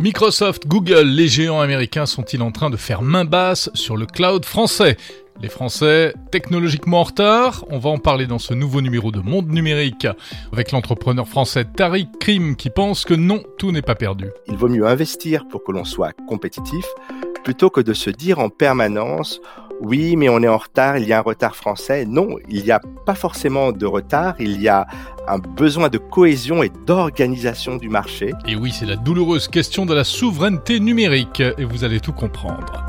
Microsoft, 0.00 0.66
Google, 0.66 1.08
les 1.08 1.28
géants 1.28 1.60
américains 1.60 2.06
sont-ils 2.06 2.40
en 2.40 2.52
train 2.52 2.70
de 2.70 2.78
faire 2.78 3.02
main 3.02 3.26
basse 3.26 3.68
sur 3.74 3.98
le 3.98 4.06
cloud 4.06 4.46
français? 4.46 4.96
Les 5.42 5.50
Français, 5.50 6.14
technologiquement 6.30 7.00
en 7.00 7.02
retard, 7.02 7.66
on 7.68 7.78
va 7.78 7.90
en 7.90 7.98
parler 7.98 8.26
dans 8.26 8.38
ce 8.38 8.54
nouveau 8.54 8.80
numéro 8.80 9.10
de 9.10 9.20
Monde 9.20 9.50
Numérique 9.50 10.06
avec 10.54 10.72
l'entrepreneur 10.72 11.28
français 11.28 11.66
Tariq 11.66 12.08
Krim 12.18 12.56
qui 12.56 12.70
pense 12.70 13.04
que 13.04 13.12
non, 13.12 13.42
tout 13.58 13.72
n'est 13.72 13.82
pas 13.82 13.94
perdu. 13.94 14.30
Il 14.48 14.56
vaut 14.56 14.70
mieux 14.70 14.86
investir 14.86 15.46
pour 15.48 15.62
que 15.64 15.72
l'on 15.72 15.84
soit 15.84 16.14
compétitif 16.26 16.86
plutôt 17.44 17.68
que 17.68 17.82
de 17.82 17.92
se 17.92 18.08
dire 18.08 18.38
en 18.38 18.48
permanence 18.48 19.42
oui, 19.80 20.16
mais 20.16 20.28
on 20.28 20.42
est 20.42 20.48
en 20.48 20.58
retard, 20.58 20.98
il 20.98 21.08
y 21.08 21.12
a 21.12 21.18
un 21.18 21.22
retard 21.22 21.56
français. 21.56 22.04
Non, 22.04 22.36
il 22.48 22.64
n'y 22.64 22.70
a 22.70 22.80
pas 23.06 23.14
forcément 23.14 23.72
de 23.72 23.86
retard, 23.86 24.34
il 24.38 24.60
y 24.60 24.68
a 24.68 24.86
un 25.26 25.38
besoin 25.38 25.88
de 25.88 25.98
cohésion 25.98 26.62
et 26.62 26.70
d'organisation 26.86 27.76
du 27.76 27.88
marché. 27.88 28.32
Et 28.46 28.56
oui, 28.56 28.72
c'est 28.72 28.86
la 28.86 28.96
douloureuse 28.96 29.48
question 29.48 29.86
de 29.86 29.94
la 29.94 30.04
souveraineté 30.04 30.80
numérique, 30.80 31.40
et 31.40 31.64
vous 31.64 31.84
allez 31.84 32.00
tout 32.00 32.12
comprendre. 32.12 32.84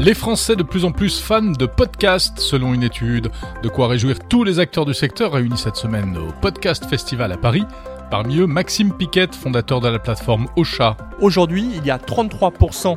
Les 0.00 0.14
Français 0.14 0.56
de 0.56 0.62
plus 0.62 0.84
en 0.84 0.92
plus 0.92 1.20
fans 1.20 1.42
de 1.42 1.66
podcasts, 1.66 2.38
selon 2.38 2.72
une 2.72 2.84
étude. 2.84 3.30
De 3.62 3.68
quoi 3.68 3.88
réjouir 3.88 4.18
tous 4.28 4.44
les 4.44 4.60
acteurs 4.60 4.86
du 4.86 4.94
secteur 4.94 5.32
réunis 5.32 5.58
cette 5.58 5.76
semaine 5.76 6.16
au 6.16 6.32
Podcast 6.40 6.86
Festival 6.86 7.32
à 7.32 7.36
Paris. 7.36 7.64
Parmi 8.10 8.38
eux, 8.38 8.46
Maxime 8.46 8.92
Piquet, 8.92 9.28
fondateur 9.32 9.80
de 9.80 9.88
la 9.88 9.98
plateforme 9.98 10.48
Ocha. 10.56 10.96
Aujourd'hui, 11.20 11.68
il 11.76 11.84
y 11.84 11.90
a 11.90 11.98
33% 11.98 12.96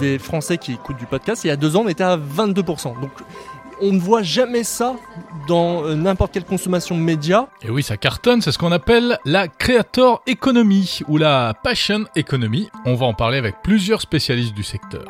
des 0.00 0.18
Français 0.18 0.58
qui 0.58 0.72
écoutent 0.72 0.98
du 0.98 1.06
podcast. 1.06 1.44
Il 1.44 1.48
y 1.48 1.50
a 1.50 1.56
deux 1.56 1.76
ans, 1.76 1.82
on 1.86 1.88
était 1.88 2.04
à 2.04 2.18
22%. 2.18 3.00
Donc, 3.00 3.10
on 3.80 3.92
ne 3.92 3.98
voit 3.98 4.22
jamais 4.22 4.62
ça 4.62 4.96
dans 5.48 5.84
euh, 5.84 5.94
n'importe 5.94 6.32
quelle 6.32 6.44
consommation 6.44 6.94
de 6.94 7.00
médias. 7.00 7.46
Et 7.62 7.70
oui, 7.70 7.82
ça 7.82 7.96
cartonne, 7.96 8.42
c'est 8.42 8.52
ce 8.52 8.58
qu'on 8.58 8.72
appelle 8.72 9.18
la 9.24 9.48
creator 9.48 10.22
economy 10.26 11.00
ou 11.08 11.16
la 11.16 11.54
passion 11.62 12.04
economy. 12.14 12.68
On 12.84 12.94
va 12.94 13.06
en 13.06 13.14
parler 13.14 13.38
avec 13.38 13.56
plusieurs 13.62 14.02
spécialistes 14.02 14.54
du 14.54 14.62
secteur. 14.62 15.04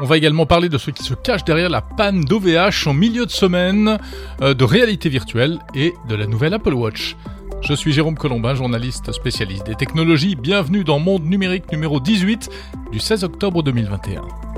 On 0.00 0.04
va 0.06 0.16
également 0.16 0.46
parler 0.46 0.68
de 0.68 0.78
ceux 0.78 0.92
qui 0.92 1.02
se 1.02 1.14
cachent 1.14 1.44
derrière 1.44 1.68
la 1.68 1.82
panne 1.82 2.24
d'OVH 2.24 2.86
en 2.86 2.94
milieu 2.94 3.26
de 3.26 3.30
semaine, 3.30 3.98
euh, 4.40 4.54
de 4.54 4.64
réalité 4.64 5.08
virtuelle 5.08 5.58
et 5.74 5.94
de 6.08 6.14
la 6.14 6.26
nouvelle 6.26 6.54
Apple 6.54 6.74
Watch. 6.74 7.16
Je 7.62 7.74
suis 7.74 7.92
Jérôme 7.92 8.16
Colombin, 8.16 8.56
journaliste 8.56 9.12
spécialiste 9.12 9.66
des 9.66 9.76
technologies. 9.76 10.34
Bienvenue 10.34 10.82
dans 10.82 10.98
Monde 10.98 11.24
Numérique 11.24 11.70
numéro 11.70 12.00
18 12.00 12.50
du 12.90 12.98
16 12.98 13.22
octobre 13.22 13.62
2021. 13.62 14.51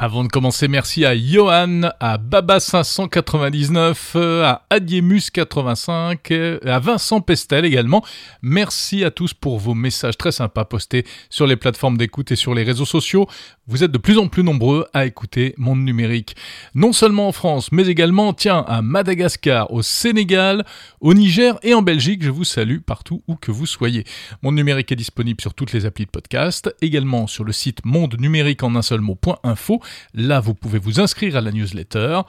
Avant 0.00 0.22
de 0.22 0.28
commencer, 0.28 0.68
merci 0.68 1.04
à 1.04 1.16
Johan, 1.18 1.80
à 1.98 2.18
Baba599, 2.18 4.16
à 4.44 4.62
Adiemus85, 4.70 6.64
à 6.64 6.78
Vincent 6.78 7.20
Pestel 7.20 7.64
également. 7.64 8.04
Merci 8.40 9.02
à 9.02 9.10
tous 9.10 9.34
pour 9.34 9.58
vos 9.58 9.74
messages 9.74 10.16
très 10.16 10.30
sympas 10.30 10.64
postés 10.66 11.04
sur 11.30 11.48
les 11.48 11.56
plateformes 11.56 11.96
d'écoute 11.98 12.30
et 12.30 12.36
sur 12.36 12.54
les 12.54 12.62
réseaux 12.62 12.84
sociaux. 12.84 13.26
Vous 13.66 13.82
êtes 13.82 13.90
de 13.90 13.98
plus 13.98 14.18
en 14.18 14.28
plus 14.28 14.44
nombreux 14.44 14.86
à 14.94 15.04
écouter 15.04 15.52
Monde 15.58 15.80
Numérique. 15.80 16.36
Non 16.76 16.92
seulement 16.92 17.26
en 17.26 17.32
France, 17.32 17.72
mais 17.72 17.88
également, 17.88 18.32
tiens, 18.32 18.64
à 18.68 18.82
Madagascar, 18.82 19.72
au 19.72 19.82
Sénégal, 19.82 20.64
au 21.00 21.12
Niger 21.12 21.58
et 21.64 21.74
en 21.74 21.82
Belgique. 21.82 22.22
Je 22.22 22.30
vous 22.30 22.44
salue 22.44 22.78
partout 22.78 23.24
où 23.26 23.34
que 23.34 23.50
vous 23.50 23.66
soyez. 23.66 24.04
Monde 24.42 24.54
Numérique 24.54 24.92
est 24.92 24.96
disponible 24.96 25.40
sur 25.40 25.54
toutes 25.54 25.72
les 25.72 25.86
applis 25.86 26.06
de 26.06 26.10
podcast, 26.10 26.72
également 26.82 27.26
sur 27.26 27.42
le 27.42 27.52
site 27.52 27.84
monde 27.84 28.14
numérique 28.20 28.62
en 28.62 28.76
un 28.76 28.82
seul 28.82 29.00
mot.info 29.00 29.82
Là, 30.14 30.40
vous 30.40 30.54
pouvez 30.54 30.78
vous 30.78 31.00
inscrire 31.00 31.36
à 31.36 31.40
la 31.40 31.52
newsletter. 31.52 32.20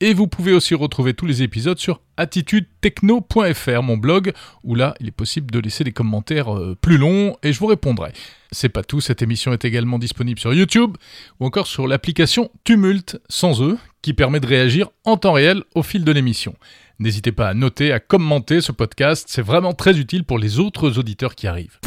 Et 0.00 0.14
vous 0.14 0.28
pouvez 0.28 0.52
aussi 0.52 0.74
retrouver 0.74 1.14
tous 1.14 1.26
les 1.26 1.42
épisodes 1.42 1.78
sur 1.78 2.00
attitudetechno.fr, 2.16 3.82
mon 3.82 3.96
blog, 3.96 4.32
où 4.62 4.74
là, 4.74 4.94
il 5.00 5.08
est 5.08 5.12
possible 5.12 5.50
de 5.50 5.58
laisser 5.58 5.82
des 5.82 5.92
commentaires 5.92 6.54
euh, 6.54 6.76
plus 6.80 6.98
longs 6.98 7.36
et 7.42 7.52
je 7.52 7.58
vous 7.58 7.66
répondrai. 7.66 8.12
C'est 8.52 8.68
pas 8.68 8.82
tout, 8.82 9.00
cette 9.00 9.22
émission 9.22 9.52
est 9.52 9.64
également 9.64 9.98
disponible 9.98 10.38
sur 10.38 10.54
YouTube 10.54 10.96
ou 11.40 11.46
encore 11.46 11.66
sur 11.66 11.86
l'application 11.88 12.50
Tumult 12.64 13.20
sans 13.28 13.62
eux, 13.62 13.78
qui 14.02 14.14
permet 14.14 14.40
de 14.40 14.46
réagir 14.46 14.88
en 15.04 15.16
temps 15.16 15.32
réel 15.32 15.62
au 15.74 15.82
fil 15.82 16.04
de 16.04 16.12
l'émission. 16.12 16.54
N'hésitez 17.00 17.32
pas 17.32 17.48
à 17.48 17.54
noter, 17.54 17.92
à 17.92 18.00
commenter 18.00 18.60
ce 18.60 18.72
podcast, 18.72 19.26
c'est 19.28 19.42
vraiment 19.42 19.74
très 19.74 19.98
utile 19.98 20.24
pour 20.24 20.38
les 20.38 20.58
autres 20.58 20.98
auditeurs 20.98 21.34
qui 21.34 21.46
arrivent. 21.46 21.78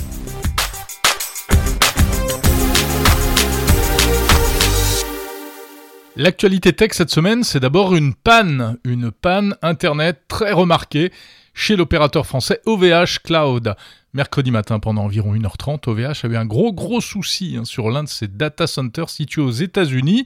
L'actualité 6.17 6.73
tech 6.73 6.91
cette 6.91 7.09
semaine, 7.09 7.45
c'est 7.45 7.61
d'abord 7.61 7.95
une 7.95 8.13
panne, 8.13 8.77
une 8.83 9.11
panne 9.11 9.55
Internet 9.61 10.23
très 10.27 10.51
remarquée 10.51 11.09
chez 11.53 11.77
l'opérateur 11.77 12.25
français 12.25 12.59
OVH 12.65 13.19
Cloud. 13.23 13.75
Mercredi 14.13 14.51
matin, 14.51 14.79
pendant 14.79 15.03
environ 15.03 15.33
1h30, 15.33 15.89
OVH 15.89 16.25
a 16.25 16.27
eu 16.27 16.35
un 16.35 16.45
gros 16.45 16.73
gros 16.73 16.99
souci 16.99 17.55
hein, 17.57 17.63
sur 17.63 17.89
l'un 17.89 18.03
de 18.03 18.09
ses 18.09 18.27
data 18.27 18.67
centers 18.67 19.09
situés 19.09 19.41
aux 19.41 19.51
États-Unis. 19.51 20.25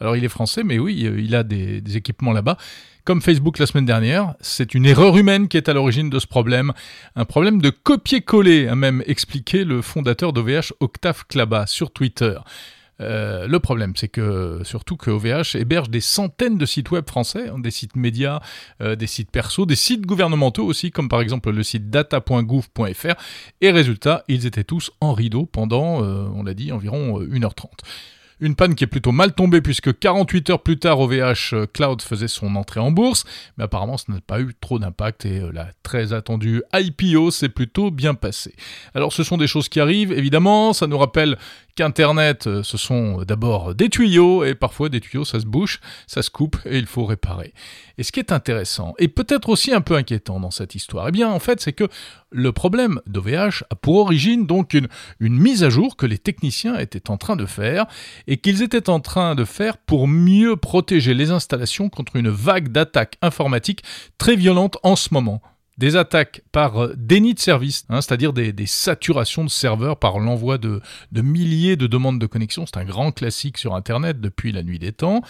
Alors 0.00 0.16
il 0.16 0.24
est 0.24 0.28
français, 0.28 0.64
mais 0.64 0.78
oui, 0.78 1.06
euh, 1.06 1.18
il 1.18 1.34
a 1.34 1.44
des, 1.44 1.80
des 1.80 1.96
équipements 1.96 2.32
là-bas. 2.32 2.58
Comme 3.04 3.22
Facebook 3.22 3.58
la 3.58 3.64
semaine 3.64 3.86
dernière, 3.86 4.34
c'est 4.42 4.74
une 4.74 4.84
erreur 4.84 5.16
humaine 5.16 5.48
qui 5.48 5.56
est 5.56 5.70
à 5.70 5.72
l'origine 5.72 6.10
de 6.10 6.18
ce 6.18 6.26
problème. 6.26 6.74
Un 7.16 7.24
problème 7.24 7.62
de 7.62 7.70
copier-coller, 7.70 8.68
a 8.68 8.74
même 8.74 9.02
expliqué 9.06 9.64
le 9.64 9.80
fondateur 9.80 10.34
d'OVH, 10.34 10.74
Octave 10.80 11.24
Klaba, 11.26 11.66
sur 11.66 11.90
Twitter. 11.90 12.36
Euh, 13.02 13.46
le 13.46 13.60
problème, 13.60 13.92
c'est 13.96 14.08
que 14.08 14.60
surtout 14.64 14.96
que 14.96 15.10
OVH 15.10 15.56
héberge 15.56 15.90
des 15.90 16.00
centaines 16.00 16.58
de 16.58 16.66
sites 16.66 16.90
web 16.90 17.06
français, 17.08 17.48
hein, 17.48 17.58
des 17.58 17.70
sites 17.70 17.96
médias, 17.96 18.40
euh, 18.80 18.96
des 18.96 19.06
sites 19.06 19.30
perso, 19.30 19.66
des 19.66 19.76
sites 19.76 20.06
gouvernementaux 20.06 20.64
aussi, 20.64 20.90
comme 20.90 21.08
par 21.08 21.20
exemple 21.20 21.50
le 21.50 21.62
site 21.62 21.90
data.gouv.fr. 21.90 23.14
Et 23.60 23.70
résultat, 23.70 24.24
ils 24.28 24.46
étaient 24.46 24.64
tous 24.64 24.90
en 25.00 25.12
rideau 25.12 25.46
pendant, 25.46 26.02
euh, 26.02 26.26
on 26.34 26.42
l'a 26.42 26.54
dit, 26.54 26.72
environ 26.72 27.20
1h30. 27.20 27.66
Une 28.40 28.56
panne 28.56 28.74
qui 28.74 28.82
est 28.82 28.88
plutôt 28.88 29.12
mal 29.12 29.34
tombée 29.34 29.60
puisque 29.60 29.96
48 29.96 30.50
heures 30.50 30.62
plus 30.64 30.76
tard, 30.76 30.98
OVH 30.98 31.68
Cloud 31.72 32.02
faisait 32.02 32.26
son 32.26 32.56
entrée 32.56 32.80
en 32.80 32.90
bourse, 32.90 33.22
mais 33.56 33.62
apparemment 33.62 33.96
ça 33.96 34.06
n'a 34.08 34.20
pas 34.20 34.40
eu 34.40 34.52
trop 34.60 34.80
d'impact 34.80 35.26
et 35.26 35.42
la 35.52 35.68
très 35.84 36.12
attendue 36.12 36.60
IPO 36.74 37.30
s'est 37.30 37.50
plutôt 37.50 37.92
bien 37.92 38.14
passée. 38.14 38.56
Alors 38.96 39.12
ce 39.12 39.22
sont 39.22 39.36
des 39.36 39.46
choses 39.46 39.68
qui 39.68 39.78
arrivent, 39.78 40.10
évidemment, 40.10 40.72
ça 40.72 40.88
nous 40.88 40.98
rappelle 40.98 41.38
qu'Internet, 41.74 42.46
euh, 42.46 42.62
ce 42.62 42.76
sont 42.76 43.22
d'abord 43.22 43.74
des 43.74 43.88
tuyaux, 43.88 44.44
et 44.44 44.54
parfois 44.54 44.88
des 44.88 45.00
tuyaux, 45.00 45.24
ça 45.24 45.40
se 45.40 45.46
bouche, 45.46 45.80
ça 46.06 46.22
se 46.22 46.30
coupe, 46.30 46.56
et 46.64 46.78
il 46.78 46.86
faut 46.86 47.04
réparer. 47.04 47.54
Et 47.98 48.02
ce 48.02 48.12
qui 48.12 48.20
est 48.20 48.32
intéressant, 48.32 48.94
et 48.98 49.08
peut-être 49.08 49.48
aussi 49.48 49.72
un 49.72 49.80
peu 49.80 49.96
inquiétant 49.96 50.40
dans 50.40 50.50
cette 50.50 50.74
histoire, 50.74 51.08
eh 51.08 51.12
bien 51.12 51.30
en 51.30 51.38
fait 51.38 51.60
c'est 51.60 51.72
que 51.72 51.88
le 52.30 52.52
problème 52.52 53.00
d'OVH 53.06 53.64
a 53.70 53.74
pour 53.74 53.96
origine 53.96 54.46
donc 54.46 54.74
une, 54.74 54.88
une 55.20 55.38
mise 55.38 55.64
à 55.64 55.70
jour 55.70 55.96
que 55.96 56.06
les 56.06 56.18
techniciens 56.18 56.78
étaient 56.78 57.10
en 57.10 57.16
train 57.16 57.36
de 57.36 57.46
faire, 57.46 57.86
et 58.26 58.36
qu'ils 58.36 58.62
étaient 58.62 58.90
en 58.90 59.00
train 59.00 59.34
de 59.34 59.44
faire 59.44 59.78
pour 59.78 60.08
mieux 60.08 60.56
protéger 60.56 61.14
les 61.14 61.30
installations 61.30 61.88
contre 61.88 62.16
une 62.16 62.30
vague 62.30 62.68
d'attaques 62.68 63.18
informatiques 63.22 63.82
très 64.18 64.36
violente 64.36 64.78
en 64.82 64.96
ce 64.96 65.12
moment 65.12 65.42
des 65.82 65.96
attaques 65.96 66.42
par 66.52 66.80
euh, 66.80 66.94
déni 66.96 67.34
de 67.34 67.40
service, 67.40 67.84
hein, 67.88 68.00
c'est-à-dire 68.00 68.32
des, 68.32 68.54
saturations 68.66 69.42
de 69.42 69.50
serveurs 69.50 69.96
par 69.96 70.20
l'envoi 70.20 70.56
de, 70.56 70.80
milliers 71.12 71.74
de 71.74 71.88
demandes 71.88 72.20
de 72.20 72.26
connexion. 72.26 72.66
C'est 72.66 72.76
un 72.76 72.84
grand 72.84 73.10
classique 73.10 73.58
sur 73.58 73.74
Internet 73.74 74.20
depuis 74.20 74.52
la 74.52 74.62
nuit 74.62 74.78
des 74.78 74.92
temps. 74.92 75.22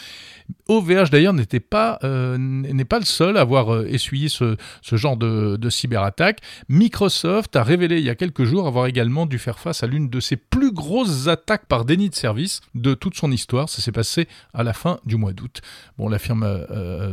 OVH 0.69 1.09
d'ailleurs 1.11 1.33
n'était 1.33 1.59
pas 1.59 1.99
euh, 2.05 2.37
n'est 2.37 2.85
pas 2.85 2.99
le 2.99 3.07
seul 3.07 3.39
à 3.39 3.41
avoir 3.41 3.73
euh, 3.73 3.87
essuyé 3.89 4.29
ce, 4.29 4.57
genre 4.93 5.17
de, 5.17 5.57
de 5.57 5.71
cyberattaque. 5.71 6.41
Microsoft 6.69 7.57
a 7.57 7.63
révélé 7.63 7.97
il 7.97 8.05
y 8.05 8.11
a 8.11 8.15
quelques 8.15 8.45
jours 8.45 8.67
avoir 8.67 8.85
également 8.85 9.25
dû 9.25 9.39
faire 9.39 9.59
face 9.59 9.83
à 9.83 9.87
l'une 9.87 10.11
de 10.11 10.21
ses 10.21 10.37
plus 10.37 10.71
grosses 10.71 11.29
attaques 11.29 11.65
par 11.65 11.87
déni 11.87 12.11
de 12.11 12.15
service 12.15 12.61
de 12.75 12.93
toute 12.93 13.15
son 13.15 13.33
histoire. 13.33 13.71
Ça 13.71 13.81
s'est 13.81 13.91
passé 13.91 14.29
à 14.53 14.63
la 14.63 14.75
fin 14.75 15.01
du 15.07 15.17
mois 15.17 15.33
d'août. 15.33 15.63
Bon, 15.97 16.11
la 16.11 16.19
firme 16.19 16.67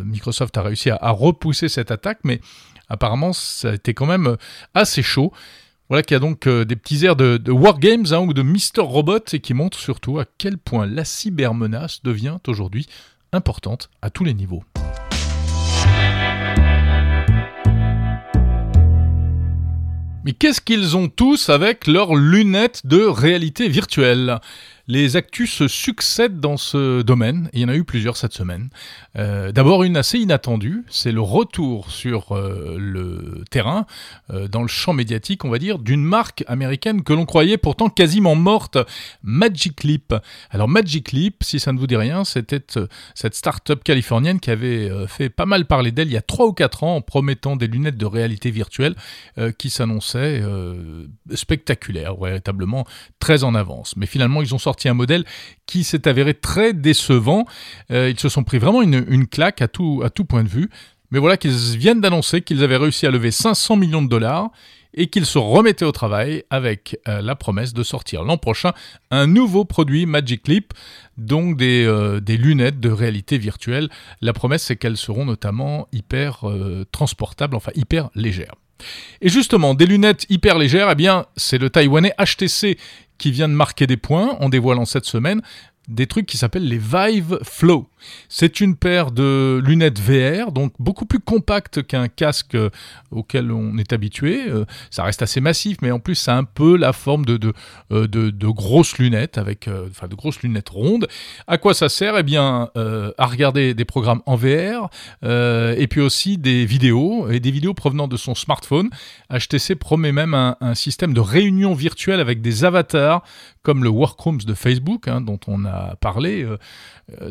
Microsoft 0.04 0.58
a 0.58 0.62
réussi 0.62 0.90
à 0.90 1.12
repousser 1.12 1.70
cette 1.70 1.92
attaque, 1.92 2.20
mais 2.26 2.42
apparemment, 2.90 3.34
ça 3.34 3.70
a 3.70 3.74
été 3.74 3.94
quand 3.94 4.06
même 4.06 4.28
euh, 4.28 4.36
assez 4.74 5.02
chaud. 5.02 5.32
Voilà 5.90 6.04
qu'il 6.04 6.14
y 6.14 6.18
a 6.18 6.20
donc 6.20 6.46
euh, 6.46 6.66
des 6.66 6.76
petits 6.76 7.06
airs 7.06 7.16
de, 7.16 7.52
Wargames 7.52 8.06
hein, 8.12 8.20
ou 8.20 8.34
de 8.34 8.44
Mister 8.44 8.82
Robot 8.82 9.20
et 9.34 9.40
qui 9.40 9.54
montrent 9.54 9.80
surtout 9.80 10.20
à 10.20 10.26
quel 10.38 10.58
point 10.58 10.86
la 10.86 11.04
cybermenace 11.04 12.04
devient 12.04 12.38
aujourd'hui 12.48 12.88
importante 13.32 13.90
à 14.02 14.10
tous 14.10 14.24
les 14.24 14.34
niveaux. 14.34 14.64
Mais 20.26 20.34
qu'est-ce 20.34 20.62
qu'ils 20.62 20.96
ont 20.96 21.08
tous 21.08 21.50
avec 21.50 21.88
leurs 21.88 22.14
lunettes 22.14 22.86
de 22.86 23.02
réalité 23.02 23.68
virtuelle? 23.68 24.40
Les 24.92 25.18
actus 25.18 25.54
se 25.54 25.68
succèdent 25.68 26.40
dans 26.40 26.58
ce 26.58 27.04
domaine, 27.04 27.48
il 27.54 27.60
y 27.60 27.66
en 27.66 27.70
a 27.70 27.76
eu 27.76 27.84
plusieurs 27.84 28.18
cette 28.18 28.34
semaine. 28.34 28.72
Euh, 29.20 29.52
d'abord 29.52 29.84
une 29.84 29.96
assez 29.96 30.18
inattendue, 30.18 30.84
c'est 30.90 31.12
le 31.12 31.22
retour 31.22 31.92
sur 31.92 32.36
euh, 32.36 32.76
le 32.80 33.44
terrain, 33.52 33.86
euh, 34.32 34.48
dans 34.48 34.64
le 34.64 34.68
champ 34.68 34.94
médiatique, 34.94 35.46
on 35.46 35.50
va 35.52 35.60
dire, 35.60 35.78
d'une 35.78 36.04
marque 36.04 36.44
américaine 36.48 37.04
que 37.04 37.14
l'on 37.14 37.28
croyait 37.28 37.58
pourtant 37.58 37.88
quasiment 37.90 38.34
morte, 38.34 38.80
Magic 39.22 39.84
Leap. 39.84 40.16
Alors 40.50 40.68
Magic 40.68 41.12
Leap, 41.12 41.44
si 41.44 41.60
ça 41.60 41.72
ne 41.72 41.78
vous 41.78 41.86
dit 41.86 41.96
rien, 41.96 42.24
c'était 42.24 42.66
cette 43.14 43.36
start-up 43.36 43.84
californienne 43.84 44.40
qui 44.40 44.50
avait 44.50 44.90
fait 45.06 45.30
pas 45.30 45.46
mal 45.46 45.66
parler 45.66 45.92
d'elle 45.92 46.08
il 46.08 46.14
y 46.14 46.18
a 46.18 46.24
3 46.24 46.48
ou 46.48 46.54
4 46.54 46.84
ans 46.84 46.96
en 46.96 47.02
promettant 47.02 47.56
des 47.56 47.68
lunettes 47.68 47.98
de 47.98 48.08
réalité 48.08 48.50
virtuelle 48.50 48.96
qui 49.60 49.70
s'annonçaient 49.70 50.42
spectaculaires, 51.36 52.16
véritablement 52.16 52.88
très 53.20 53.44
en 53.44 53.54
avance. 53.54 53.96
Mais 53.96 54.08
finalement, 54.08 54.42
ils 54.42 54.56
ont 54.56 54.58
sorti 54.58 54.79
un 54.88 54.94
modèle 54.94 55.26
qui 55.66 55.84
s'est 55.84 56.08
avéré 56.08 56.34
très 56.34 56.74
décevant. 56.74 57.46
Euh, 57.92 58.10
ils 58.10 58.20
se 58.20 58.30
sont 58.30 58.44
pris 58.44 58.60
vraiment 58.60 58.82
une, 58.82 59.28
claque 59.28 59.62
à 59.62 59.68
tout, 59.68 60.02
à 60.06 60.10
tout 60.10 60.24
point 60.24 60.44
de 60.44 60.50
vue. 60.50 60.70
Mais 61.12 61.20
voilà 61.20 61.38
qu'ils 61.38 61.78
viennent 61.78 62.02
d'annoncer 62.02 62.42
qu'ils 62.42 62.64
avaient 62.64 62.78
réussi 62.78 63.06
à 63.06 63.12
lever 63.12 63.32
500 63.32 63.76
millions 63.76 64.02
de 64.02 64.08
dollars 64.08 64.52
et 64.94 65.08
qu'ils 65.08 65.26
se 65.26 65.38
remettaient 65.38 65.86
au 65.86 65.92
travail 65.92 66.44
avec 66.50 67.00
euh, 67.08 67.22
la 67.22 67.36
promesse 67.36 67.74
de 67.74 67.84
sortir 67.84 68.24
l'an 68.24 68.38
prochain 68.38 68.74
un 69.12 69.28
nouveau 69.28 69.66
produit 69.66 70.06
Magic 70.06 70.48
Leap, 70.48 70.74
donc 71.18 71.58
des, 71.58 71.84
euh, 71.86 72.22
lunettes 72.26 72.80
de 72.80 72.90
réalité 72.90 73.38
virtuelle. 73.38 73.90
La 74.22 74.34
promesse, 74.34 74.64
c'est 74.64 74.76
qu'elles 74.78 74.98
seront 74.98 75.26
notamment 75.26 75.88
hyper 75.92 76.46
transportables, 76.92 77.56
enfin 77.56 77.72
hyper 77.76 78.10
légères. 78.16 78.56
Et 79.22 79.30
justement, 79.30 79.74
des 79.74 79.86
lunettes 79.86 80.26
hyper 80.30 80.58
légères, 80.58 80.90
eh 80.92 80.96
bien, 80.96 81.26
c'est 81.36 81.58
le 81.58 81.70
taïwanais 81.70 82.14
HTC 82.18 82.78
qui 83.20 83.32
vient 83.32 83.50
de 83.50 83.54
marquer 83.54 83.86
des 83.86 83.98
points 83.98 84.38
en 84.40 84.50
dévoilant 84.50 84.86
cette 84.86 85.06
semaine 85.06 85.42
des 85.88 86.08
trucs 86.08 86.26
qui 86.26 86.38
s'appellent 86.38 86.68
les 86.68 86.80
Vive 86.80 87.40
Flow. 87.44 87.89
C'est 88.28 88.62
une 88.62 88.76
paire 88.76 89.12
de 89.12 89.62
lunettes 89.64 90.00
VR, 90.00 90.52
donc 90.52 90.74
beaucoup 90.80 91.06
plus 91.06 91.20
compacte 91.20 91.84
qu'un 91.84 92.08
casque 92.08 92.56
euh, 92.56 92.70
auquel 93.12 93.52
on 93.52 93.78
est 93.78 93.94
habitué. 93.94 94.50
Euh, 94.50 94.66
ça 94.90 95.04
reste 95.04 95.22
assez 95.22 95.42
massif, 95.42 95.78
mais 95.82 95.92
en 95.92 96.00
plus 96.00 96.16
ça 96.16 96.36
a 96.36 96.38
un 96.38 96.44
peu 96.44 96.78
la 96.78 96.94
forme 96.94 97.26
de, 97.26 97.38
de, 97.38 97.54
euh, 97.92 98.08
de, 98.08 98.48
grosses 98.48 98.98
lunettes, 98.98 99.38
avec, 99.38 99.70
enfin 99.90 100.08
de 100.08 100.16
grosses 100.16 100.42
lunettes 100.42 100.70
rondes. 100.70 101.08
À 101.48 101.58
quoi 101.58 101.74
ça 101.74 101.90
sert? 101.90 102.18
Eh 102.18 102.24
bien, 102.24 102.70
à 102.76 103.26
regarder 103.26 103.74
des 103.74 103.86
programmes 103.86 104.22
en 104.26 104.36
VR, 104.36 104.90
et 105.24 105.88
puis 105.90 106.02
aussi 106.02 106.38
des 106.38 106.66
vidéos, 106.66 107.30
et 107.30 107.40
des 107.40 107.52
vidéos 107.52 107.74
provenant 107.74 108.08
de 108.08 108.18
son 108.18 108.36
smartphone. 108.36 108.90
HTC 109.32 109.76
promet 109.76 110.12
même 110.12 110.34
un, 110.34 110.56
système 110.74 111.14
de 111.14 111.20
réunion 111.20 111.74
virtuelle 111.74 112.20
avec 112.20 112.42
des 112.42 112.66
avatars, 112.66 113.24
comme 113.62 113.84
le 113.84 113.90
Workrooms 113.90 114.40
de 114.46 114.54
Facebook, 114.54 115.08
hein, 115.08 115.22
dont 115.22 115.40
on 115.48 115.66
a 115.66 115.96
parlé. 115.96 116.48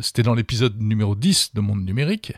C'était 0.00 0.22
dans 0.22 0.34
l'épisode 0.34 0.57
numéro 0.78 1.14
10 1.14 1.54
de 1.54 1.60
Monde 1.60 1.84
Numérique. 1.84 2.32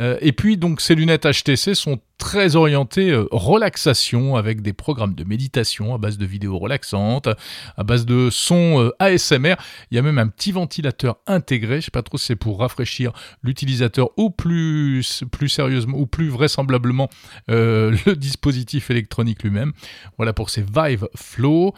Euh, 0.00 0.18
et 0.20 0.32
puis, 0.32 0.56
donc, 0.56 0.80
ces 0.80 0.94
lunettes 0.94 1.26
HTC 1.26 1.74
sont 1.74 2.00
très 2.24 2.56
orientées 2.56 3.10
euh, 3.10 3.28
relaxation 3.32 4.34
avec 4.36 4.62
des 4.62 4.72
programmes 4.72 5.14
de 5.14 5.24
méditation 5.24 5.94
à 5.94 5.98
base 5.98 6.16
de 6.16 6.24
vidéos 6.24 6.58
relaxantes, 6.58 7.28
à 7.76 7.84
base 7.84 8.06
de 8.06 8.30
sons 8.30 8.90
ASMR. 8.98 9.56
Il 9.90 9.96
y 9.96 9.98
a 9.98 10.02
même 10.02 10.16
un 10.16 10.28
petit 10.28 10.50
ventilateur 10.50 11.18
intégré. 11.26 11.82
Je 11.82 11.84
sais 11.84 11.90
pas 11.90 12.02
trop 12.02 12.16
si 12.16 12.24
c'est 12.24 12.36
pour 12.36 12.60
rafraîchir 12.60 13.12
l'utilisateur 13.42 14.08
ou 14.16 14.30
plus, 14.30 15.22
sérieusement 15.46 15.98
ou 15.98 16.06
plus 16.06 16.30
vraisemblablement 16.30 17.10
le 17.48 18.14
dispositif 18.14 18.90
électronique 18.90 19.42
lui-même. 19.42 19.72
Voilà 20.16 20.32
pour 20.32 20.48
ces 20.48 20.62
Vive 20.62 21.06
Flow 21.14 21.74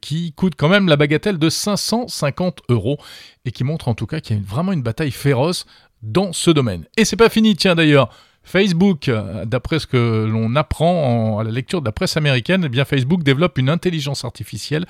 qui 0.00 0.32
coûtent 0.32 0.56
quand 0.56 0.68
même 0.68 0.88
la 0.88 0.96
bagatelle 0.96 1.38
de 1.38 1.48
550 1.48 2.62
euros 2.68 2.98
et 3.44 3.52
qui 3.52 3.62
montre 3.62 3.86
en 3.86 3.94
tout 3.94 4.06
cas 4.06 4.18
qu'il 4.18 4.36
y 4.36 4.40
a 4.40 4.42
vraiment 4.42 4.72
une 4.72 4.82
bataille 4.82 5.12
féroce 5.12 5.66
dans 6.02 6.32
ce 6.32 6.50
domaine. 6.50 6.84
Et 6.96 7.04
c'est 7.04 7.16
pas 7.16 7.28
fini, 7.28 7.54
tiens 7.54 7.76
d'ailleurs. 7.76 8.10
Facebook, 8.46 9.10
d'après 9.44 9.80
ce 9.80 9.86
que 9.86 10.24
l'on 10.24 10.54
apprend 10.54 11.40
à 11.40 11.44
la 11.44 11.50
lecture 11.50 11.80
de 11.80 11.86
la 11.86 11.92
presse 11.92 12.16
américaine, 12.16 12.62
eh 12.64 12.68
bien 12.68 12.84
Facebook 12.84 13.22
développe 13.22 13.58
une 13.58 13.68
intelligence 13.68 14.24
artificielle 14.24 14.86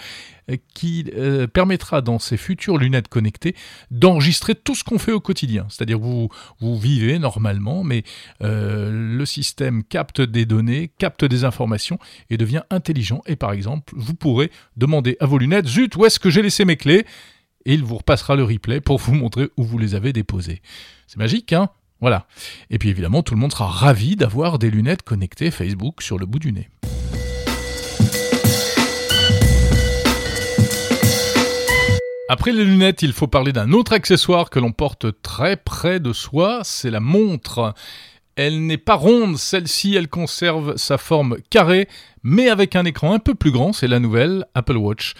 euh, 0.50 0.56
qui 0.74 1.10
euh, 1.16 1.46
permettra 1.46 2.02
dans 2.02 2.18
ses 2.18 2.36
futures 2.36 2.78
lunettes 2.78 3.08
connectées 3.08 3.56
d'enregistrer 3.90 4.54
tout 4.54 4.74
ce 4.74 4.84
qu'on 4.84 4.98
fait 4.98 5.12
au 5.12 5.20
quotidien. 5.20 5.66
C'est-à-dire 5.68 5.98
vous 5.98 6.28
vous 6.60 6.78
vivez 6.78 7.18
normalement, 7.18 7.82
mais 7.82 8.04
euh, 8.42 9.16
le 9.16 9.26
système 9.26 9.82
capte 9.82 10.20
des 10.20 10.46
données, 10.46 10.92
capte 10.98 11.24
des 11.24 11.44
informations 11.44 11.98
et 12.30 12.36
devient 12.36 12.62
intelligent. 12.70 13.22
Et 13.26 13.36
par 13.36 13.52
exemple, 13.52 13.92
vous 13.96 14.14
pourrez 14.14 14.50
demander 14.76 15.16
à 15.18 15.26
vos 15.26 15.38
lunettes, 15.38 15.66
zut, 15.66 15.96
où 15.96 16.04
est-ce 16.04 16.20
que 16.20 16.30
j'ai 16.30 16.42
laissé 16.42 16.64
mes 16.64 16.76
clés? 16.76 17.06
Et 17.64 17.74
il 17.74 17.82
vous 17.82 17.96
repassera 17.96 18.36
le 18.36 18.44
replay 18.44 18.80
pour 18.80 18.98
vous 18.98 19.14
montrer 19.14 19.48
où 19.56 19.64
vous 19.64 19.78
les 19.78 19.94
avez 19.96 20.12
déposés. 20.12 20.62
C'est 21.08 21.18
magique, 21.18 21.52
hein? 21.52 21.70
Voilà. 22.00 22.26
Et 22.70 22.78
puis 22.78 22.90
évidemment, 22.90 23.22
tout 23.22 23.34
le 23.34 23.40
monde 23.40 23.52
sera 23.52 23.66
ravi 23.66 24.16
d'avoir 24.16 24.58
des 24.58 24.70
lunettes 24.70 25.02
connectées 25.02 25.50
Facebook 25.50 26.02
sur 26.02 26.18
le 26.18 26.26
bout 26.26 26.38
du 26.38 26.52
nez. 26.52 26.68
Après 32.28 32.50
les 32.50 32.64
lunettes, 32.64 33.02
il 33.02 33.12
faut 33.12 33.28
parler 33.28 33.52
d'un 33.52 33.70
autre 33.70 33.92
accessoire 33.92 34.50
que 34.50 34.58
l'on 34.58 34.72
porte 34.72 35.22
très 35.22 35.56
près 35.56 36.00
de 36.00 36.12
soi, 36.12 36.62
c'est 36.64 36.90
la 36.90 36.98
montre. 36.98 37.72
Elle 38.34 38.66
n'est 38.66 38.78
pas 38.78 38.96
ronde, 38.96 39.38
celle-ci, 39.38 39.94
elle 39.94 40.08
conserve 40.08 40.76
sa 40.76 40.98
forme 40.98 41.36
carrée, 41.50 41.88
mais 42.24 42.48
avec 42.48 42.74
un 42.74 42.84
écran 42.84 43.14
un 43.14 43.20
peu 43.20 43.36
plus 43.36 43.52
grand, 43.52 43.72
c'est 43.72 43.86
la 43.86 44.00
nouvelle 44.00 44.44
Apple 44.54 44.76
Watch. 44.76 45.14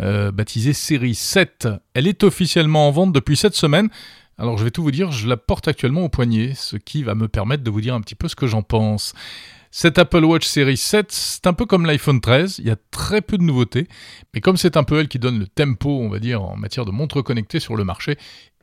Euh, 0.00 0.32
baptisée 0.32 0.72
série 0.72 1.14
7. 1.14 1.68
Elle 1.94 2.06
est 2.06 2.24
officiellement 2.24 2.88
en 2.88 2.90
vente 2.90 3.12
depuis 3.12 3.36
cette 3.36 3.54
semaine. 3.54 3.88
Alors 4.40 4.56
je 4.56 4.64
vais 4.64 4.70
tout 4.70 4.82
vous 4.82 4.90
dire, 4.90 5.12
je 5.12 5.28
la 5.28 5.36
porte 5.36 5.68
actuellement 5.68 6.02
au 6.02 6.08
poignet, 6.08 6.54
ce 6.54 6.78
qui 6.78 7.02
va 7.02 7.14
me 7.14 7.28
permettre 7.28 7.62
de 7.62 7.70
vous 7.70 7.82
dire 7.82 7.94
un 7.94 8.00
petit 8.00 8.14
peu 8.14 8.26
ce 8.26 8.34
que 8.34 8.46
j'en 8.46 8.62
pense. 8.62 9.12
Cette 9.70 9.98
Apple 9.98 10.24
Watch 10.24 10.46
série 10.46 10.78
7, 10.78 11.12
c'est 11.12 11.46
un 11.46 11.52
peu 11.52 11.66
comme 11.66 11.84
l'iPhone 11.84 12.22
13, 12.22 12.58
il 12.58 12.64
y 12.64 12.70
a 12.70 12.76
très 12.90 13.20
peu 13.20 13.36
de 13.36 13.42
nouveautés, 13.42 13.86
mais 14.32 14.40
comme 14.40 14.56
c'est 14.56 14.78
un 14.78 14.82
peu 14.82 14.98
elle 14.98 15.08
qui 15.08 15.18
donne 15.18 15.38
le 15.38 15.46
tempo, 15.46 15.90
on 15.90 16.08
va 16.08 16.20
dire, 16.20 16.42
en 16.42 16.56
matière 16.56 16.86
de 16.86 16.90
montres 16.90 17.22
connectées 17.22 17.60
sur 17.60 17.76
le 17.76 17.84
marché, 17.84 18.16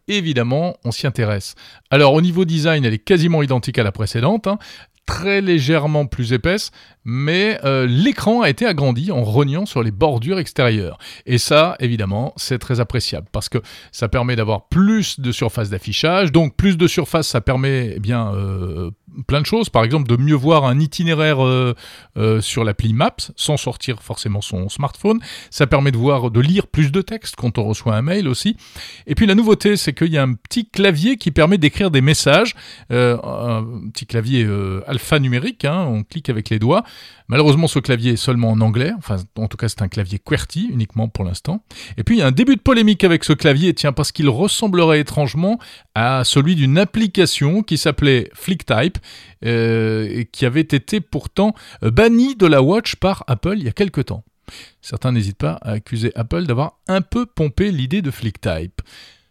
évidemment, 0.08 0.78
on 0.84 0.92
s'y 0.92 1.06
intéresse. 1.06 1.54
Alors 1.92 2.14
au 2.14 2.22
niveau 2.22 2.44
design, 2.44 2.84
elle 2.84 2.96
est 2.96 2.98
quasiment 2.98 3.44
identique 3.44 3.78
à 3.78 3.84
la 3.84 3.92
précédente. 3.92 4.48
Hein 4.48 4.58
très 5.08 5.42
légèrement 5.42 6.06
plus 6.06 6.34
épaisse, 6.34 6.70
mais 7.04 7.60
euh, 7.64 7.88
l'écran 7.88 8.42
a 8.42 8.50
été 8.50 8.68
agrandi 8.68 9.12
en 9.12 9.24
rognant 9.24 9.66
sur 9.66 9.82
les 9.82 9.90
bordures 9.90 10.38
extérieures. 10.38 11.00
Et 11.26 11.40
ça, 11.40 11.76
évidemment, 11.80 12.34
c'est 12.36 12.60
très 12.60 12.80
appréciable 12.80 13.28
parce 13.32 13.50
que 13.50 13.60
ça 13.92 14.10
permet 14.10 14.36
d'avoir 14.36 14.68
plus 14.68 15.20
de 15.20 15.32
surface 15.32 15.70
d'affichage. 15.72 16.32
Donc 16.32 16.56
plus 16.56 16.78
de 16.78 16.86
surface, 16.86 17.28
ça 17.28 17.42
permet 17.42 17.94
eh 17.96 18.00
bien 18.00 18.34
euh, 18.36 18.92
plein 19.28 19.42
de 19.42 19.46
choses. 19.46 19.70
Par 19.70 19.84
exemple, 19.84 20.08
de 20.08 20.18
mieux 20.18 20.36
voir 20.36 20.66
un 20.66 20.80
itinéraire 20.80 21.44
euh, 21.44 21.74
sur 22.42 22.64
l'appli 22.64 22.94
Maps 22.94 23.16
sans 23.36 23.58
sortir 23.58 24.02
forcément 24.02 24.42
son 24.42 24.70
smartphone. 24.70 25.20
Ça 25.50 25.68
permet 25.68 25.92
de 25.92 25.98
voir, 25.98 26.32
de 26.32 26.40
lire 26.40 26.68
plus 26.68 26.92
de 26.92 27.02
texte 27.02 27.36
quand 27.36 27.58
on 27.58 27.64
reçoit 27.64 27.96
un 27.96 28.02
mail 28.02 28.28
aussi. 28.28 28.58
Et 29.06 29.16
puis 29.16 29.26
la 29.26 29.36
nouveauté, 29.36 29.78
c'est 29.78 29.94
qu'il 29.94 30.12
y 30.12 30.18
a 30.18 30.24
un 30.24 30.34
petit 30.34 30.70
clavier 30.70 31.18
qui 31.18 31.32
permet 31.32 31.58
d'écrire 31.58 31.92
des 31.92 32.02
messages, 32.02 32.56
un 32.90 33.66
petit 33.92 34.06
clavier 34.06 34.48
alphanumérique. 34.88 35.66
Hein, 35.66 35.86
on 35.90 36.04
clique 36.04 36.30
avec 36.30 36.50
les 36.50 36.60
doigts. 36.60 36.84
Malheureusement, 37.30 37.68
ce 37.68 37.80
clavier 37.80 38.14
est 38.14 38.18
seulement 38.18 38.52
en 38.52 38.62
anglais. 38.62 38.94
Enfin, 38.98 39.18
en 39.38 39.48
tout 39.48 39.58
cas, 39.58 39.68
c'est 39.68 39.82
un 39.82 39.90
clavier 39.90 40.18
QWERTY 40.18 40.70
uniquement 40.72 41.10
pour 41.10 41.26
l'instant. 41.26 41.62
Et 41.98 42.04
puis, 42.04 42.16
il 42.16 42.20
y 42.20 42.22
a 42.22 42.28
un 42.28 42.32
début 42.32 42.56
de 42.56 42.62
polémique 42.62 43.04
avec 43.04 43.26
ce 43.26 43.34
clavier, 43.34 43.74
tiens, 43.74 43.92
parce 43.92 44.14
qu'il 44.14 44.30
ressemblerait 44.30 45.02
étrangement 45.02 45.60
à 45.94 46.24
celui 46.24 46.56
d'une 46.56 46.78
application 46.78 47.64
qui 47.64 47.78
s'appelait 47.78 48.30
FlickType, 48.34 48.97
euh, 49.46 50.24
qui 50.32 50.46
avait 50.46 50.62
été 50.62 51.02
pourtant 51.02 51.54
bannie 51.82 52.36
de 52.36 52.46
la 52.46 52.62
Watch 52.62 52.96
par 52.96 53.24
Apple 53.28 53.56
il 53.58 53.66
y 53.66 53.70
a 53.70 53.74
quelque 53.74 54.02
temps. 54.02 54.24
Certains 54.82 55.12
n'hésitent 55.12 55.38
pas 55.38 55.60
à 55.62 55.72
accuser 55.72 56.12
Apple 56.16 56.46
d'avoir 56.46 56.80
un 56.88 57.02
peu 57.02 57.26
pompé 57.26 57.72
l'idée 57.72 58.02
de 58.02 58.12
FlickType. 58.12 58.82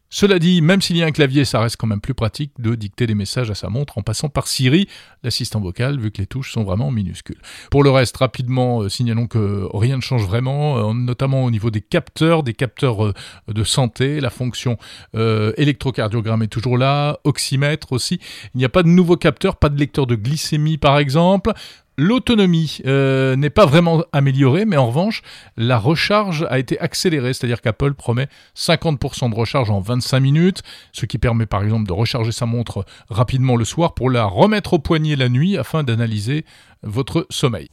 Cela 0.08 0.38
dit, 0.38 0.62
même 0.62 0.80
s'il 0.80 0.96
y 0.96 1.02
a 1.02 1.06
un 1.06 1.10
clavier, 1.10 1.44
ça 1.44 1.60
reste 1.60 1.76
quand 1.76 1.86
même 1.86 2.00
plus 2.00 2.14
pratique 2.14 2.52
de 2.58 2.74
dicter 2.74 3.06
des 3.06 3.14
messages 3.14 3.50
à 3.50 3.54
sa 3.54 3.68
montre 3.68 3.98
en 3.98 4.02
passant 4.02 4.28
par 4.28 4.46
Siri, 4.46 4.88
l'assistant 5.24 5.60
vocal, 5.60 5.98
vu 5.98 6.12
que 6.12 6.18
les 6.18 6.26
touches 6.26 6.52
sont 6.52 6.62
vraiment 6.62 6.90
minuscules. 6.92 7.40
Pour 7.70 7.82
le 7.82 7.90
reste, 7.90 8.16
rapidement, 8.16 8.82
euh, 8.82 8.88
signalons 8.88 9.26
que 9.26 9.66
rien 9.74 9.96
ne 9.96 10.02
change 10.02 10.24
vraiment, 10.24 10.90
euh, 10.90 10.92
notamment 10.94 11.44
au 11.44 11.50
niveau 11.50 11.70
des 11.70 11.80
capteurs, 11.80 12.44
des 12.44 12.54
capteurs 12.54 13.04
euh, 13.04 13.14
de 13.48 13.64
santé, 13.64 14.20
la 14.20 14.30
fonction 14.30 14.78
électrocardiogramme 15.14 16.42
est 16.42 16.48
toujours 16.48 16.78
là, 16.78 17.18
oxymètre 17.24 17.92
aussi. 17.92 18.20
Il 18.54 18.58
n'y 18.58 18.64
a 18.64 18.68
pas 18.68 18.82
de 18.82 18.88
nouveau 18.88 19.16
capteur, 19.16 19.56
pas 19.56 19.68
de 19.68 19.78
lecteur 19.78 20.06
de 20.06 20.14
glycémie 20.14 20.78
par 20.78 20.98
exemple. 20.98 21.52
L'autonomie 21.98 22.80
euh, 22.84 23.36
n'est 23.36 23.50
pas 23.50 23.64
vraiment 23.64 24.04
améliorée, 24.12 24.66
mais 24.66 24.76
en 24.76 24.88
revanche, 24.88 25.22
la 25.56 25.78
recharge 25.78 26.46
a 26.50 26.58
été 26.58 26.78
accélérée, 26.78 27.32
c'est-à-dire 27.32 27.62
qu'Apple 27.62 27.94
promet 27.94 28.28
50% 28.54 29.30
de 29.30 29.34
recharge 29.34 29.70
en 29.70 29.80
25 29.80 30.20
minutes, 30.20 30.62
ce 30.92 31.06
qui 31.06 31.16
permet 31.16 31.46
par 31.46 31.62
exemple 31.62 31.86
de 31.86 31.92
recharger 31.92 32.32
sa 32.32 32.44
montre 32.44 32.84
rapidement 33.08 33.56
le 33.56 33.64
soir 33.64 33.94
pour 33.94 34.10
la 34.10 34.24
remettre 34.24 34.74
au 34.74 34.78
poignet 34.78 35.16
la 35.16 35.30
nuit 35.30 35.56
afin 35.56 35.84
d'analyser 35.84 36.44
votre 36.82 37.26
sommeil. 37.30 37.68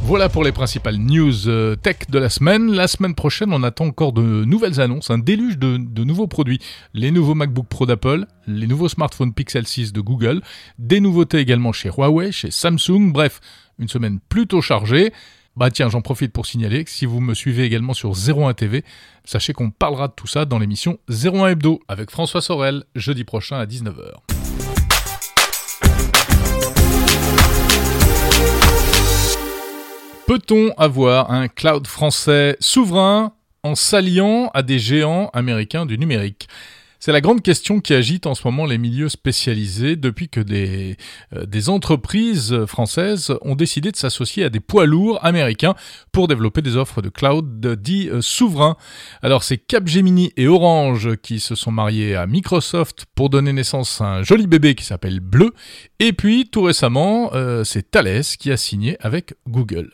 Voilà 0.00 0.28
pour 0.28 0.44
les 0.44 0.52
principales 0.52 0.98
news 0.98 1.48
euh, 1.48 1.74
tech 1.74 1.96
de 2.08 2.18
la 2.18 2.28
semaine. 2.28 2.72
La 2.72 2.86
semaine 2.86 3.14
prochaine, 3.14 3.52
on 3.52 3.62
attend 3.62 3.86
encore 3.86 4.12
de 4.12 4.44
nouvelles 4.44 4.80
annonces, 4.80 5.10
un 5.10 5.18
déluge 5.18 5.58
de, 5.58 6.04
nouveaux 6.04 6.26
produits. 6.26 6.60
Les 6.94 7.10
nouveaux 7.10 7.34
MacBook 7.34 7.66
Pro 7.66 7.86
d'Apple, 7.86 8.26
les 8.46 8.66
nouveaux 8.66 8.88
smartphones 8.88 9.32
Pixel 9.32 9.66
6 9.66 9.92
de 9.92 10.00
Google, 10.00 10.42
des 10.78 11.00
nouveautés 11.00 11.38
également 11.38 11.72
chez 11.72 11.90
Huawei, 11.90 12.30
chez 12.30 12.50
Samsung. 12.50 13.12
Bref, 13.12 13.40
une 13.78 13.88
semaine 13.88 14.20
plutôt 14.28 14.60
chargée. 14.60 15.12
Bah 15.56 15.70
tiens, 15.70 15.88
j'en 15.88 16.02
profite 16.02 16.32
pour 16.32 16.46
signaler 16.46 16.84
que 16.84 16.90
si 16.90 17.06
vous 17.06 17.20
me 17.20 17.34
suivez 17.34 17.64
également 17.64 17.94
sur 17.94 18.12
01 18.12 18.52
TV, 18.52 18.84
sachez 19.24 19.54
qu'on 19.54 19.70
parlera 19.70 20.08
de 20.08 20.12
tout 20.12 20.26
ça 20.26 20.44
dans 20.44 20.58
l'émission 20.58 20.98
01 21.08 21.48
Hebdo 21.48 21.80
avec 21.88 22.10
François 22.10 22.42
Sorel, 22.42 22.84
jeudi 22.94 23.24
prochain 23.24 23.56
à 23.56 23.64
19h. 23.64 24.35
Peut-on 30.26 30.72
avoir 30.76 31.30
un 31.30 31.46
cloud 31.46 31.86
français 31.86 32.56
souverain 32.58 33.32
en 33.62 33.76
s'alliant 33.76 34.50
à 34.54 34.64
des 34.64 34.80
géants 34.80 35.30
américains 35.32 35.86
du 35.86 35.98
numérique? 35.98 36.48
C'est 37.06 37.12
la 37.12 37.20
grande 37.20 37.40
question 37.40 37.78
qui 37.78 37.94
agite 37.94 38.26
en 38.26 38.34
ce 38.34 38.42
moment 38.44 38.66
les 38.66 38.78
milieux 38.78 39.08
spécialisés 39.08 39.94
depuis 39.94 40.28
que 40.28 40.40
des, 40.40 40.96
euh, 41.36 41.46
des 41.46 41.68
entreprises 41.68 42.64
françaises 42.66 43.32
ont 43.42 43.54
décidé 43.54 43.92
de 43.92 43.96
s'associer 43.96 44.42
à 44.42 44.48
des 44.48 44.58
poids 44.58 44.86
lourds 44.86 45.24
américains 45.24 45.76
pour 46.10 46.26
développer 46.26 46.62
des 46.62 46.76
offres 46.76 47.02
de 47.02 47.08
cloud 47.08 47.64
dits 47.80 48.08
euh, 48.08 48.20
souverains. 48.22 48.76
Alors 49.22 49.44
c'est 49.44 49.56
Capgemini 49.56 50.32
et 50.36 50.48
Orange 50.48 51.14
qui 51.22 51.38
se 51.38 51.54
sont 51.54 51.70
mariés 51.70 52.16
à 52.16 52.26
Microsoft 52.26 53.04
pour 53.14 53.30
donner 53.30 53.52
naissance 53.52 54.00
à 54.00 54.06
un 54.06 54.22
joli 54.24 54.48
bébé 54.48 54.74
qui 54.74 54.84
s'appelle 54.84 55.20
Bleu. 55.20 55.52
Et 56.00 56.12
puis 56.12 56.48
tout 56.50 56.62
récemment, 56.62 57.30
euh, 57.34 57.62
c'est 57.62 57.88
Thales 57.88 58.22
qui 58.36 58.50
a 58.50 58.56
signé 58.56 58.96
avec 58.98 59.34
Google 59.46 59.92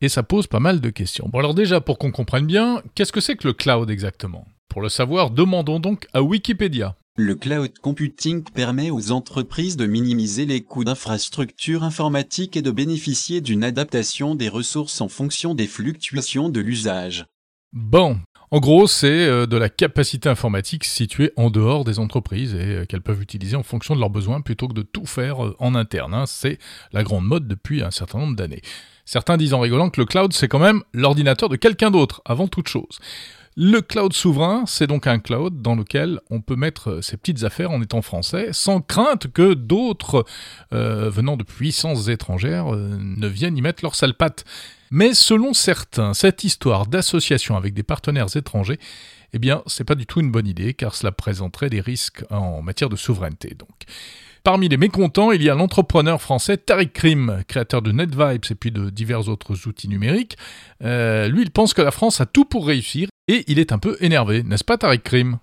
et 0.00 0.08
ça 0.08 0.22
pose 0.22 0.46
pas 0.46 0.60
mal 0.60 0.80
de 0.80 0.88
questions. 0.88 1.28
Bon 1.30 1.40
alors 1.40 1.52
déjà 1.52 1.82
pour 1.82 1.98
qu'on 1.98 2.10
comprenne 2.10 2.46
bien, 2.46 2.80
qu'est-ce 2.94 3.12
que 3.12 3.20
c'est 3.20 3.36
que 3.36 3.46
le 3.46 3.52
cloud 3.52 3.90
exactement? 3.90 4.46
Pour 4.68 4.82
le 4.82 4.88
savoir, 4.88 5.30
demandons 5.30 5.80
donc 5.80 6.06
à 6.12 6.22
Wikipédia. 6.22 6.96
Le 7.16 7.34
cloud 7.34 7.76
computing 7.80 8.44
permet 8.44 8.90
aux 8.90 9.10
entreprises 9.10 9.76
de 9.76 9.86
minimiser 9.86 10.46
les 10.46 10.60
coûts 10.60 10.84
d'infrastructure 10.84 11.82
informatique 11.82 12.56
et 12.56 12.62
de 12.62 12.70
bénéficier 12.70 13.40
d'une 13.40 13.64
adaptation 13.64 14.36
des 14.36 14.48
ressources 14.48 15.00
en 15.00 15.08
fonction 15.08 15.54
des 15.54 15.66
fluctuations 15.66 16.48
de 16.48 16.60
l'usage. 16.60 17.26
Bon, 17.72 18.18
en 18.50 18.60
gros, 18.60 18.86
c'est 18.86 19.26
euh, 19.26 19.46
de 19.46 19.58
la 19.58 19.68
capacité 19.68 20.28
informatique 20.28 20.84
située 20.84 21.32
en 21.36 21.50
dehors 21.50 21.84
des 21.84 21.98
entreprises 21.98 22.54
et 22.54 22.76
euh, 22.76 22.84
qu'elles 22.86 23.02
peuvent 23.02 23.20
utiliser 23.20 23.56
en 23.56 23.62
fonction 23.62 23.94
de 23.94 24.00
leurs 24.00 24.08
besoins 24.10 24.40
plutôt 24.40 24.68
que 24.68 24.72
de 24.72 24.82
tout 24.82 25.04
faire 25.04 25.44
euh, 25.44 25.56
en 25.58 25.74
interne. 25.74 26.14
Hein. 26.14 26.24
C'est 26.26 26.58
la 26.92 27.02
grande 27.02 27.24
mode 27.24 27.46
depuis 27.46 27.82
un 27.82 27.90
certain 27.90 28.18
nombre 28.18 28.36
d'années. 28.36 28.62
Certains 29.04 29.36
disent 29.36 29.52
en 29.52 29.60
rigolant 29.60 29.90
que 29.90 30.00
le 30.00 30.06
cloud, 30.06 30.32
c'est 30.32 30.48
quand 30.48 30.58
même 30.58 30.82
l'ordinateur 30.94 31.48
de 31.48 31.56
quelqu'un 31.56 31.90
d'autre, 31.90 32.22
avant 32.24 32.48
toute 32.48 32.68
chose. 32.68 33.00
Le 33.60 33.80
cloud 33.80 34.12
souverain, 34.12 34.66
c'est 34.68 34.86
donc 34.86 35.08
un 35.08 35.18
cloud 35.18 35.62
dans 35.62 35.74
lequel 35.74 36.20
on 36.30 36.40
peut 36.40 36.54
mettre 36.54 36.90
euh, 36.90 37.02
ses 37.02 37.16
petites 37.16 37.42
affaires 37.42 37.72
en 37.72 37.82
étant 37.82 38.02
français, 38.02 38.50
sans 38.52 38.80
crainte 38.80 39.32
que 39.32 39.52
d'autres 39.52 40.24
euh, 40.72 41.10
venant 41.10 41.36
de 41.36 41.42
puissances 41.42 42.06
étrangères 42.06 42.72
euh, 42.72 42.96
ne 43.00 43.26
viennent 43.26 43.56
y 43.56 43.60
mettre 43.60 43.82
leur 43.82 43.96
sale 43.96 44.14
patte. 44.14 44.44
Mais 44.92 45.12
selon 45.12 45.54
certains, 45.54 46.14
cette 46.14 46.44
histoire 46.44 46.86
d'association 46.86 47.56
avec 47.56 47.74
des 47.74 47.82
partenaires 47.82 48.36
étrangers, 48.36 48.78
eh 49.32 49.40
bien, 49.40 49.64
c'est 49.66 49.82
pas 49.82 49.96
du 49.96 50.06
tout 50.06 50.20
une 50.20 50.30
bonne 50.30 50.46
idée, 50.46 50.72
car 50.72 50.94
cela 50.94 51.10
présenterait 51.10 51.68
des 51.68 51.80
risques 51.80 52.24
en 52.30 52.62
matière 52.62 52.88
de 52.88 52.94
souveraineté. 52.96 53.56
Donc. 53.58 53.68
Parmi 54.44 54.68
les 54.68 54.76
mécontents, 54.76 55.32
il 55.32 55.42
y 55.42 55.50
a 55.50 55.54
l'entrepreneur 55.54 56.20
français 56.20 56.56
Tariq 56.56 56.92
Krim, 56.92 57.42
créateur 57.48 57.82
de 57.82 57.92
NetVibes 57.92 58.44
et 58.50 58.54
puis 58.54 58.70
de 58.70 58.90
divers 58.90 59.28
autres 59.28 59.66
outils 59.66 59.88
numériques. 59.88 60.36
lui, 60.80 61.42
il 61.42 61.50
pense 61.50 61.74
que 61.74 61.82
la 61.82 61.90
France 61.90 62.20
a 62.20 62.26
tout 62.26 62.44
pour 62.44 62.66
réussir 62.66 63.08
et 63.28 63.44
il 63.46 63.58
est 63.58 63.72
un 63.72 63.78
peu 63.78 63.96
énervé, 64.00 64.42
n'est-ce 64.42 64.64
pas 64.64 64.78
Tariq 64.78 65.02
Krim? 65.02 65.38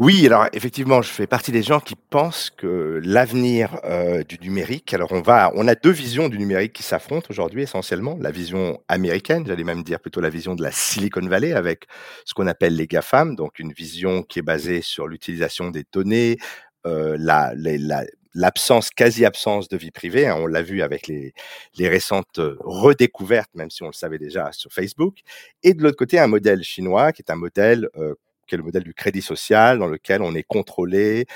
Oui, 0.00 0.24
alors 0.26 0.46
effectivement, 0.52 1.02
je 1.02 1.08
fais 1.08 1.26
partie 1.26 1.50
des 1.50 1.64
gens 1.64 1.80
qui 1.80 1.96
pensent 1.96 2.50
que 2.56 3.00
l'avenir 3.02 3.80
euh, 3.82 4.22
du 4.22 4.38
numérique. 4.38 4.94
Alors 4.94 5.10
on 5.10 5.20
va, 5.20 5.50
on 5.56 5.66
a 5.66 5.74
deux 5.74 5.90
visions 5.90 6.28
du 6.28 6.38
numérique 6.38 6.72
qui 6.72 6.84
s'affrontent 6.84 7.26
aujourd'hui 7.30 7.62
essentiellement. 7.62 8.16
La 8.20 8.30
vision 8.30 8.80
américaine, 8.86 9.44
j'allais 9.44 9.64
même 9.64 9.82
dire 9.82 9.98
plutôt 9.98 10.20
la 10.20 10.30
vision 10.30 10.54
de 10.54 10.62
la 10.62 10.70
Silicon 10.70 11.26
Valley 11.26 11.52
avec 11.52 11.86
ce 12.24 12.32
qu'on 12.32 12.46
appelle 12.46 12.76
les 12.76 12.86
GAFAM, 12.86 13.34
donc 13.34 13.58
une 13.58 13.72
vision 13.72 14.22
qui 14.22 14.38
est 14.38 14.42
basée 14.42 14.82
sur 14.82 15.08
l'utilisation 15.08 15.72
des 15.72 15.84
données, 15.92 16.38
euh, 16.86 17.16
la, 17.18 17.52
l'absence, 18.34 18.90
quasi-absence 18.90 19.68
de 19.68 19.76
vie 19.76 19.90
privée. 19.90 20.26
Hein, 20.26 20.36
on 20.38 20.46
l'a 20.46 20.62
vu 20.62 20.82
avec 20.82 21.06
les, 21.06 21.32
les 21.76 21.88
récentes 21.88 22.38
euh, 22.38 22.56
redécouvertes, 22.60 23.50
même 23.54 23.70
si 23.70 23.82
on 23.82 23.88
le 23.88 23.92
savait 23.92 24.18
déjà 24.18 24.52
sur 24.52 24.72
Facebook. 24.72 25.18
Et 25.62 25.74
de 25.74 25.82
l'autre 25.82 25.96
côté, 25.96 26.18
un 26.18 26.26
modèle 26.26 26.62
chinois 26.62 27.12
qui 27.12 27.22
est 27.22 27.30
un 27.30 27.36
modèle 27.36 27.88
euh, 27.96 28.14
qui 28.48 28.54
est 28.54 28.58
le 28.58 28.64
modèle 28.64 28.82
du 28.82 28.94
crédit 28.94 29.22
social, 29.22 29.78
dans 29.78 29.86
lequel 29.86 30.22
on 30.22 30.34
est 30.34 30.42
contrôlé, 30.42 31.26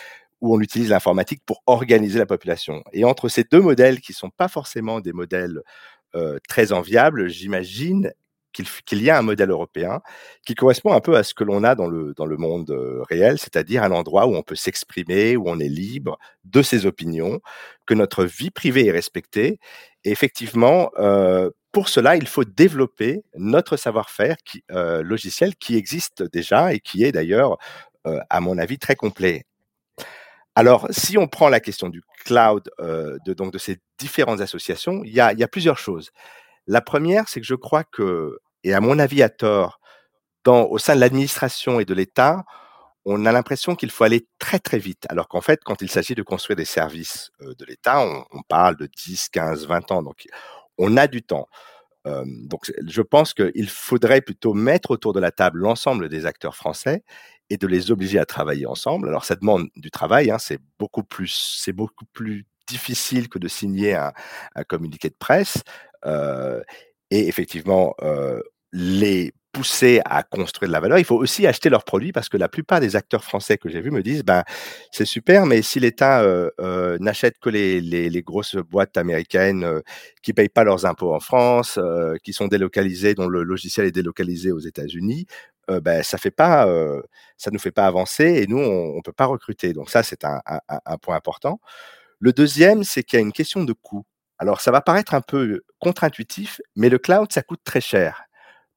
où 0.40 0.54
on 0.56 0.60
utilise 0.60 0.90
l'informatique 0.90 1.42
pour 1.46 1.62
organiser 1.66 2.18
la 2.18 2.26
population. 2.26 2.82
Et 2.92 3.04
entre 3.04 3.28
ces 3.28 3.44
deux 3.44 3.60
modèles, 3.60 4.00
qui 4.00 4.12
sont 4.12 4.30
pas 4.30 4.48
forcément 4.48 5.00
des 5.00 5.12
modèles 5.12 5.60
euh, 6.14 6.38
très 6.48 6.72
enviables, 6.72 7.28
j'imagine 7.28 8.12
qu'il 8.52 9.02
y 9.02 9.10
a 9.10 9.18
un 9.18 9.22
modèle 9.22 9.50
européen 9.50 10.00
qui 10.46 10.54
correspond 10.54 10.92
un 10.92 11.00
peu 11.00 11.16
à 11.16 11.22
ce 11.22 11.34
que 11.34 11.44
l'on 11.44 11.64
a 11.64 11.74
dans 11.74 11.88
le, 11.88 12.14
dans 12.14 12.26
le 12.26 12.36
monde 12.36 12.70
euh, 12.70 13.02
réel, 13.08 13.38
c'est-à-dire 13.38 13.82
un 13.82 13.90
endroit 13.90 14.26
où 14.26 14.34
on 14.34 14.42
peut 14.42 14.54
s'exprimer, 14.54 15.36
où 15.36 15.48
on 15.48 15.58
est 15.58 15.68
libre 15.68 16.18
de 16.44 16.62
ses 16.62 16.86
opinions, 16.86 17.40
que 17.86 17.94
notre 17.94 18.24
vie 18.24 18.50
privée 18.50 18.86
est 18.86 18.92
respectée. 18.92 19.58
Et 20.04 20.10
effectivement, 20.10 20.90
euh, 20.98 21.50
pour 21.72 21.88
cela, 21.88 22.16
il 22.16 22.26
faut 22.26 22.44
développer 22.44 23.22
notre 23.34 23.76
savoir-faire 23.76 24.36
euh, 24.70 25.02
logiciel 25.02 25.56
qui 25.56 25.76
existe 25.76 26.22
déjà 26.22 26.74
et 26.74 26.80
qui 26.80 27.04
est 27.04 27.12
d'ailleurs, 27.12 27.56
à 28.04 28.40
mon 28.40 28.58
avis, 28.58 28.78
très 28.78 28.96
complet. 28.96 29.44
Alors, 30.54 30.86
si 30.90 31.16
on 31.16 31.28
prend 31.28 31.48
la 31.48 31.60
question 31.60 31.88
du 31.88 32.02
cloud, 32.24 32.68
de, 32.78 33.32
donc 33.32 33.52
de 33.52 33.58
ces 33.58 33.78
différentes 33.96 34.40
associations, 34.40 35.02
il 35.04 35.14
y 35.14 35.20
a 35.20 35.48
plusieurs 35.48 35.78
choses. 35.78 36.10
La 36.66 36.80
première, 36.80 37.28
c'est 37.28 37.40
que 37.40 37.46
je 37.46 37.54
crois 37.54 37.84
que, 37.84 38.38
et 38.64 38.74
à 38.74 38.80
mon 38.80 38.98
avis 38.98 39.22
à 39.22 39.28
tort, 39.28 39.80
au 40.46 40.78
sein 40.78 40.94
de 40.94 41.00
l'administration 41.00 41.80
et 41.80 41.84
de 41.84 41.94
l'État, 41.94 42.44
on 43.04 43.26
a 43.26 43.32
l'impression 43.32 43.74
qu'il 43.74 43.90
faut 43.90 44.04
aller 44.04 44.28
très 44.38 44.58
très 44.58 44.78
vite, 44.78 45.06
alors 45.08 45.28
qu'en 45.28 45.40
fait, 45.40 45.60
quand 45.64 45.82
il 45.82 45.90
s'agit 45.90 46.14
de 46.14 46.22
construire 46.22 46.56
des 46.56 46.64
services 46.64 47.30
euh, 47.42 47.54
de 47.58 47.64
l'État, 47.64 48.00
on, 48.00 48.24
on, 48.30 48.42
parle 48.42 48.76
de 48.76 48.86
10, 48.86 49.28
15, 49.30 49.66
20 49.66 49.90
ans, 49.90 50.02
donc 50.02 50.26
on 50.78 50.96
a 50.96 51.08
du 51.08 51.22
temps. 51.22 51.48
Euh, 52.06 52.24
donc 52.26 52.72
je 52.84 53.02
pense 53.02 53.32
qu'il 53.34 53.68
faudrait 53.68 54.20
plutôt 54.20 54.54
mettre 54.54 54.90
autour 54.90 55.12
de 55.12 55.20
la 55.20 55.30
table 55.30 55.60
l'ensemble 55.60 56.08
des 56.08 56.26
acteurs 56.26 56.56
français 56.56 57.04
et 57.48 57.56
de 57.56 57.66
les 57.66 57.90
obliger 57.90 58.18
à 58.18 58.26
travailler 58.26 58.66
ensemble. 58.66 59.08
Alors 59.08 59.24
ça 59.24 59.36
demande 59.36 59.68
du 59.76 59.90
travail, 59.90 60.30
hein, 60.30 60.38
c'est 60.38 60.58
beaucoup 60.78 61.04
plus, 61.04 61.58
c'est 61.58 61.72
beaucoup 61.72 62.06
plus 62.12 62.46
difficile 62.72 63.28
que 63.28 63.38
de 63.38 63.48
signer 63.48 63.94
un, 63.94 64.12
un 64.54 64.64
communiqué 64.64 65.08
de 65.08 65.16
presse. 65.18 65.62
Euh, 66.06 66.60
et 67.12 67.28
effectivement, 67.28 67.94
euh, 68.02 68.40
les 68.72 69.32
pousser 69.52 70.00
à 70.06 70.22
construire 70.22 70.70
de 70.70 70.72
la 70.72 70.80
valeur, 70.80 70.98
il 70.98 71.04
faut 71.04 71.18
aussi 71.18 71.46
acheter 71.46 71.68
leurs 71.68 71.84
produits 71.84 72.10
parce 72.10 72.30
que 72.30 72.38
la 72.38 72.48
plupart 72.48 72.80
des 72.80 72.96
acteurs 72.96 73.22
français 73.22 73.58
que 73.58 73.68
j'ai 73.68 73.82
vus 73.82 73.90
me 73.90 74.02
disent 74.02 74.24
ben 74.24 74.44
c'est 74.90 75.04
super, 75.04 75.44
mais 75.44 75.60
si 75.60 75.78
l'État 75.78 76.22
euh, 76.22 76.96
n'achète 77.00 77.38
que 77.38 77.50
les, 77.50 78.22
grosses 78.22 78.56
boîtes 78.56 78.96
américaines 78.96 79.62
euh, 79.64 79.82
qui 80.22 80.32
payent 80.32 80.48
pas 80.48 80.64
leurs 80.64 80.86
impôts 80.86 81.14
en 81.14 81.20
France, 81.20 81.78
qui 82.24 82.32
sont 82.32 82.48
délocalisées, 82.48 83.14
dont 83.14 83.28
le 83.28 83.42
logiciel 83.42 83.84
est 83.86 83.92
délocalisé 83.92 84.52
aux 84.52 84.60
États-Unis, 84.60 85.26
ben 85.68 86.02
ça 86.02 86.16
fait 86.16 86.30
pas, 86.30 86.66
ça 87.36 87.50
nous 87.50 87.58
fait 87.58 87.70
pas 87.70 87.86
avancer 87.86 88.24
et 88.42 88.46
nous 88.46 88.58
on, 88.58 88.96
on 88.96 89.02
peut 89.02 89.12
pas 89.12 89.26
recruter. 89.26 89.74
Donc 89.74 89.90
ça 89.90 90.02
c'est 90.02 90.24
un 90.24 90.96
point 91.02 91.16
important. 91.16 91.60
Le 92.22 92.32
deuxième, 92.32 92.84
c'est 92.84 93.02
qu'il 93.02 93.18
y 93.18 93.20
a 93.20 93.24
une 93.24 93.32
question 93.32 93.64
de 93.64 93.72
coût. 93.72 94.06
Alors, 94.38 94.60
ça 94.60 94.70
va 94.70 94.80
paraître 94.80 95.12
un 95.12 95.22
peu 95.22 95.62
contre-intuitif, 95.80 96.60
mais 96.76 96.88
le 96.88 96.98
cloud, 96.98 97.32
ça 97.32 97.42
coûte 97.42 97.62
très 97.64 97.80
cher. 97.80 98.22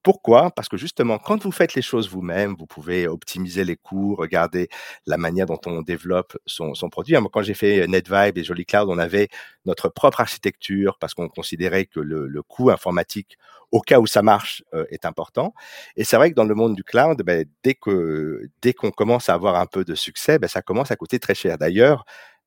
Pourquoi? 0.02 0.50
Parce 0.50 0.68
que 0.68 0.78
justement, 0.78 1.20
quand 1.20 1.44
vous 1.44 1.52
faites 1.52 1.76
les 1.76 1.84
choses 1.84 2.10
vous-même, 2.10 2.56
vous 2.58 2.66
pouvez 2.66 3.08
optimiser 3.08 3.64
les 3.64 3.76
coûts, 3.76 4.16
regarder 4.16 4.68
la 5.06 5.18
manière 5.18 5.46
dont 5.46 5.60
on 5.68 5.84
développe 5.84 6.36
son, 6.48 6.74
produit. 6.90 7.16
Quand 7.32 7.44
j'ai 7.44 7.54
fait 7.54 7.86
NetVibe 7.88 8.36
et 8.40 8.44
Jolly 8.44 8.66
Cloud, 8.66 8.88
on 8.90 8.98
avait 8.98 9.28
notre 9.66 9.90
propre 9.90 10.22
architecture 10.22 10.98
parce 11.00 11.14
qu'on 11.14 11.30
considérait 11.30 11.86
que 11.86 12.00
le, 12.00 12.42
coût 12.42 12.72
informatique, 12.72 13.38
au 13.72 13.80
cas 13.80 14.00
où 14.00 14.08
ça 14.08 14.24
marche, 14.24 14.64
est 14.90 15.06
important. 15.06 15.54
Et 15.96 16.04
c'est 16.04 16.18
vrai 16.18 16.32
que 16.32 16.36
dans 16.36 16.46
le 16.46 16.56
monde 16.56 16.76
du 16.76 16.84
cloud, 16.84 17.22
ben, 17.22 17.46
dès 17.64 17.76
qu'on 17.76 18.92
commence 18.92 19.30
à 19.30 19.36
avoir 19.36 19.56
un 19.56 19.68
peu 19.68 19.86
de 19.86 19.94
succès, 19.94 20.40
ben, 20.40 20.48
ça 20.48 20.64
commence 20.64 20.90
à 20.90 20.96
coûter 20.96 21.20
très 21.20 21.36
cher. 21.36 21.60
D'ailleurs, 21.60 22.06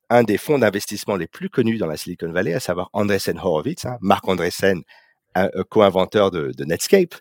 un 0.09 0.23
des 0.23 0.37
fonds 0.37 0.59
d'investissement 0.59 1.15
les 1.15 1.27
plus 1.27 1.49
connus 1.49 1.77
dans 1.77 1.87
la 1.87 1.97
Silicon 1.97 2.31
Valley, 2.31 2.53
à 2.53 2.59
savoir 2.59 2.89
Andreessen 2.93 3.37
Horowitz, 3.37 3.85
hein, 3.85 3.97
Marc 4.01 4.27
Andreessen, 4.27 4.83
co-inventeur 5.69 6.31
de, 6.31 6.51
de, 6.55 6.65
Netscape, 6.65 7.15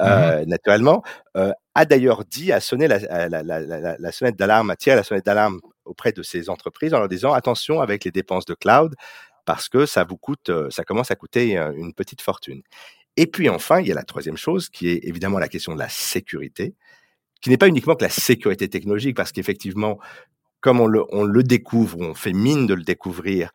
euh, 0.00 0.42
mmh 0.42 0.48
naturellement, 0.48 1.02
euh, 1.36 1.52
a 1.74 1.84
d'ailleurs 1.84 2.24
dit, 2.24 2.52
a 2.52 2.60
sonné 2.60 2.88
la, 2.88 3.28
la, 3.28 3.42
la, 3.42 3.96
la 3.98 4.12
sonnette 4.12 4.36
d'alarme, 4.36 4.70
a 4.70 4.76
tiré 4.76 4.96
la 4.96 5.02
sonnette 5.02 5.24
d'alarme 5.24 5.60
auprès 5.84 6.12
de 6.12 6.22
ces 6.22 6.50
entreprises 6.50 6.94
en 6.94 6.98
leur 6.98 7.08
disant 7.08 7.32
attention 7.32 7.80
avec 7.80 8.04
les 8.04 8.10
dépenses 8.10 8.44
de 8.44 8.54
cloud 8.54 8.94
parce 9.44 9.68
que 9.68 9.86
ça 9.86 10.04
vous 10.04 10.16
coûte, 10.16 10.50
euh, 10.50 10.70
ça 10.70 10.84
commence 10.84 11.10
à 11.10 11.16
coûter 11.16 11.56
une 11.76 11.92
petite 11.92 12.22
fortune. 12.22 12.62
Et 13.16 13.26
puis 13.26 13.48
enfin, 13.48 13.80
il 13.80 13.86
y 13.86 13.92
a 13.92 13.94
la 13.94 14.02
troisième 14.02 14.36
chose 14.36 14.68
qui 14.68 14.88
est 14.88 15.00
évidemment 15.04 15.38
la 15.38 15.48
question 15.48 15.74
de 15.74 15.78
la 15.78 15.88
sécurité, 15.88 16.74
qui 17.40 17.50
n'est 17.50 17.58
pas 17.58 17.68
uniquement 17.68 17.94
que 17.94 18.04
la 18.04 18.10
sécurité 18.10 18.68
technologique, 18.68 19.16
parce 19.16 19.32
qu'effectivement, 19.32 19.98
comme 20.64 20.80
on 20.80 20.86
le, 20.86 21.04
on 21.10 21.24
le 21.24 21.42
découvre, 21.42 22.00
on 22.00 22.14
fait 22.14 22.32
mine 22.32 22.66
de 22.66 22.72
le 22.72 22.84
découvrir, 22.84 23.50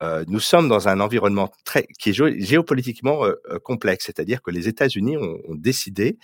euh, 0.00 0.24
nous 0.28 0.38
sommes 0.38 0.68
dans 0.68 0.86
un 0.86 1.00
environnement 1.00 1.50
très, 1.64 1.88
qui 1.98 2.10
est 2.10 2.12
géopolitiquement 2.12 3.24
euh, 3.24 3.34
euh, 3.50 3.58
complexe, 3.58 4.04
c'est-à-dire 4.06 4.42
que 4.42 4.52
les 4.52 4.68
États-Unis 4.68 5.16
ont, 5.16 5.38
ont, 5.48 5.56
décidé 5.56 6.18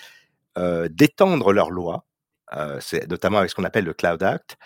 euh, 0.56 0.88
d'étendre 0.88 1.52
leurs 1.52 1.72
lois, 1.72 2.04
notamment 3.08 3.38
avec 3.38 3.50
ce 3.50 3.56
qu'on 3.56 3.64
appelle 3.64 3.84
le 3.84 3.94
Cloud 3.94 4.22
Act, 4.22 4.58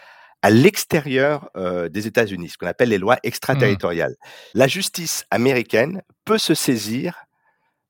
à 0.42 0.50
l'extérieur 0.50 1.50
des 1.90 2.06
États-Unis, 2.06 2.50
ce 2.50 2.58
qu'on 2.58 2.66
appelle 2.66 2.90
les 2.90 2.98
lois 2.98 3.16
extraterritoriales. 3.22 4.12
Mmh. 4.12 4.58
La 4.58 4.68
justice 4.68 5.24
américaine 5.30 6.02
peut 6.26 6.38
se 6.38 6.52
saisir 6.52 7.24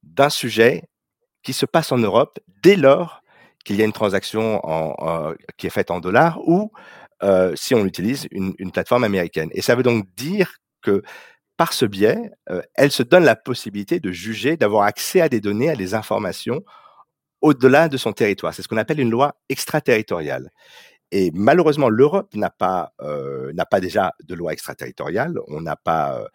d'un 0.04 0.30
sujet 0.30 0.84
qui 1.42 1.52
se 1.52 1.66
passe 1.66 1.90
en 1.90 1.98
Europe 1.98 2.38
dès 2.62 2.76
lors 2.76 3.22
qu'il 3.64 3.76
y 3.76 3.82
a 3.82 3.84
une 3.84 3.92
transaction 3.92 4.64
en, 4.64 4.94
en, 4.98 5.34
qui 5.56 5.66
est 5.66 5.70
faite 5.70 5.90
en 5.90 6.00
dollars 6.00 6.40
ou 6.46 6.72
euh, 7.22 7.54
si 7.54 7.74
on 7.74 7.86
utilise 7.86 8.26
une, 8.32 8.72
plateforme 8.72 9.04
américaine. 9.04 9.48
Et 9.52 9.62
ça 9.62 9.76
veut 9.76 9.84
donc 9.84 10.06
dire 10.16 10.56
que 10.80 11.02
par 11.56 11.72
ce 11.72 11.84
biais, 11.84 12.32
euh, 12.50 12.62
elle 12.74 12.90
se 12.90 13.04
donne 13.04 13.24
la 13.24 13.36
possibilité 13.36 14.00
de 14.00 14.10
juger, 14.10 14.56
d'avoir 14.56 14.84
accès 14.84 15.20
à 15.20 15.28
des 15.28 15.40
données, 15.40 15.70
à 15.70 15.76
des 15.76 15.94
informations 15.94 16.64
au-delà 17.40 17.88
de 17.88 17.96
son 17.96 18.12
territoire. 18.12 18.52
C'est 18.54 18.62
ce 18.62 18.68
qu'on 18.68 18.76
appelle 18.76 18.98
une 18.98 19.10
loi 19.10 19.36
extraterritoriale. 19.48 20.50
Et 21.12 21.30
malheureusement, 21.32 21.88
l'Europe 21.90 22.34
n'a 22.34 22.50
pas 22.50 22.92
euh, 23.02 23.52
pas 23.70 23.80
déjà 23.80 24.12
de 24.24 24.34
loi 24.34 24.52
extraterritoriale. 24.52 25.38
On 25.46 25.62
pas 25.84 26.26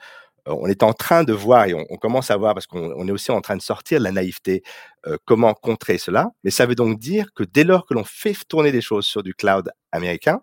on 0.45 0.67
est 0.67 0.83
en 0.83 0.93
train 0.93 1.25
de 1.25 1.33
voir 1.33 1.65
et 1.65 1.73
on, 1.73 1.97
commence 1.97 2.31
à 2.31 2.37
voir 2.37 2.53
parce 2.53 2.67
qu'on 2.67 3.05
est 3.05 3.11
aussi 3.11 3.31
en 3.31 3.41
train 3.41 3.57
de 3.57 3.61
sortir 3.61 3.99
de 3.99 4.05
la 4.05 4.13
naïveté 4.13 4.63
comment 5.25 5.53
contrer 5.53 5.97
cela. 5.97 6.29
Mais 6.45 6.51
ça 6.51 6.65
veut 6.65 6.75
donc 6.75 6.99
dire 6.99 7.33
que 7.35 7.43
dès 7.43 7.65
lors 7.65 7.85
que 7.85 7.93
l'on 7.93 8.05
fait 8.05 8.33
tourner 8.47 8.71
des 8.71 8.79
choses 8.79 9.05
sur 9.05 9.23
du 9.23 9.33
cloud 9.33 9.69
américain, 9.91 10.39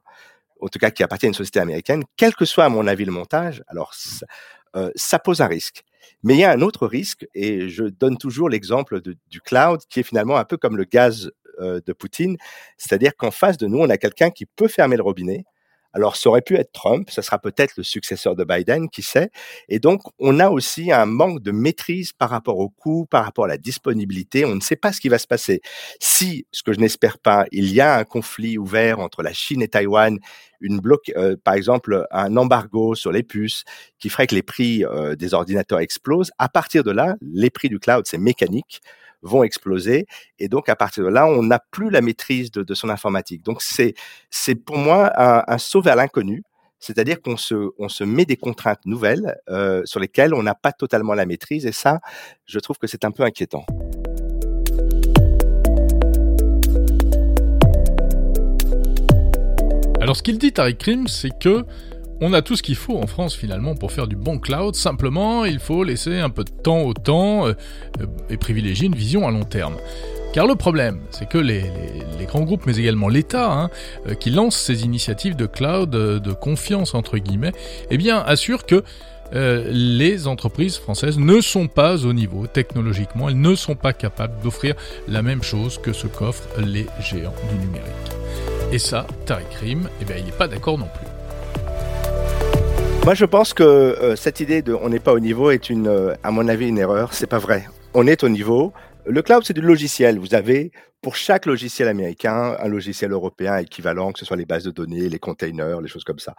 en 0.60 0.68
tout 0.68 0.78
cas 0.78 0.90
qui 0.90 1.02
appartient 1.02 1.26
à 1.26 1.28
une 1.28 1.34
société 1.34 1.60
américaine, 1.60 2.04
quel 2.16 2.34
que 2.34 2.44
soit 2.44 2.64
à 2.64 2.68
mon 2.68 2.86
avis 2.86 3.04
le 3.04 3.12
montage, 3.12 3.62
alors 3.68 3.94
ça, 3.94 4.26
euh, 4.76 4.90
pose 5.24 5.40
un 5.40 5.46
risque. 5.46 5.82
Mais 6.22 6.34
il 6.34 6.40
y 6.40 6.44
a 6.44 6.50
un 6.50 6.60
autre 6.60 6.86
risque, 6.86 7.26
et 7.34 7.68
je 7.68 7.84
donne 7.84 8.18
toujours 8.18 8.48
l'exemple 8.48 9.00
du 9.00 9.40
cloud, 9.40 9.80
qui 9.88 10.00
est 10.00 10.04
finalement 10.04 10.36
un 10.36 10.44
peu 10.44 10.56
comme 10.56 10.76
le 10.76 10.84
gaz 10.84 11.30
euh, 11.60 11.80
de 11.86 11.92
Poutine, 11.92 12.36
c'est-à-dire 12.78 13.16
qu'en 13.16 13.30
face 13.30 13.56
de 13.56 13.66
nous, 13.66 13.78
on 13.78 13.88
a 13.88 13.96
quelqu'un 13.96 14.30
qui 14.30 14.46
peut 14.46 14.68
fermer 14.68 14.96
le 14.96 15.02
robinet. 15.02 15.44
Alors, 15.94 16.16
ça 16.16 16.28
aurait 16.28 16.42
pu 16.42 16.56
être 16.56 16.72
Trump, 16.72 17.08
ça 17.08 17.22
sera 17.22 17.38
peut-être 17.38 17.74
le 17.76 17.84
successeur 17.84 18.34
de 18.34 18.42
Biden, 18.42 18.90
qui 18.90 19.02
sait. 19.02 19.30
Et 19.68 19.78
donc, 19.78 20.02
on 20.18 20.40
a 20.40 20.50
aussi 20.50 20.90
un 20.90 21.06
manque 21.06 21.40
de 21.40 21.52
maîtrise 21.52 22.12
par 22.12 22.30
rapport 22.30 22.58
au 22.58 22.68
coût, 22.68 23.06
par 23.06 23.24
rapport 23.24 23.44
à 23.44 23.48
la 23.48 23.58
disponibilité. 23.58 24.44
On 24.44 24.56
ne 24.56 24.60
sait 24.60 24.74
pas 24.74 24.92
ce 24.92 25.00
qui 25.00 25.08
va 25.08 25.18
se 25.18 25.28
passer. 25.28 25.60
Si, 26.00 26.46
ce 26.50 26.64
que 26.64 26.72
je 26.72 26.80
n'espère 26.80 27.18
pas, 27.18 27.46
il 27.52 27.72
y 27.72 27.80
a 27.80 27.96
un 27.96 28.04
conflit 28.04 28.58
ouvert 28.58 28.98
entre 28.98 29.22
la 29.22 29.32
Chine 29.32 29.62
et 29.62 29.68
Taïwan, 29.68 30.18
une 30.60 30.80
bloc, 30.80 31.12
euh, 31.16 31.36
par 31.42 31.54
exemple, 31.54 32.06
un 32.10 32.36
embargo 32.36 32.96
sur 32.96 33.12
les 33.12 33.22
puces 33.22 33.62
qui 34.00 34.08
ferait 34.08 34.26
que 34.26 34.34
les 34.34 34.42
prix 34.42 34.84
euh, 34.84 35.14
des 35.14 35.32
ordinateurs 35.32 35.78
explosent. 35.78 36.32
À 36.38 36.48
partir 36.48 36.82
de 36.82 36.90
là, 36.90 37.14
les 37.20 37.50
prix 37.50 37.68
du 37.68 37.78
cloud, 37.78 38.04
c'est 38.06 38.18
mécanique 38.18 38.80
vont 39.24 39.42
exploser. 39.42 40.06
Et 40.38 40.48
donc, 40.48 40.68
à 40.68 40.76
partir 40.76 41.02
de 41.02 41.08
là, 41.08 41.26
on 41.26 41.42
n'a 41.42 41.58
plus 41.58 41.90
la 41.90 42.00
maîtrise 42.00 42.52
de, 42.52 42.74
son 42.74 42.88
informatique. 42.88 43.42
Donc, 43.42 43.62
c'est, 43.62 43.94
pour 44.64 44.78
moi 44.78 45.10
un, 45.16 45.42
un 45.46 45.58
saut 45.58 45.82
vers 45.82 45.96
l'inconnu. 45.96 46.42
C'est-à-dire 46.80 47.22
qu'on 47.22 47.38
se, 47.38 47.54
on 47.78 47.88
se 47.88 48.04
met 48.04 48.26
des 48.26 48.36
contraintes 48.36 48.84
nouvelles 48.84 49.36
euh, 49.48 49.80
sur 49.86 50.00
lesquelles 50.00 50.34
on 50.34 50.42
n'a 50.42 50.54
pas 50.54 50.70
totalement 50.70 51.14
la 51.14 51.24
maîtrise. 51.24 51.64
Et 51.64 51.72
ça, 51.72 52.00
je 52.44 52.58
trouve 52.58 52.76
que 52.76 52.86
c'est 52.86 53.06
un 53.06 53.10
peu 53.10 53.22
inquiétant. 53.22 53.64
Alors, 60.02 60.14
ce 60.14 60.22
qu'il 60.22 60.36
dit, 60.36 60.52
Tariq 60.52 60.76
Krim, 60.76 61.08
c'est 61.08 61.30
que 61.38 61.64
on 62.20 62.32
a 62.32 62.42
tout 62.42 62.56
ce 62.56 62.62
qu'il 62.62 62.76
faut 62.76 62.98
en 62.98 63.06
France 63.06 63.34
finalement 63.34 63.74
pour 63.74 63.92
faire 63.92 64.06
du 64.06 64.16
bon 64.16 64.38
cloud, 64.38 64.74
simplement 64.74 65.44
il 65.44 65.58
faut 65.58 65.84
laisser 65.84 66.18
un 66.18 66.30
peu 66.30 66.44
de 66.44 66.50
temps 66.50 66.82
au 66.82 66.94
temps 66.94 67.46
euh, 67.46 67.54
et 68.30 68.36
privilégier 68.36 68.86
une 68.86 68.94
vision 68.94 69.26
à 69.26 69.30
long 69.30 69.44
terme. 69.44 69.76
Car 70.34 70.48
le 70.48 70.56
problème, 70.56 70.98
c'est 71.10 71.28
que 71.28 71.38
les, 71.38 71.62
grands 72.26 72.40
groupes, 72.40 72.66
mais 72.66 72.76
également 72.76 73.08
l'État, 73.08 73.52
hein, 73.52 73.70
euh, 74.08 74.14
qui 74.14 74.30
lancent 74.30 74.56
ces 74.56 74.82
initiatives 74.84 75.36
de 75.36 75.46
cloud 75.46 75.94
euh, 75.94 76.18
de 76.18 76.32
confiance 76.32 76.94
entre 76.94 77.18
guillemets, 77.18 77.52
eh 77.90 77.96
bien 77.96 78.18
assurent 78.18 78.66
que 78.66 78.82
euh, 79.34 79.64
les 79.70 80.26
entreprises 80.26 80.76
françaises 80.76 81.20
ne 81.20 81.40
sont 81.40 81.68
pas 81.68 82.04
au 82.04 82.12
niveau 82.12 82.48
technologiquement, 82.48 83.28
elles 83.28 83.40
ne 83.40 83.54
sont 83.54 83.76
pas 83.76 83.92
capables 83.92 84.42
d'offrir 84.42 84.74
la 85.06 85.22
même 85.22 85.44
chose 85.44 85.78
que 85.78 85.92
ce 85.92 86.08
qu'offrent 86.08 86.60
les 86.60 86.86
géants 86.98 87.34
du 87.52 87.58
numérique. 87.66 87.88
Et 88.72 88.80
ça, 88.80 89.06
Tariq 89.26 89.46
eh 89.62 90.04
bien, 90.04 90.16
il 90.18 90.24
n'est 90.24 90.32
pas 90.32 90.48
d'accord 90.48 90.78
non 90.78 90.88
plus. 90.92 91.13
Moi, 93.04 93.12
je 93.12 93.26
pense 93.26 93.52
que 93.52 93.62
euh, 93.62 94.16
cette 94.16 94.40
idée 94.40 94.62
de 94.62 94.72
on 94.72 94.88
n'est 94.88 94.98
pas 94.98 95.12
au 95.12 95.20
niveau 95.20 95.50
est 95.50 95.68
une, 95.68 95.88
euh, 95.88 96.14
à 96.22 96.30
mon 96.30 96.48
avis, 96.48 96.68
une 96.68 96.78
erreur. 96.78 97.12
C'est 97.12 97.26
pas 97.26 97.38
vrai. 97.38 97.66
On 97.92 98.06
est 98.06 98.24
au 98.24 98.30
niveau. 98.30 98.72
Le 99.04 99.20
cloud, 99.20 99.44
c'est 99.44 99.52
du 99.52 99.60
logiciel. 99.60 100.18
Vous 100.18 100.34
avez 100.34 100.72
pour 101.02 101.14
chaque 101.14 101.44
logiciel 101.44 101.88
américain 101.88 102.56
un 102.58 102.66
logiciel 102.66 103.12
européen 103.12 103.58
équivalent, 103.58 104.12
que 104.12 104.18
ce 104.20 104.24
soit 104.24 104.38
les 104.38 104.46
bases 104.46 104.64
de 104.64 104.70
données, 104.70 105.10
les 105.10 105.18
containers, 105.18 105.82
les 105.82 105.88
choses 105.88 106.04
comme 106.04 106.18
ça. 106.18 106.34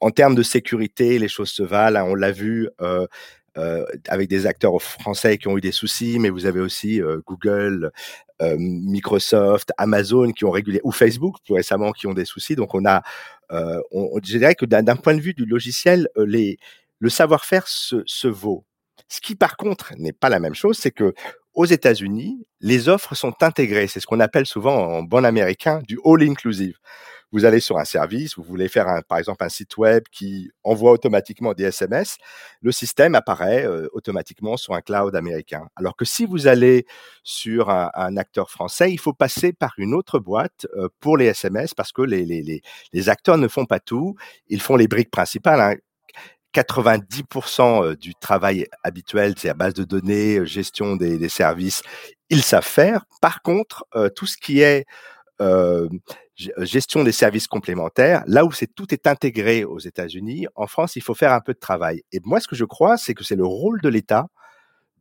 En 0.00 0.10
termes 0.10 0.34
de 0.34 0.42
sécurité, 0.42 1.20
les 1.20 1.28
choses 1.28 1.50
se 1.50 1.62
valent. 1.62 2.00
Hein, 2.00 2.08
on 2.08 2.16
l'a 2.16 2.32
vu. 2.32 2.68
Euh, 2.80 3.06
euh, 3.58 3.84
avec 4.08 4.28
des 4.28 4.46
acteurs 4.46 4.80
français 4.80 5.36
qui 5.36 5.48
ont 5.48 5.58
eu 5.58 5.60
des 5.60 5.72
soucis, 5.72 6.20
mais 6.20 6.30
vous 6.30 6.46
avez 6.46 6.60
aussi 6.60 7.02
euh, 7.02 7.20
Google, 7.26 7.90
euh, 8.40 8.54
Microsoft, 8.56 9.72
Amazon 9.76 10.30
qui 10.30 10.44
ont 10.44 10.52
régulé, 10.52 10.80
ou 10.84 10.92
Facebook 10.92 11.34
plus 11.44 11.54
récemment 11.54 11.90
qui 11.90 12.06
ont 12.06 12.14
des 12.14 12.24
soucis. 12.24 12.54
Donc 12.54 12.76
on 12.76 12.84
a, 12.86 13.02
euh, 13.52 13.80
je 13.92 14.38
dirais 14.38 14.54
que 14.54 14.64
d'un 14.64 14.96
point 14.96 15.14
de 15.14 15.20
vue 15.20 15.34
du 15.34 15.44
logiciel, 15.44 16.08
euh, 16.16 16.54
le 16.98 17.08
savoir-faire 17.08 17.66
se, 17.68 18.02
se 18.06 18.28
vaut. 18.28 18.64
Ce 19.08 19.20
qui 19.20 19.34
par 19.34 19.56
contre 19.56 19.92
n'est 19.96 20.12
pas 20.12 20.28
la 20.28 20.40
même 20.40 20.54
chose, 20.54 20.78
c'est 20.78 20.90
que 20.90 21.14
aux 21.54 21.64
États-Unis, 21.64 22.46
les 22.60 22.88
offres 22.88 23.14
sont 23.14 23.34
intégrées. 23.42 23.88
C'est 23.88 24.00
ce 24.00 24.06
qu'on 24.06 24.20
appelle 24.20 24.46
souvent 24.46 24.76
en 24.76 25.02
bon 25.02 25.24
américain 25.24 25.80
du 25.86 25.98
all 26.04 26.22
inclusive 26.22 26.76
vous 27.32 27.44
allez 27.44 27.60
sur 27.60 27.78
un 27.78 27.84
service, 27.84 28.36
vous 28.36 28.42
voulez 28.42 28.68
faire 28.68 28.88
un, 28.88 29.02
par 29.02 29.18
exemple 29.18 29.44
un 29.44 29.48
site 29.48 29.76
web 29.76 30.04
qui 30.10 30.50
envoie 30.64 30.92
automatiquement 30.92 31.54
des 31.54 31.64
SMS, 31.64 32.16
le 32.60 32.72
système 32.72 33.14
apparaît 33.14 33.66
euh, 33.66 33.88
automatiquement 33.92 34.56
sur 34.56 34.74
un 34.74 34.80
cloud 34.80 35.14
américain. 35.14 35.68
Alors 35.76 35.96
que 35.96 36.04
si 36.04 36.26
vous 36.26 36.46
allez 36.46 36.86
sur 37.22 37.70
un, 37.70 38.16
acteur 38.16 38.50
français, 38.50 38.90
il 38.90 38.98
faut 38.98 39.12
passer 39.12 39.52
par 39.52 39.74
une 39.78 39.94
autre 39.94 40.18
boîte 40.18 40.66
euh, 40.76 40.88
pour 41.00 41.16
les 41.16 41.26
SMS 41.26 41.74
parce 41.74 41.92
que 41.92 42.02
les, 42.02 42.62
acteurs 43.08 43.38
ne 43.38 43.48
font 43.48 43.66
pas 43.66 43.80
tout, 43.80 44.16
ils 44.48 44.60
font 44.60 44.76
les 44.76 44.88
briques 44.88 45.10
principales. 45.10 45.60
Hein. 45.60 45.76
90% 46.52 47.84
euh, 47.84 47.96
du 47.96 48.16
travail 48.16 48.66
habituel, 48.82 49.34
c'est 49.36 49.48
à 49.48 49.54
base 49.54 49.74
de 49.74 49.84
données, 49.84 50.44
gestion 50.44 50.96
des, 50.96 51.28
services, 51.28 51.82
ils 52.28 52.42
savent 52.42 52.64
faire. 52.64 53.04
Par 53.20 53.40
contre, 53.42 53.84
tout 54.16 54.26
ce 54.26 54.36
qui 54.36 54.60
est 54.60 54.84
euh, 55.40 55.88
gestion 56.58 57.04
des 57.04 57.12
services 57.12 57.46
complémentaires, 57.46 58.22
là 58.26 58.44
où 58.44 58.52
c'est 58.52 58.72
tout 58.74 58.92
est 58.92 59.06
intégré 59.06 59.64
aux 59.64 59.78
États-Unis, 59.78 60.46
en 60.54 60.66
France, 60.66 60.96
il 60.96 61.02
faut 61.02 61.14
faire 61.14 61.32
un 61.32 61.40
peu 61.40 61.54
de 61.54 61.58
travail. 61.58 62.02
Et 62.12 62.20
moi, 62.24 62.40
ce 62.40 62.48
que 62.48 62.56
je 62.56 62.64
crois, 62.64 62.96
c'est 62.96 63.14
que 63.14 63.24
c'est 63.24 63.36
le 63.36 63.46
rôle 63.46 63.80
de 63.80 63.88
l'État 63.88 64.28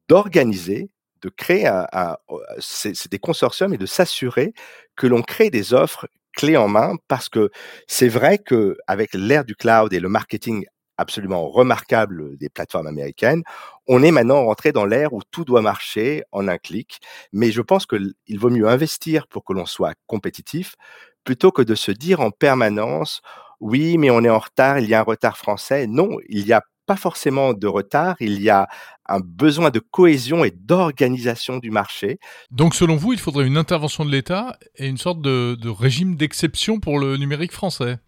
d'organiser, 0.08 0.90
de 1.22 1.30
créer 1.30 1.68
un 1.68 2.18
c'est 2.60 3.12
des 3.12 3.20
consortiums 3.20 3.74
et 3.74 3.78
de 3.78 3.86
s'assurer 3.86 4.54
que 4.96 5.08
l'on 5.08 5.22
crée 5.22 5.50
des 5.50 5.74
offres 5.74 6.08
clés 6.34 6.58
en 6.58 6.68
main, 6.68 6.96
parce 7.08 7.30
que 7.30 7.50
c'est 7.88 8.08
vrai 8.08 8.38
que 8.38 8.78
avec 8.88 9.14
l'ère 9.14 9.46
du 9.46 9.56
cloud 9.56 9.94
et 9.94 10.00
le 10.00 10.10
marketing 10.10 10.66
absolument 11.00 11.50
remarquable 11.50 12.38
des 12.38 12.50
plateformes 12.50 12.88
américaines. 12.88 13.42
On 13.88 14.04
est 14.04 14.12
maintenant 14.12 14.44
rentré 14.44 14.72
dans 14.72 14.86
l'ère 14.86 15.14
où 15.14 15.22
tout 15.32 15.46
doit 15.46 15.62
marcher 15.62 16.24
en 16.32 16.48
un 16.48 16.58
clic, 16.58 17.00
mais 17.32 17.52
je 17.52 17.62
pense 17.62 17.86
qu'il 17.86 18.14
vaut 18.38 18.50
mieux 18.50 18.68
investir 18.68 19.28
pour 19.28 19.46
que 19.46 19.54
l'on 19.54 19.66
soit 19.66 19.96
compétitif 20.08 20.76
plutôt 21.30 21.52
que 21.52 21.62
de 21.62 21.76
se 21.76 21.92
dire 21.92 22.22
en 22.22 22.32
permanence 22.32 23.22
oui, 23.60 24.00
mais 24.00 24.10
on 24.10 24.24
est 24.24 24.32
en 24.32 24.40
retard, 24.40 24.80
il 24.80 24.90
y 24.90 24.96
a 24.96 25.00
un 25.02 25.04
retard 25.04 25.38
français. 25.38 25.86
Non, 25.86 26.18
il 26.28 26.44
n'y 26.44 26.54
a 26.54 26.64
pas 26.88 26.96
forcément 26.96 27.54
de 27.54 27.68
retard, 27.68 28.16
il 28.20 28.42
y 28.42 28.50
a 28.50 28.68
un 29.08 29.20
besoin 29.20 29.70
de 29.70 29.78
cohésion 29.78 30.44
et 30.44 30.50
d'organisation 30.50 31.58
du 31.58 31.70
marché. 31.70 32.18
Donc 32.50 32.74
selon 32.74 32.96
vous, 32.96 33.14
il 33.14 33.20
faudrait 33.20 33.46
une 33.46 33.58
intervention 33.58 34.06
de 34.06 34.12
l'État 34.12 34.58
et 34.76 34.88
une 34.88 34.98
sorte 34.98 35.22
de, 35.22 35.54
de 35.54 35.70
régime 35.70 36.16
d'exception 36.16 36.80
pour 36.80 36.98
le 36.98 37.16
numérique 37.18 37.52
français? 37.52 38.00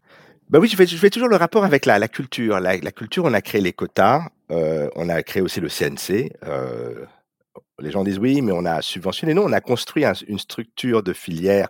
Ben 0.50 0.58
oui, 0.58 0.68
je 0.68 0.76
fais, 0.76 0.88
je 0.88 0.98
fais 0.98 1.12
toujours 1.12 1.30
le 1.30 1.36
rapport 1.36 1.64
avec 1.64 1.86
la, 1.86 2.00
la 2.00 2.08
culture. 2.08 2.60
La, 2.60 2.78
la, 2.78 2.92
culture, 2.92 3.26
on 3.26 3.34
a 3.36 3.42
créé 3.42 3.62
les 3.62 3.74
quotas, 3.74 4.30
euh, 4.50 4.90
on 4.96 5.10
a 5.10 5.22
créé 5.22 5.44
aussi 5.44 5.60
le 5.60 5.70
CNC. 5.70 6.34
Euh, 6.48 7.06
les 7.82 7.92
gens 7.92 8.04
disent 8.04 8.20
oui, 8.20 8.42
mais 8.42 8.52
on 8.52 8.66
a 8.66 8.82
subventionné. 8.82 9.36
Non, 9.36 9.44
on 9.46 9.54
a 9.54 9.62
construit 9.62 10.06
un, 10.06 10.14
une 10.28 10.40
structure 10.40 11.04
de 11.04 11.14
filière 11.14 11.70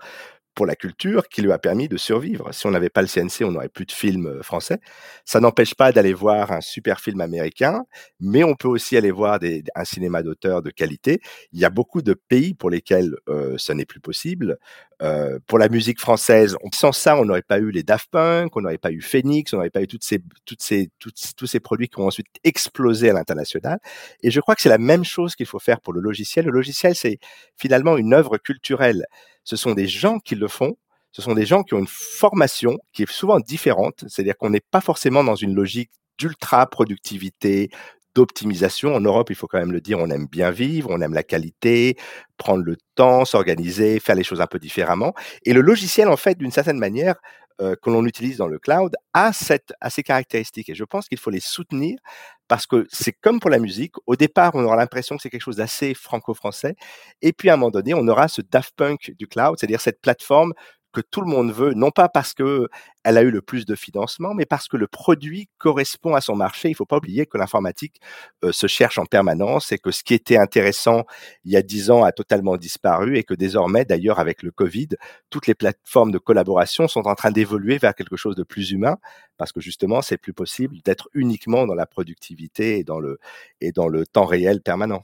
pour 0.55 0.65
la 0.65 0.75
culture 0.75 1.27
qui 1.29 1.41
lui 1.41 1.51
a 1.51 1.57
permis 1.57 1.87
de 1.87 1.97
survivre. 1.97 2.53
Si 2.53 2.65
on 2.67 2.71
n'avait 2.71 2.89
pas 2.89 3.01
le 3.01 3.07
CNC, 3.07 3.43
on 3.43 3.51
n'aurait 3.51 3.69
plus 3.69 3.85
de 3.85 3.91
films 3.91 4.27
euh, 4.27 4.43
français. 4.43 4.79
Ça 5.25 5.39
n'empêche 5.39 5.75
pas 5.75 5.91
d'aller 5.91 6.13
voir 6.13 6.51
un 6.51 6.61
super 6.61 6.99
film 6.99 7.21
américain, 7.21 7.85
mais 8.19 8.43
on 8.43 8.55
peut 8.55 8.67
aussi 8.67 8.97
aller 8.97 9.11
voir 9.11 9.39
un 9.75 9.85
cinéma 9.85 10.23
d'auteur 10.23 10.61
de 10.61 10.69
qualité. 10.69 11.21
Il 11.53 11.59
y 11.59 11.65
a 11.65 11.69
beaucoup 11.69 12.01
de 12.01 12.13
pays 12.13 12.53
pour 12.53 12.69
lesquels 12.69 13.15
euh, 13.29 13.55
ce 13.57 13.71
n'est 13.73 13.85
plus 13.85 13.99
possible. 13.99 14.57
Euh, 15.01 15.39
pour 15.47 15.57
la 15.57 15.67
musique 15.67 15.99
française, 15.99 16.55
sans 16.73 16.91
ça, 16.91 17.17
on 17.17 17.25
n'aurait 17.25 17.41
pas 17.41 17.57
eu 17.57 17.71
les 17.71 17.81
Daft 17.81 18.09
Punk, 18.11 18.55
on 18.55 18.61
n'aurait 18.61 18.77
pas 18.77 18.91
eu 18.91 19.01
Phoenix, 19.01 19.51
on 19.51 19.57
n'aurait 19.57 19.71
pas 19.71 19.81
eu 19.81 19.87
toutes 19.87 20.03
ces, 20.03 20.19
toutes 20.45 20.61
ces, 20.61 20.89
tous 20.99 21.47
ces 21.47 21.59
produits 21.59 21.89
qui 21.89 21.99
ont 21.99 22.07
ensuite 22.07 22.27
explosé 22.43 23.09
à 23.09 23.13
l'international. 23.13 23.79
Et 24.21 24.29
je 24.29 24.39
crois 24.39 24.55
que 24.55 24.61
c'est 24.61 24.69
la 24.69 24.77
même 24.77 25.03
chose 25.03 25.35
qu'il 25.35 25.47
faut 25.47 25.59
faire 25.59 25.81
pour 25.81 25.93
le 25.93 26.01
logiciel. 26.01 26.45
Le 26.45 26.51
logiciel, 26.51 26.95
c'est 26.95 27.17
finalement 27.57 27.97
une 27.97 28.13
œuvre 28.13 28.37
culturelle 28.37 29.05
ce 29.43 29.55
sont 29.55 29.73
des 29.73 29.87
gens 29.87 30.19
qui 30.19 30.35
le 30.35 30.47
font, 30.47 30.75
ce 31.11 31.21
sont 31.21 31.33
des 31.33 31.45
gens 31.45 31.63
qui 31.63 31.73
ont 31.73 31.79
une 31.79 31.87
formation 31.87 32.77
qui 32.93 33.03
est 33.03 33.11
souvent 33.11 33.39
différente, 33.39 34.05
c'est-à-dire 34.07 34.37
qu'on 34.37 34.49
n'est 34.49 34.61
pas 34.71 34.81
forcément 34.81 35.23
dans 35.23 35.35
une 35.35 35.53
logique 35.53 35.91
d'ultra 36.17 36.65
productivité, 36.67 37.69
d'optimisation. 38.15 38.95
En 38.95 39.01
Europe, 39.01 39.29
il 39.29 39.35
faut 39.35 39.47
quand 39.47 39.59
même 39.59 39.71
le 39.71 39.81
dire, 39.81 39.99
on 39.99 40.09
aime 40.09 40.27
bien 40.27 40.51
vivre, 40.51 40.89
on 40.91 41.01
aime 41.01 41.13
la 41.13 41.23
qualité, 41.23 41.97
prendre 42.37 42.63
le 42.63 42.77
temps, 42.95 43.25
s'organiser, 43.25 43.99
faire 43.99 44.15
les 44.15 44.23
choses 44.23 44.41
un 44.41 44.47
peu 44.47 44.59
différemment. 44.59 45.13
Et 45.45 45.53
le 45.53 45.61
logiciel, 45.61 46.07
en 46.07 46.17
fait, 46.17 46.37
d'une 46.37 46.51
certaine 46.51 46.79
manière, 46.79 47.15
euh, 47.61 47.75
que 47.79 47.91
l'on 47.91 48.05
utilise 48.05 48.37
dans 48.37 48.47
le 48.47 48.57
cloud 48.57 48.95
a, 49.13 49.33
cette, 49.33 49.73
a 49.81 49.91
ces 49.91 50.01
caractéristiques. 50.01 50.69
Et 50.69 50.73
je 50.73 50.83
pense 50.83 51.07
qu'il 51.07 51.19
faut 51.19 51.29
les 51.29 51.41
soutenir 51.41 51.99
parce 52.47 52.65
que 52.65 52.87
c'est 52.89 53.11
comme 53.11 53.39
pour 53.39 53.51
la 53.51 53.59
musique. 53.59 53.93
Au 54.07 54.15
départ, 54.15 54.55
on 54.55 54.63
aura 54.63 54.77
l'impression 54.77 55.15
que 55.15 55.21
c'est 55.21 55.29
quelque 55.29 55.43
chose 55.43 55.57
d'assez 55.57 55.93
franco-français. 55.93 56.75
Et 57.21 57.33
puis 57.33 57.51
à 57.51 57.53
un 57.53 57.57
moment 57.57 57.69
donné, 57.69 57.93
on 57.93 58.07
aura 58.07 58.27
ce 58.29 58.41
Daft 58.41 58.73
Punk 58.75 59.13
du 59.19 59.27
cloud, 59.27 59.57
c'est-à-dire 59.59 59.79
cette 59.79 60.01
plateforme 60.01 60.53
que 60.91 61.01
tout 61.01 61.21
le 61.21 61.27
monde 61.27 61.51
veut, 61.51 61.73
non 61.73 61.91
pas 61.91 62.09
parce 62.09 62.33
que 62.33 62.67
elle 63.03 63.17
a 63.17 63.23
eu 63.23 63.31
le 63.31 63.41
plus 63.41 63.65
de 63.65 63.75
financement, 63.75 64.33
mais 64.33 64.45
parce 64.45 64.67
que 64.67 64.77
le 64.77 64.87
produit 64.87 65.49
correspond 65.57 66.13
à 66.13 66.21
son 66.21 66.35
marché. 66.35 66.69
Il 66.69 66.71
ne 66.71 66.75
faut 66.75 66.85
pas 66.85 66.97
oublier 66.97 67.25
que 67.25 67.37
l'informatique 67.37 67.99
euh, 68.43 68.51
se 68.51 68.67
cherche 68.67 68.97
en 68.97 69.05
permanence 69.05 69.71
et 69.71 69.77
que 69.77 69.91
ce 69.91 70.03
qui 70.03 70.13
était 70.13 70.37
intéressant 70.37 71.05
il 71.43 71.51
y 71.51 71.57
a 71.57 71.61
dix 71.61 71.89
ans 71.89 72.03
a 72.03 72.11
totalement 72.11 72.57
disparu 72.57 73.17
et 73.17 73.23
que 73.23 73.33
désormais, 73.33 73.85
d'ailleurs, 73.85 74.19
avec 74.19 74.43
le 74.43 74.51
Covid, 74.51 74.89
toutes 75.29 75.47
les 75.47 75.55
plateformes 75.55 76.11
de 76.11 76.19
collaboration 76.19 76.87
sont 76.87 77.07
en 77.07 77.15
train 77.15 77.31
d'évoluer 77.31 77.77
vers 77.77 77.95
quelque 77.95 78.17
chose 78.17 78.35
de 78.35 78.43
plus 78.43 78.71
humain 78.71 78.97
parce 79.37 79.51
que 79.51 79.61
justement, 79.61 80.01
c'est 80.01 80.17
plus 80.17 80.33
possible 80.33 80.77
d'être 80.83 81.09
uniquement 81.13 81.65
dans 81.65 81.75
la 81.75 81.87
productivité 81.87 82.77
et 82.77 82.83
dans 82.83 82.99
le, 82.99 83.19
et 83.61 83.71
dans 83.71 83.87
le 83.87 84.05
temps 84.05 84.25
réel 84.25 84.61
permanent. 84.61 85.01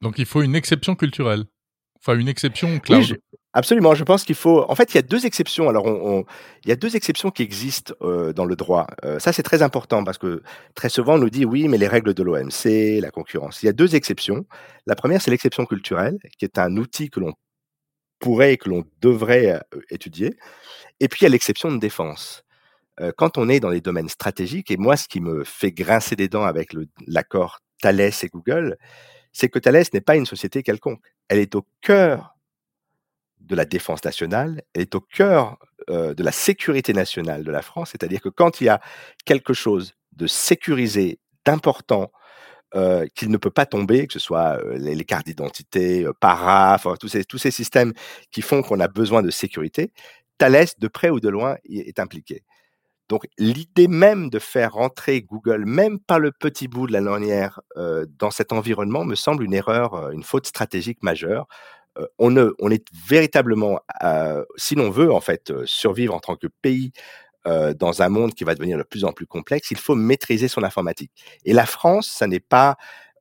Donc 0.00 0.18
il 0.18 0.26
faut 0.26 0.42
une 0.42 0.56
exception 0.56 0.94
culturelle. 0.94 1.44
Enfin, 2.06 2.18
une 2.18 2.28
exception 2.28 2.78
cloud. 2.78 3.18
Absolument, 3.52 3.94
je 3.94 4.04
pense 4.04 4.24
qu'il 4.24 4.34
faut. 4.34 4.64
En 4.70 4.74
fait, 4.74 4.92
il 4.92 4.96
y 4.96 4.98
a 4.98 5.02
deux 5.02 5.26
exceptions. 5.26 5.68
Alors, 5.68 5.86
on, 5.86 6.24
il 6.64 6.68
y 6.68 6.72
a 6.72 6.76
deux 6.76 6.94
exceptions 6.94 7.30
qui 7.30 7.42
existent 7.42 7.94
euh, 8.02 8.32
dans 8.32 8.44
le 8.44 8.54
droit. 8.54 8.86
Euh, 9.04 9.18
ça, 9.18 9.32
c'est 9.32 9.42
très 9.42 9.62
important 9.62 10.04
parce 10.04 10.18
que 10.18 10.42
très 10.74 10.88
souvent, 10.88 11.14
on 11.14 11.18
nous 11.18 11.30
dit 11.30 11.44
oui, 11.44 11.66
mais 11.66 11.78
les 11.78 11.88
règles 11.88 12.14
de 12.14 12.22
l'OMC, 12.22 13.00
la 13.00 13.10
concurrence. 13.10 13.62
Il 13.62 13.66
y 13.66 13.68
a 13.68 13.72
deux 13.72 13.96
exceptions. 13.96 14.46
La 14.86 14.94
première, 14.94 15.20
c'est 15.20 15.30
l'exception 15.30 15.64
culturelle, 15.64 16.18
qui 16.38 16.44
est 16.44 16.58
un 16.58 16.76
outil 16.76 17.10
que 17.10 17.18
l'on 17.18 17.32
pourrait 18.20 18.52
et 18.52 18.56
que 18.56 18.68
l'on 18.68 18.84
devrait 19.00 19.52
euh, 19.74 19.80
étudier. 19.90 20.36
Et 21.00 21.08
puis, 21.08 21.20
il 21.22 21.24
y 21.24 21.26
a 21.26 21.30
l'exception 21.30 21.72
de 21.72 21.78
défense. 21.78 22.44
quand 23.16 23.36
on 23.36 23.48
est 23.48 23.60
dans 23.60 23.70
les 23.70 23.80
domaines 23.80 24.08
stratégiques, 24.08 24.70
et 24.70 24.76
moi, 24.76 24.96
ce 24.96 25.08
qui 25.08 25.20
me 25.20 25.44
fait 25.44 25.72
grincer 25.72 26.14
des 26.14 26.28
dents 26.28 26.44
avec 26.44 26.74
l'accord 27.06 27.60
Thales 27.80 28.00
et 28.00 28.28
Google, 28.32 28.76
c'est 29.36 29.50
que 29.50 29.58
Thales 29.58 29.84
n'est 29.92 30.00
pas 30.00 30.16
une 30.16 30.24
société 30.24 30.62
quelconque. 30.62 31.02
Elle 31.28 31.40
est 31.40 31.54
au 31.54 31.66
cœur 31.82 32.38
de 33.38 33.54
la 33.54 33.66
défense 33.66 34.02
nationale, 34.02 34.62
elle 34.72 34.82
est 34.82 34.94
au 34.94 35.02
cœur 35.02 35.58
euh, 35.90 36.14
de 36.14 36.22
la 36.22 36.32
sécurité 36.32 36.94
nationale 36.94 37.44
de 37.44 37.50
la 37.50 37.60
France, 37.60 37.90
c'est-à-dire 37.92 38.22
que 38.22 38.30
quand 38.30 38.62
il 38.62 38.64
y 38.64 38.68
a 38.70 38.80
quelque 39.26 39.52
chose 39.52 39.92
de 40.12 40.26
sécurisé, 40.26 41.20
d'important, 41.44 42.10
euh, 42.74 43.06
qu'il 43.14 43.30
ne 43.30 43.36
peut 43.36 43.50
pas 43.50 43.66
tomber, 43.66 44.06
que 44.06 44.14
ce 44.14 44.18
soit 44.18 44.58
euh, 44.64 44.78
les, 44.78 45.04
cartes 45.04 45.26
d'identité, 45.26 46.06
paraf, 46.18 46.86
tous, 46.98 47.08
ces, 47.08 47.24
tous 47.24 47.38
ces 47.38 47.50
systèmes 47.50 47.92
qui 48.32 48.40
font 48.40 48.62
qu'on 48.62 48.80
a 48.80 48.88
besoin 48.88 49.22
de 49.22 49.30
sécurité, 49.30 49.92
Thales, 50.38 50.68
de 50.78 50.88
près 50.88 51.10
ou 51.10 51.20
de 51.20 51.28
loin, 51.28 51.56
est 51.68 51.98
impliqué. 52.00 52.42
Donc 53.08 53.26
l'idée 53.38 53.88
même 53.88 54.30
de 54.30 54.38
faire 54.38 54.72
rentrer 54.72 55.22
Google, 55.22 55.64
même 55.64 55.98
par 56.00 56.18
le 56.18 56.32
petit 56.32 56.68
bout 56.68 56.86
de 56.86 56.92
la 56.92 57.00
lanière, 57.00 57.60
dans 58.18 58.30
cet 58.30 58.52
environnement 58.52 59.04
me 59.04 59.14
semble 59.14 59.44
une 59.44 59.54
erreur, 59.54 60.10
une 60.10 60.24
faute 60.24 60.46
stratégique 60.46 61.02
majeure. 61.02 61.46
Euh, 61.98 62.06
on, 62.18 62.70
est 62.70 62.86
véritablement, 63.08 63.80
euh, 64.02 64.44
si 64.56 64.74
l'on 64.74 64.90
veut 64.90 65.12
en 65.12 65.20
fait 65.20 65.50
euh, 65.50 65.62
survivre 65.66 66.14
en 66.14 66.20
tant 66.20 66.36
que 66.36 66.46
pays 66.62 66.92
dans 67.78 68.02
un 68.02 68.08
monde 68.08 68.34
qui 68.34 68.42
va 68.42 68.56
devenir 68.56 68.76
de 68.76 68.82
plus 68.82 69.04
en 69.04 69.12
plus 69.12 69.24
complexe, 69.24 69.70
il 69.70 69.76
faut 69.76 69.94
maîtriser 69.94 70.48
son 70.48 70.64
informatique. 70.64 71.12
Et 71.44 71.52
la 71.52 71.64
France, 71.64 72.08
ça 72.08 72.26
n'est 72.26 72.40
pas 72.40 72.76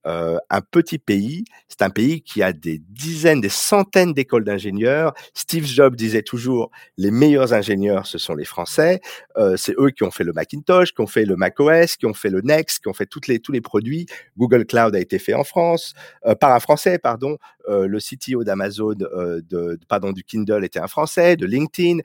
euh, 0.06 0.38
un 0.52 0.62
petit 0.62 1.00
pays. 1.00 1.46
C'est 1.68 1.82
un 1.82 1.90
pays 1.90 2.22
qui 2.22 2.44
a 2.44 2.54
des 2.54 2.78
dizaines, 2.90 3.42
des 3.42 3.50
centaines 3.50 4.14
d'écoles 4.14 4.44
d'ingénieurs. 4.44 5.14
Steve 5.34 5.66
Jobs 5.66 5.96
disait 5.96 6.22
toujours 6.22 6.70
les 6.98 7.10
meilleurs 7.10 7.54
ingénieurs, 7.54 8.06
ce 8.06 8.20
sont 8.20 8.36
les 8.36 8.46
Français. 8.46 9.02
Euh, 9.38 9.58
c'est 9.58 9.74
eux 9.80 9.90
qui 9.90 10.04
ont 10.04 10.12
fait 10.12 10.24
le 10.24 10.32
Macintosh, 10.32 10.94
qui 10.94 11.02
ont 11.02 11.08
fait 11.08 11.26
le 11.26 11.36
macOS, 11.36 11.96
qui 11.96 12.06
ont 12.06 12.14
fait 12.14 12.30
le 12.30 12.42
Next, 12.42 12.84
qui 12.84 12.88
ont 12.88 12.94
fait 12.94 13.10
les, 13.28 13.40
tous 13.40 13.52
les 13.52 13.62
produits. 13.62 14.06
Google 14.38 14.66
Cloud 14.66 14.96
a 14.96 15.00
été 15.00 15.18
fait 15.18 15.34
en 15.34 15.44
France 15.44 15.94
euh, 16.28 16.36
par 16.36 16.52
un 16.52 16.60
Français, 16.60 17.00
pardon. 17.00 17.38
le 17.68 17.98
CTO 17.98 18.44
d'Amazon, 18.44 18.96
pardon, 19.88 20.12
du 20.12 20.24
Kindle 20.24 20.64
était 20.64 20.80
un 20.80 20.88
Français, 20.88 21.36
de 21.36 21.48
LinkedIn. 21.48 22.00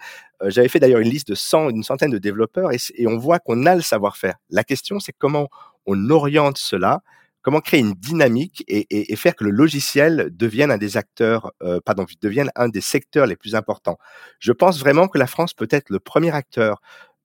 J'avais 0.47 0.69
fait 0.69 0.81
d'ailleurs 0.81 1.01
une 1.01 1.11
liste 1.11 1.29
de 1.29 1.35
100, 1.35 1.69
une 1.69 1.83
centaine 1.83 2.11
de 2.11 2.19
développeurs 2.19 2.71
et 2.73 3.07
on 3.07 3.19
voit 3.19 3.41
qu'on 3.41 3.67
a 3.67 3.75
le 3.75 3.83
savoir-faire. 3.83 4.37
La 4.49 4.65
question, 4.65 5.01
c'est 5.01 5.13
comment 5.13 5.49
on 5.85 6.09
oriente 6.09 6.57
cela 6.57 7.03
comment 7.42 7.61
créer 7.61 7.81
une 7.81 7.92
dynamique 7.92 8.64
et, 8.68 9.16
faire 9.16 9.35
que 9.35 9.44
le 9.44 9.50
logiciel 9.50 10.29
devienne 10.33 10.70
un 10.70 10.79
des 10.79 10.96
acteurs, 10.96 11.53
euh, 11.62 11.81
pardon, 11.85 12.07
devienne 12.20 12.50
un 12.57 12.68
des 12.68 12.81
secteurs 12.81 13.26
les 13.26 13.37
plus 13.37 13.55
importants. 13.55 13.98
Je 14.38 14.53
pense 14.53 14.79
vraiment 14.79 15.09
que 15.09 15.18
la 15.18 15.26
France 15.26 15.55
peut 15.55 15.68
être 15.70 15.90
le 15.90 16.00
premier 16.00 16.33
acteur 16.35 16.81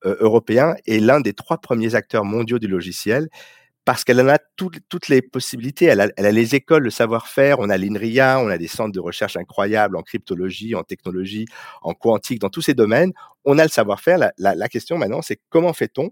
euh, 0.06 0.16
européen 0.20 0.76
et 0.86 1.00
l'un 1.00 1.20
des 1.22 1.34
trois 1.34 1.58
premiers 1.58 1.96
acteurs 1.96 2.26
mondiaux 2.26 2.60
du 2.60 2.68
logiciel 2.68 3.30
parce 3.86 4.04
qu'elle 4.04 4.20
en 4.20 4.28
a 4.28 4.40
toutes 4.56 5.10
les 5.10 5.22
possibilités. 5.22 5.86
Elle 5.86 6.02
a, 6.02 6.32
les 6.32 6.56
écoles, 6.56 6.84
le 6.84 6.90
savoir-faire, 6.90 7.60
on 7.60 7.70
a 7.70 7.78
l'INRIA, 7.78 8.40
on 8.40 8.48
a 8.48 8.58
des 8.58 8.68
centres 8.68 8.92
de 8.92 9.00
recherche 9.00 9.38
incroyables 9.38 9.96
en 9.96 10.02
cryptologie, 10.02 10.74
en 10.74 10.82
technologie, 10.82 11.46
en 11.84 11.94
quantique, 11.94 12.40
dans 12.40 12.50
tous 12.50 12.62
ces 12.62 12.74
domaines. 12.74 13.14
On 13.46 13.60
a 13.60 13.64
le 13.64 13.70
savoir-faire. 13.70 14.18
La, 14.18 14.56
la 14.56 14.70
question 14.70 14.98
maintenant, 14.98 15.22
c'est 15.22 15.40
comment 15.50 15.72
fait-on 15.72 16.10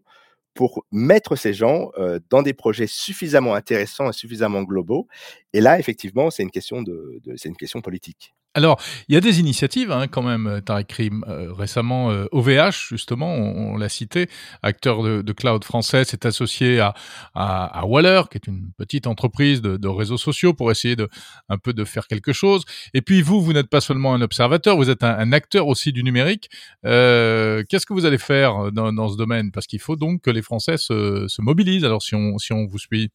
pour 0.54 0.86
mettre 0.92 1.36
ces 1.36 1.54
gens 1.54 1.92
dans 2.30 2.42
des 2.44 2.54
projets 2.54 2.88
suffisamment 2.88 3.56
intéressants 3.56 4.10
et 4.10 4.14
suffisamment 4.14 4.64
globaux. 4.64 5.08
Et 5.54 5.62
là, 5.62 5.80
effectivement, 5.80 6.30
c'est 6.32 6.44
une 6.44 6.52
question 6.52 6.82
de 6.82 7.22
c'est 7.38 7.50
une 7.50 7.58
question 7.58 7.82
politique. 7.82 8.34
Alors, 8.56 8.80
il 9.08 9.16
y 9.16 9.18
a 9.18 9.22
des 9.22 9.40
initiatives 9.40 9.92
hein, 9.92 10.08
quand 10.08 10.22
même, 10.22 10.46
euh, 10.46 10.62
Tariq 10.62 10.86
Krim. 10.86 11.26
Euh, 11.28 11.52
récemment, 11.52 12.10
OVH, 12.32 12.50
euh, 12.50 12.72
justement, 12.72 13.34
on, 13.34 13.78
l'a 13.78 13.90
cité, 13.90 14.30
acteur 14.62 15.02
de, 15.02 15.34
cloud 15.34 15.64
français, 15.64 16.04
s'est 16.04 16.28
associé 16.28 16.80
à, 16.80 16.94
à, 17.34 17.86
Waller, 17.88 18.22
qui 18.30 18.38
est 18.38 18.46
une 18.48 18.72
petite 18.78 19.08
entreprise 19.08 19.62
de, 19.62 19.88
réseaux 19.88 20.18
sociaux, 20.18 20.54
pour 20.54 20.70
essayer 20.70 20.96
de 20.96 21.10
un 21.50 21.58
peu 21.58 21.74
de 21.74 21.84
faire 21.84 22.08
quelque 22.08 22.32
chose. 22.32 22.64
Et 22.94 23.02
puis 23.02 23.24
vous, 23.24 23.42
vous 23.42 23.54
n'êtes 23.54 23.70
pas 23.70 23.82
seulement 23.82 24.14
un 24.14 24.22
observateur, 24.22 24.78
vous 24.78 24.90
êtes 24.90 25.04
un, 25.04 25.32
acteur 25.34 25.68
aussi 25.68 25.92
du 25.92 26.04
numérique. 26.04 26.50
Qu'est-ce 26.84 27.86
que 27.86 27.94
vous 27.94 28.06
allez 28.06 28.20
faire 28.20 28.72
dans, 28.72 29.10
ce 29.10 29.18
domaine? 29.18 29.52
Parce 29.52 29.66
qu'il 29.66 29.80
faut 29.80 29.96
donc 29.96 30.22
que 30.22 30.30
les 30.30 30.44
Français 30.44 30.78
se, 30.78 31.28
se 31.28 31.42
mobilisent. 31.42 31.86
Alors, 31.86 32.04
si 32.04 32.14
on, 32.14 32.38
si 32.38 32.54
on 32.54 32.68
vous 32.68 32.80
suit. 32.80 33.10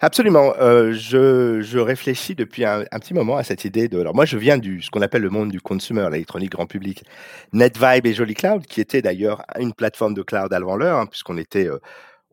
Absolument. 0.00 0.54
Euh, 0.58 0.92
je, 0.92 1.78
réfléchis 1.78 2.34
depuis 2.34 2.64
un, 2.64 2.84
un, 2.90 2.98
petit 2.98 3.14
moment 3.14 3.36
à 3.36 3.44
cette 3.44 3.64
idée 3.64 3.88
de. 3.88 4.00
Alors 4.00 4.14
moi, 4.14 4.24
je 4.24 4.36
viens 4.36 4.58
du 4.58 4.82
ce 4.82 4.90
qu'on 4.90 5.02
appelle 5.02 5.22
le 5.22 5.30
monde 5.30 5.50
du 5.50 5.60
consumer, 5.60 6.08
l'électronique 6.10 6.52
grand 6.52 6.66
public, 6.66 7.04
NetVibe 7.52 8.06
et 8.06 8.14
Jolly 8.14 8.34
Cloud, 8.34 8.66
qui 8.66 8.80
était 8.80 9.02
d'ailleurs 9.02 9.44
une 9.58 9.72
plateforme 9.72 10.14
de 10.14 10.22
cloud 10.22 10.52
avant 10.52 10.76
l'heure, 10.76 10.98
hein, 10.98 11.06
puisqu'on 11.06 11.36
était, 11.38 11.68
euh, 11.68 11.78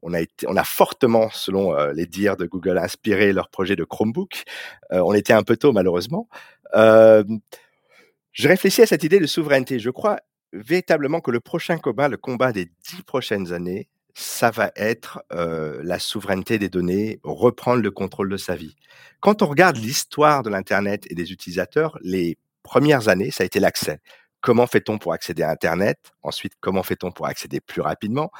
on 0.01 0.13
a 0.13 0.21
été, 0.21 0.47
on 0.47 0.55
a 0.55 0.63
fortement, 0.63 1.29
selon 1.31 1.75
euh, 1.75 1.93
les 1.93 2.05
dires 2.05 2.37
de 2.37 2.45
Google, 2.45 2.77
inspiré 2.77 3.33
leur 3.33 3.49
projet 3.49 3.75
de 3.75 3.83
Chromebook. 3.83 4.43
on 4.91 5.13
était 5.13 5.33
un 5.33 5.43
peu 5.43 5.57
tôt, 5.57 5.71
malheureusement. 5.71 6.27
je 6.73 8.47
réfléchis 8.47 8.81
à 8.81 8.87
cette 8.87 9.03
idée 9.03 9.19
de 9.19 9.27
souveraineté. 9.27 9.79
Je 9.79 9.89
crois 9.89 10.17
véritablement 10.53 11.21
que 11.21 11.31
le 11.31 11.39
prochain 11.39 11.77
combat, 11.77 12.07
le 12.07 12.17
combat 12.17 12.51
des 12.51 12.65
dix 12.65 13.03
prochaines 13.03 13.53
années, 13.53 13.87
ça 14.19 14.51
va 14.51 14.71
être 14.75 15.23
la 15.31 15.97
souveraineté 15.97 16.59
des 16.59 16.69
données, 16.69 17.19
reprendre 17.23 17.81
le 17.81 17.91
contrôle 17.91 18.29
de 18.29 18.37
sa 18.37 18.55
vie. 18.55 18.75
Quand 19.21 19.41
on 19.41 19.47
regarde 19.47 19.77
l'histoire 19.77 20.43
de 20.43 20.49
l'Internet 20.49 21.05
et 21.09 21.15
des 21.15 21.31
utilisateurs, 21.31 21.97
les 22.01 22.37
premières 22.63 23.07
années, 23.07 23.31
ça 23.31 23.43
a 23.43 23.45
été 23.45 23.59
l'accès. 23.59 23.99
Comment 24.41 24.67
fait-on 24.67 24.97
pour 24.97 25.13
accéder 25.13 25.43
à 25.43 25.49
Internet? 25.49 25.97
Ensuite, 26.21 26.53
comment 26.59 26.83
fait-on 26.83 27.11
pour 27.11 27.27
accéder 27.27 27.61
plus 27.61 27.81
rapidement? 27.81 28.31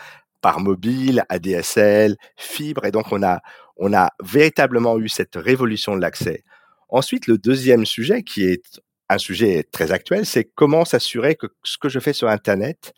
Par 0.41 0.59
mobile, 0.59 1.23
ADSL, 1.29 2.15
fibre. 2.37 2.85
Et 2.85 2.91
donc, 2.91 3.11
on 3.11 3.23
a, 3.23 3.39
on 3.77 3.93
a 3.93 4.09
véritablement 4.23 4.97
eu 4.97 5.09
cette 5.09 5.35
révolution 5.35 5.95
de 5.95 6.01
l'accès. 6.01 6.43
Ensuite, 6.89 7.27
le 7.27 7.37
deuxième 7.37 7.85
sujet 7.85 8.23
qui 8.23 8.43
est 8.43 8.81
un 9.09 9.17
sujet 9.17 9.63
très 9.71 9.91
actuel, 9.91 10.25
c'est 10.25 10.43
comment 10.43 10.85
s'assurer 10.85 11.35
que 11.35 11.47
ce 11.63 11.77
que 11.77 11.89
je 11.89 11.99
fais 11.99 12.13
sur 12.13 12.29
Internet 12.29 12.93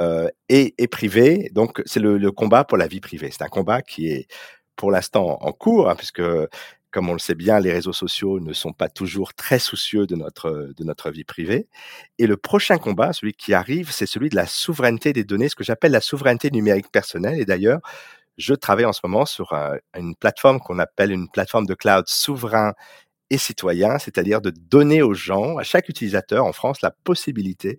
euh, 0.00 0.28
est, 0.48 0.74
est, 0.78 0.88
privé. 0.88 1.50
Donc, 1.52 1.82
c'est 1.86 2.00
le, 2.00 2.18
le, 2.18 2.32
combat 2.32 2.64
pour 2.64 2.78
la 2.78 2.86
vie 2.86 3.00
privée. 3.00 3.30
C'est 3.30 3.42
un 3.42 3.48
combat 3.48 3.82
qui 3.82 4.08
est 4.08 4.26
pour 4.76 4.90
l'instant 4.90 5.38
en 5.40 5.52
cours, 5.52 5.88
hein, 5.88 5.94
puisque, 5.96 6.22
comme 6.90 7.08
on 7.08 7.12
le 7.12 7.18
sait 7.18 7.34
bien, 7.34 7.60
les 7.60 7.72
réseaux 7.72 7.92
sociaux 7.92 8.40
ne 8.40 8.52
sont 8.52 8.72
pas 8.72 8.88
toujours 8.88 9.34
très 9.34 9.58
soucieux 9.58 10.06
de 10.06 10.16
notre, 10.16 10.72
de 10.76 10.84
notre 10.84 11.10
vie 11.10 11.24
privée. 11.24 11.68
Et 12.18 12.26
le 12.26 12.36
prochain 12.36 12.78
combat, 12.78 13.12
celui 13.12 13.34
qui 13.34 13.54
arrive, 13.54 13.90
c'est 13.90 14.06
celui 14.06 14.28
de 14.28 14.36
la 14.36 14.46
souveraineté 14.46 15.12
des 15.12 15.24
données, 15.24 15.48
ce 15.48 15.56
que 15.56 15.64
j'appelle 15.64 15.92
la 15.92 16.00
souveraineté 16.00 16.50
numérique 16.50 16.90
personnelle. 16.92 17.40
Et 17.40 17.44
d'ailleurs, 17.44 17.80
je 18.36 18.54
travaille 18.54 18.84
en 18.84 18.92
ce 18.92 19.00
moment 19.04 19.26
sur 19.26 19.52
un, 19.52 19.76
une 19.96 20.16
plateforme 20.16 20.60
qu'on 20.60 20.78
appelle 20.78 21.12
une 21.12 21.28
plateforme 21.28 21.66
de 21.66 21.74
cloud 21.74 22.04
souverain 22.08 22.74
et 23.30 23.38
citoyen, 23.38 23.98
c'est-à-dire 23.98 24.40
de 24.40 24.50
donner 24.50 25.02
aux 25.02 25.14
gens, 25.14 25.56
à 25.58 25.64
chaque 25.64 25.88
utilisateur 25.88 26.44
en 26.44 26.52
France, 26.52 26.82
la 26.82 26.90
possibilité 26.90 27.78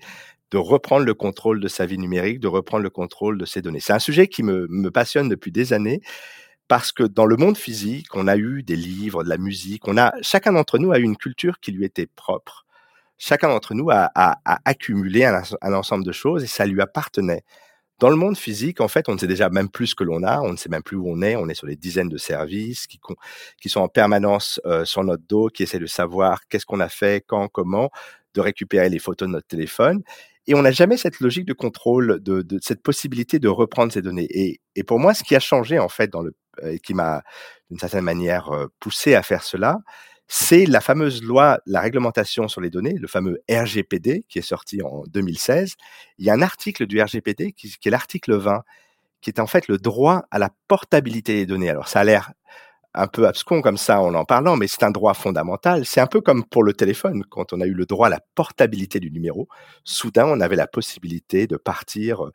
de 0.51 0.57
reprendre 0.57 1.05
le 1.05 1.13
contrôle 1.13 1.59
de 1.59 1.67
sa 1.67 1.85
vie 1.85 1.97
numérique, 1.97 2.39
de 2.39 2.47
reprendre 2.47 2.83
le 2.83 2.89
contrôle 2.89 3.37
de 3.37 3.45
ses 3.45 3.61
données. 3.61 3.79
C'est 3.79 3.93
un 3.93 3.99
sujet 3.99 4.27
qui 4.27 4.43
me, 4.43 4.89
passionne 4.89 5.29
depuis 5.29 5.51
des 5.51 5.73
années 5.73 6.01
parce 6.67 6.91
que 6.91 7.03
dans 7.03 7.25
le 7.25 7.35
monde 7.35 7.57
physique, 7.57 8.07
on 8.15 8.27
a 8.27 8.37
eu 8.37 8.63
des 8.63 8.75
livres, 8.75 9.23
de 9.23 9.29
la 9.29 9.37
musique, 9.37 9.87
on 9.87 9.97
a 9.97 10.13
chacun 10.21 10.53
d'entre 10.53 10.79
nous 10.79 10.91
a 10.91 10.99
eu 10.99 11.03
une 11.03 11.17
culture 11.17 11.59
qui 11.59 11.71
lui 11.71 11.85
était 11.85 12.07
propre. 12.07 12.65
Chacun 13.17 13.49
d'entre 13.49 13.73
nous 13.73 13.89
a, 13.91 14.11
accumulé 14.65 15.25
un, 15.25 15.73
ensemble 15.73 16.03
de 16.03 16.11
choses 16.11 16.43
et 16.43 16.47
ça 16.47 16.65
lui 16.65 16.81
appartenait. 16.81 17.43
Dans 17.99 18.09
le 18.09 18.17
monde 18.17 18.37
physique, 18.37 18.81
en 18.81 18.89
fait, 18.89 19.07
on 19.07 19.13
ne 19.13 19.17
sait 19.17 19.27
déjà 19.27 19.49
même 19.49 19.69
plus 19.69 19.87
ce 19.87 19.95
que 19.95 20.03
l'on 20.03 20.21
a, 20.23 20.41
on 20.41 20.51
ne 20.51 20.57
sait 20.57 20.67
même 20.67 20.83
plus 20.83 20.97
où 20.97 21.07
on 21.07 21.21
est, 21.21 21.37
on 21.37 21.47
est 21.47 21.53
sur 21.53 21.65
des 21.65 21.77
dizaines 21.77 22.09
de 22.09 22.17
services 22.17 22.87
qui, 22.87 22.99
qui 23.61 23.69
sont 23.69 23.79
en 23.79 23.87
permanence 23.87 24.59
euh, 24.65 24.83
sur 24.83 25.01
notre 25.05 25.23
dos, 25.29 25.47
qui 25.47 25.63
essaient 25.63 25.79
de 25.79 25.85
savoir 25.85 26.45
qu'est-ce 26.49 26.65
qu'on 26.65 26.81
a 26.81 26.89
fait, 26.89 27.23
quand, 27.25 27.47
comment, 27.47 27.89
de 28.33 28.41
récupérer 28.41 28.89
les 28.89 28.99
photos 28.99 29.29
de 29.29 29.33
notre 29.33 29.47
téléphone. 29.47 30.03
Et 30.47 30.55
on 30.55 30.61
n'a 30.61 30.71
jamais 30.71 30.97
cette 30.97 31.19
logique 31.19 31.45
de 31.45 31.53
contrôle, 31.53 32.21
de, 32.21 32.45
cette 32.61 32.83
possibilité 32.83 33.39
de 33.39 33.47
reprendre 33.47 33.91
ces 33.91 34.01
données. 34.01 34.27
Et, 34.29 34.83
pour 34.83 34.99
moi, 34.99 35.13
ce 35.13 35.23
qui 35.23 35.35
a 35.35 35.39
changé, 35.39 35.79
en 35.79 35.89
fait, 35.89 36.11
le, 36.13 36.35
et 36.63 36.79
qui 36.79 36.93
m'a, 36.93 37.23
d'une 37.69 37.79
certaine 37.79 38.03
manière, 38.03 38.49
euh, 38.51 38.67
poussé 38.79 39.15
à 39.15 39.23
faire 39.23 39.43
cela, 39.43 39.79
c'est 40.27 40.65
la 40.65 40.81
fameuse 40.81 41.23
loi, 41.23 41.59
la 41.65 41.81
réglementation 41.81 42.47
sur 42.47 42.61
les 42.61 42.69
données, 42.69 42.95
le 42.99 43.07
fameux 43.07 43.41
RGPD 43.49 44.25
qui 44.27 44.39
est 44.39 44.43
sorti 44.43 44.81
en 44.81 45.03
2016. 45.07 45.75
Il 46.17 46.25
y 46.25 46.29
a 46.29 46.33
un 46.33 46.41
article 46.41 46.87
du 46.87 47.01
RGPD 47.01 47.53
qui, 47.53 47.75
qui 47.79 47.87
est 47.87 47.91
l'article 47.91 48.35
20, 48.35 48.63
qui 49.21 49.29
est 49.29 49.39
en 49.39 49.47
fait 49.47 49.67
le 49.67 49.77
droit 49.77 50.25
à 50.31 50.39
la 50.39 50.49
portabilité 50.67 51.35
des 51.35 51.45
données. 51.45 51.69
Alors 51.69 51.87
ça 51.87 51.99
a 51.99 52.03
l'air 52.03 52.33
un 52.95 53.07
peu 53.07 53.27
abscon 53.27 53.61
comme 53.61 53.77
ça 53.77 54.01
en 54.01 54.13
en 54.15 54.25
parlant, 54.25 54.55
mais 54.55 54.67
c'est 54.67 54.83
un 54.83 54.91
droit 54.91 55.13
fondamental. 55.13 55.85
C'est 55.85 56.01
un 56.01 56.07
peu 56.07 56.21
comme 56.21 56.45
pour 56.45 56.63
le 56.63 56.73
téléphone, 56.73 57.23
quand 57.29 57.53
on 57.53 57.61
a 57.61 57.65
eu 57.65 57.73
le 57.73 57.85
droit 57.85 58.07
à 58.07 58.09
la 58.09 58.21
portabilité 58.35 58.99
du 58.99 59.11
numéro. 59.11 59.47
Soudain, 59.83 60.25
on 60.27 60.39
avait 60.39 60.55
la 60.55 60.67
possibilité 60.67 61.47
de 61.47 61.57
partir 61.57 62.31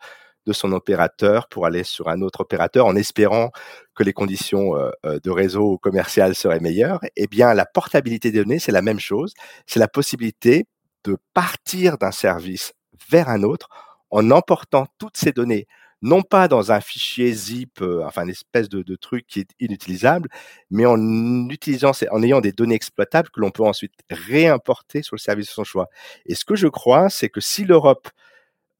de 0.46 0.53
son 0.53 0.73
opérateur 0.73 1.49
pour 1.49 1.66
aller 1.66 1.85
sur 1.85 2.09
un 2.09 2.23
autre 2.23 2.40
opérateur 2.40 2.87
en 2.87 2.96
espérant 2.96 3.51
que 3.94 4.03
les 4.03 4.12
conditions 4.12 4.77
euh, 4.77 4.90
euh, 5.05 5.18
de 5.23 5.31
réseau 5.31 5.79
commercial 5.79 6.35
seraient 6.35 6.61
meilleures, 6.61 7.01
eh 7.16 7.27
bien, 7.27 7.53
la 7.55 7.66
portabilité 7.66 8.31
des 8.31 8.42
données, 8.42 8.59
c'est 8.59 8.73
la 8.73 8.83
même 8.83 9.01
chose. 9.01 9.35
C'est 9.66 9.81
la 9.81 9.88
possibilité 9.88 10.66
de 11.05 11.16
partir 11.35 11.99
d'un 11.99 12.11
service 12.11 12.73
vers 13.11 13.29
un 13.29 13.42
autre 13.42 13.68
en 14.11 14.31
emportant 14.31 14.87
toutes 14.99 15.16
ces 15.16 15.33
données, 15.33 15.66
non 16.02 16.22
pas 16.22 16.48
dans 16.48 16.72
un 16.72 16.80
fichier 16.80 17.32
zip, 17.32 17.80
euh, 17.82 18.04
enfin 18.06 18.24
une 18.24 18.30
espèce 18.30 18.68
de, 18.68 18.96
truc 18.96 19.26
qui 19.26 19.40
est 19.40 19.50
inutilisable, 19.60 20.28
mais 20.70 20.86
en 20.86 21.48
utilisant, 21.48 21.92
en 22.10 22.22
ayant 22.22 22.40
des 22.40 22.52
données 22.52 22.74
exploitables 22.74 23.28
que 23.30 23.40
l'on 23.40 23.50
peut 23.50 23.64
ensuite 23.64 23.94
réimporter 24.10 25.02
sur 25.02 25.16
le 25.16 25.20
service 25.20 25.46
de 25.46 25.52
son 25.52 25.64
choix. 25.64 25.88
Et 26.26 26.34
ce 26.34 26.44
que 26.44 26.56
je 26.56 26.68
crois, 26.68 27.10
c'est 27.10 27.28
que 27.28 27.40
si 27.40 27.64
l'Europe 27.64 28.08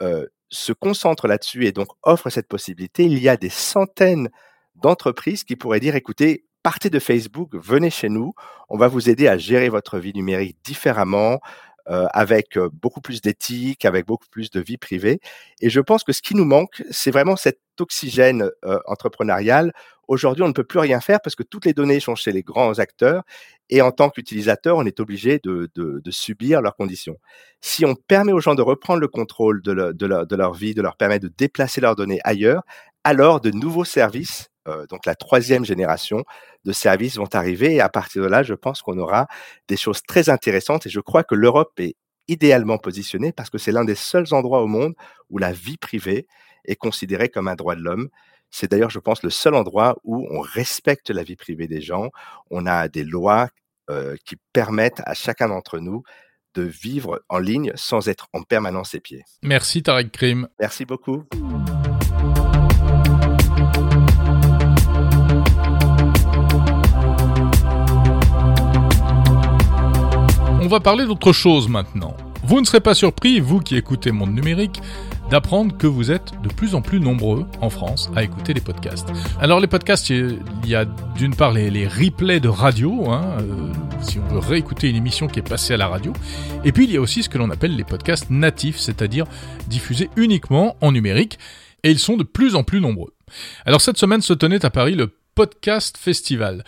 euh, 0.03 0.27
se 0.49 0.73
concentre 0.73 1.29
là-dessus 1.29 1.67
et 1.67 1.73
donc 1.73 1.89
offre 2.03 2.31
cette 2.31 2.49
possibilité, 2.49 3.05
il 3.05 3.19
y 3.19 3.29
a 3.29 3.37
des 3.37 3.51
centaines 3.51 4.31
d'entreprises 4.75 5.45
qui 5.45 5.57
pourraient 5.57 5.81
dire, 5.81 5.95
écoutez, 5.95 6.45
partez 6.63 6.91
de 6.91 6.99
Facebook, 6.99 7.55
venez 7.55 7.91
chez 7.91 8.09
nous, 8.09 8.35
on 8.69 8.77
va 8.77 8.89
vous 8.89 9.09
aider 9.09 9.29
à 9.29 9.39
gérer 9.39 9.69
votre 9.69 9.99
vie 9.99 10.13
numérique 10.15 10.59
différemment, 10.65 11.41
euh, 11.91 12.07
avec 12.13 12.57
euh, 12.57 12.69
beaucoup 12.73 13.01
plus 13.01 13.21
d'éthique, 13.21 13.85
avec 13.85 14.07
beaucoup 14.07 14.29
plus 14.31 14.51
de 14.51 14.61
vie 14.61 14.77
privée. 14.77 15.21
Et 15.61 15.71
je 15.71 15.81
pense 15.81 16.05
que 16.05 16.13
ce 16.13 16.23
qui 16.23 16.37
nous 16.37 16.45
manque, 16.45 16.85
c'est 16.91 17.11
vraiment 17.11 17.35
cet 17.35 17.59
oxygène 17.81 18.49
euh, 18.65 18.79
entrepreneurial. 18.87 19.73
Aujourd'hui, 20.07 20.45
on 20.45 20.49
ne 20.49 20.53
peut 20.53 20.63
plus 20.65 20.79
rien 20.79 21.01
faire 21.01 21.21
parce 21.21 21.35
que 21.35 21.43
toutes 21.43 21.65
les 21.65 21.73
données 21.73 21.99
sont 21.99 22.15
chez 22.15 22.31
les 22.31 22.45
grands 22.45 22.79
acteurs 22.79 23.25
et 23.71 23.83
en 23.83 23.91
tant 23.91 24.09
qu'utilisateur, 24.09 24.77
on 24.77 24.85
est 24.85 25.01
obligé 25.01 25.41
de, 25.43 25.69
de, 25.75 26.01
de, 26.05 26.11
subir 26.13 26.63
leurs 26.63 26.77
conditions. 26.77 27.17
Si 27.61 27.85
on 27.85 27.97
permet 27.97 28.33
aux 28.33 28.41
gens 28.41 28.55
de 28.55 28.63
reprendre 28.63 29.01
le 29.01 29.09
contrôle 29.09 29.61
de, 29.63 29.93
de, 29.93 30.07
leur, 30.07 30.27
de 30.27 30.37
leur 30.37 30.55
vie, 30.55 30.75
de 30.75 30.83
leur 30.83 30.97
permettre 30.97 31.25
de 31.25 31.33
déplacer 31.37 31.81
leurs 31.81 31.97
données 31.97 32.21
ailleurs, 32.23 32.63
alors 33.03 33.41
de 33.41 33.51
nouveaux 33.51 33.85
services 33.85 34.50
euh, 34.69 34.87
donc 34.87 35.07
la 35.07 35.15
troisième 35.15 35.65
génération 35.65 36.25
de 36.65 36.73
services 36.73 37.17
vont 37.17 37.29
arriver 37.33 37.75
et 37.75 37.81
à 37.81 37.89
partir 37.89 38.23
de 38.23 38.29
là, 38.29 38.43
je 38.43 38.55
pense 38.55 38.83
qu'on 38.83 38.99
aura 38.99 39.27
des 39.69 39.77
choses 39.77 40.03
très 40.03 40.29
intéressantes 40.29 40.87
et 40.87 40.91
je 40.91 41.01
crois 41.01 41.25
que 41.25 41.35
l'Europe 41.35 41.73
est 41.79 41.97
idéalement 42.29 42.79
positionnée 42.79 43.33
parce 43.33 43.51
que 43.51 43.59
c'est 43.59 43.73
l'un 43.73 43.85
des 43.85 43.95
seuls 43.95 44.33
endroits 44.33 44.63
au 44.63 44.67
monde 44.67 44.95
où 45.31 45.39
la 45.39 45.53
vie 45.53 45.79
privée 45.79 46.27
est 46.65 46.77
considérée 46.77 47.29
comme 47.29 47.49
un 47.49 47.57
droit 47.57 47.75
de 47.75 47.81
l'homme. 47.81 48.09
C'est 48.51 48.71
d'ailleurs, 48.71 48.91
je 48.91 48.99
pense, 48.99 49.23
le 49.23 49.31
seul 49.31 49.55
endroit 49.55 49.97
où 50.05 50.27
on 50.31 50.41
respecte 50.41 51.11
la 51.11 51.23
vie 51.23 51.37
privée 51.37 51.67
des 51.67 51.81
gens. 51.81 52.11
On 52.51 52.67
a 52.67 52.89
des 52.89 53.05
lois 53.05 53.49
euh, 53.91 54.17
qui 54.25 54.37
permettent 54.53 55.03
à 55.05 55.15
chacun 55.15 55.49
d'entre 55.49 55.79
nous 55.79 56.03
de 56.55 56.63
vivre 56.63 57.23
en 57.29 57.39
ligne 57.39 57.73
sans 57.77 58.09
être 58.09 58.29
en 58.33 58.43
permanence 58.43 58.95
épié. 58.95 59.25
Merci 59.43 59.83
Tarek 59.83 60.11
Krim. 60.11 60.49
Merci 60.59 60.85
beaucoup. 60.85 61.25
Va 70.71 70.79
parler 70.79 71.05
d'autre 71.05 71.33
chose 71.33 71.69
maintenant. 71.69 72.17
Vous 72.45 72.61
ne 72.61 72.65
serez 72.65 72.79
pas 72.79 72.95
surpris, 72.95 73.41
vous 73.41 73.59
qui 73.59 73.75
écoutez 73.75 74.13
Monde 74.13 74.33
Numérique, 74.33 74.81
d'apprendre 75.29 75.77
que 75.77 75.89
vous 75.89 76.13
êtes 76.13 76.41
de 76.45 76.49
plus 76.49 76.77
en 76.77 76.81
plus 76.81 77.01
nombreux 77.01 77.45
en 77.61 77.71
France 77.71 78.09
à 78.15 78.23
écouter 78.23 78.55
les 78.55 78.61
podcasts. 78.61 79.09
Alors 79.41 79.59
les 79.59 79.67
podcasts, 79.67 80.11
il 80.11 80.39
y 80.65 80.77
a 80.77 80.85
d'une 80.85 81.35
part 81.35 81.53
les, 81.53 81.71
les, 81.71 81.89
replays 81.89 82.39
de 82.39 82.49
radio, 82.49 83.11
hein, 83.11 83.39
euh, 83.41 83.73
si 84.01 84.21
on 84.21 84.33
veut 84.33 84.39
réécouter 84.39 84.89
une 84.89 84.95
émission 84.95 85.27
qui 85.27 85.41
est 85.41 85.49
passée 85.49 85.75
à 85.75 85.77
la 85.77 85.89
radio, 85.89 86.13
et 86.65 86.71
puis 86.71 86.85
il 86.85 86.93
y 86.93 86.97
a 86.97 87.01
aussi 87.01 87.25
ce 87.25 87.29
que 87.29 87.39
l'on 87.39 87.51
appelle 87.51 87.75
les 87.75 87.83
podcasts 87.83 88.31
natifs, 88.31 88.79
c'est-à-dire 88.79 89.25
diffusés 89.67 90.09
uniquement 90.15 90.77
en 90.81 90.93
numérique, 90.93 91.37
et 91.83 91.91
ils 91.91 91.99
sont 91.99 92.17
de 92.17 92.23
plus 92.23 92.55
en 92.55 92.63
plus 92.63 92.81
nombreux. 92.81 93.13
Alors 93.67 93.81
cette 93.81 93.99
semaine 93.99 94.23
se 94.23 94.35
tenait 94.35 94.65
à 94.65 94.71
Paris 94.71 94.95
le 94.95 95.17
Podcast 95.35 95.99
Festival, 95.99 96.63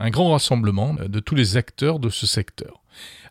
un 0.00 0.10
grand 0.10 0.32
rassemblement 0.32 0.96
de 1.06 1.20
tous 1.20 1.36
les 1.36 1.56
acteurs 1.56 2.00
de 2.00 2.08
ce 2.08 2.26
secteur 2.26 2.80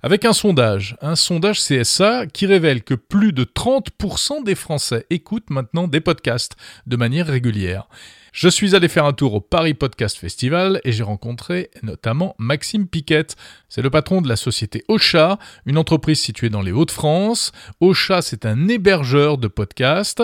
avec 0.03 0.25
un 0.25 0.33
sondage, 0.33 0.97
un 1.01 1.15
sondage 1.15 1.61
CSA 1.61 2.27
qui 2.27 2.45
révèle 2.45 2.83
que 2.83 2.93
plus 2.93 3.31
de 3.31 3.45
30% 3.45 4.43
des 4.43 4.53
Français 4.53 5.05
écoutent 5.09 5.49
maintenant 5.49 5.87
des 5.87 6.01
podcasts 6.01 6.57
de 6.85 6.97
manière 6.97 7.27
régulière. 7.27 7.87
Je 8.33 8.49
suis 8.49 8.75
allé 8.75 8.87
faire 8.87 9.05
un 9.05 9.13
tour 9.13 9.35
au 9.35 9.41
Paris 9.41 9.75
Podcast 9.75 10.17
Festival 10.17 10.81
et 10.83 10.91
j'ai 10.91 11.03
rencontré 11.03 11.69
notamment 11.83 12.33
Maxime 12.39 12.87
Piquette. 12.87 13.35
C'est 13.69 13.83
le 13.83 13.91
patron 13.91 14.23
de 14.23 14.27
la 14.27 14.37
société 14.37 14.83
Ocha, 14.87 15.37
une 15.67 15.77
entreprise 15.77 16.19
située 16.19 16.49
dans 16.49 16.63
les 16.63 16.71
Hauts-de-France. 16.71 17.51
Ocha, 17.79 18.23
c'est 18.23 18.47
un 18.47 18.67
hébergeur 18.69 19.37
de 19.37 19.47
podcasts, 19.47 20.23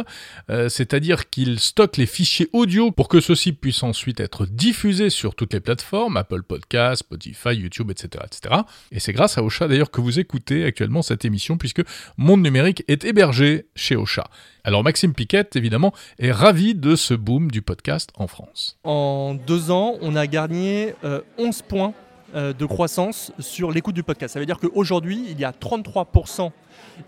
euh, 0.50 0.70
c'est-à-dire 0.70 1.30
qu'il 1.30 1.60
stocke 1.60 1.98
les 1.98 2.08
fichiers 2.08 2.50
audio 2.52 2.90
pour 2.90 3.10
que 3.10 3.20
ceux-ci 3.20 3.54
puissent 3.54 3.84
ensuite 3.84 4.20
être 4.20 4.48
diffusés 4.48 5.12
sur 5.12 5.36
toutes 5.36 5.54
les 5.54 5.60
plateformes, 5.60 6.18
Apple 6.18 6.42
Podcasts, 6.42 7.04
Spotify, 7.04 7.54
YouTube, 7.54 7.92
etc. 7.92 8.24
etc. 8.26 8.62
Et 8.92 9.00
c'est 9.00 9.14
grâce 9.14 9.38
à 9.38 9.44
Ocha 9.44 9.68
d'ailleurs 9.68 9.92
que 9.92 10.02
vous 10.02 10.18
écoutez 10.18 10.66
actuellement 10.66 11.04
cette 11.04 11.26
émission 11.26 11.60
puisque 11.60 11.84
Monde 12.18 12.42
Numérique 12.42 12.84
est 12.88 13.06
hébergé 13.06 13.68
chez 13.76 13.96
Ocha. 13.96 14.32
Alors 14.64 14.84
Maxime 14.84 15.14
Piquette, 15.14 15.56
évidemment, 15.56 15.94
est 16.18 16.32
ravi 16.32 16.76
de 16.76 16.96
ce 16.96 17.14
boom 17.14 17.50
du 17.50 17.62
podcast 17.62 18.10
en 18.16 18.28
France. 18.28 18.78
En 18.84 19.34
deux 19.34 19.72
ans, 19.72 19.96
on 20.02 20.16
a 20.16 20.28
gagné 20.28 20.96
11 21.04 21.04
euh, 21.04 21.68
points 21.68 21.94
euh, 22.36 22.52
de 22.52 22.66
croissance 22.66 23.32
sur 23.40 23.72
l'écoute 23.72 23.96
du 23.96 24.04
podcast. 24.04 24.34
Ça 24.34 24.40
veut 24.40 24.46
dire 24.46 24.60
qu'aujourd'hui, 24.60 25.26
il 25.30 25.40
y 25.40 25.46
a 25.46 25.52
33% 25.52 26.52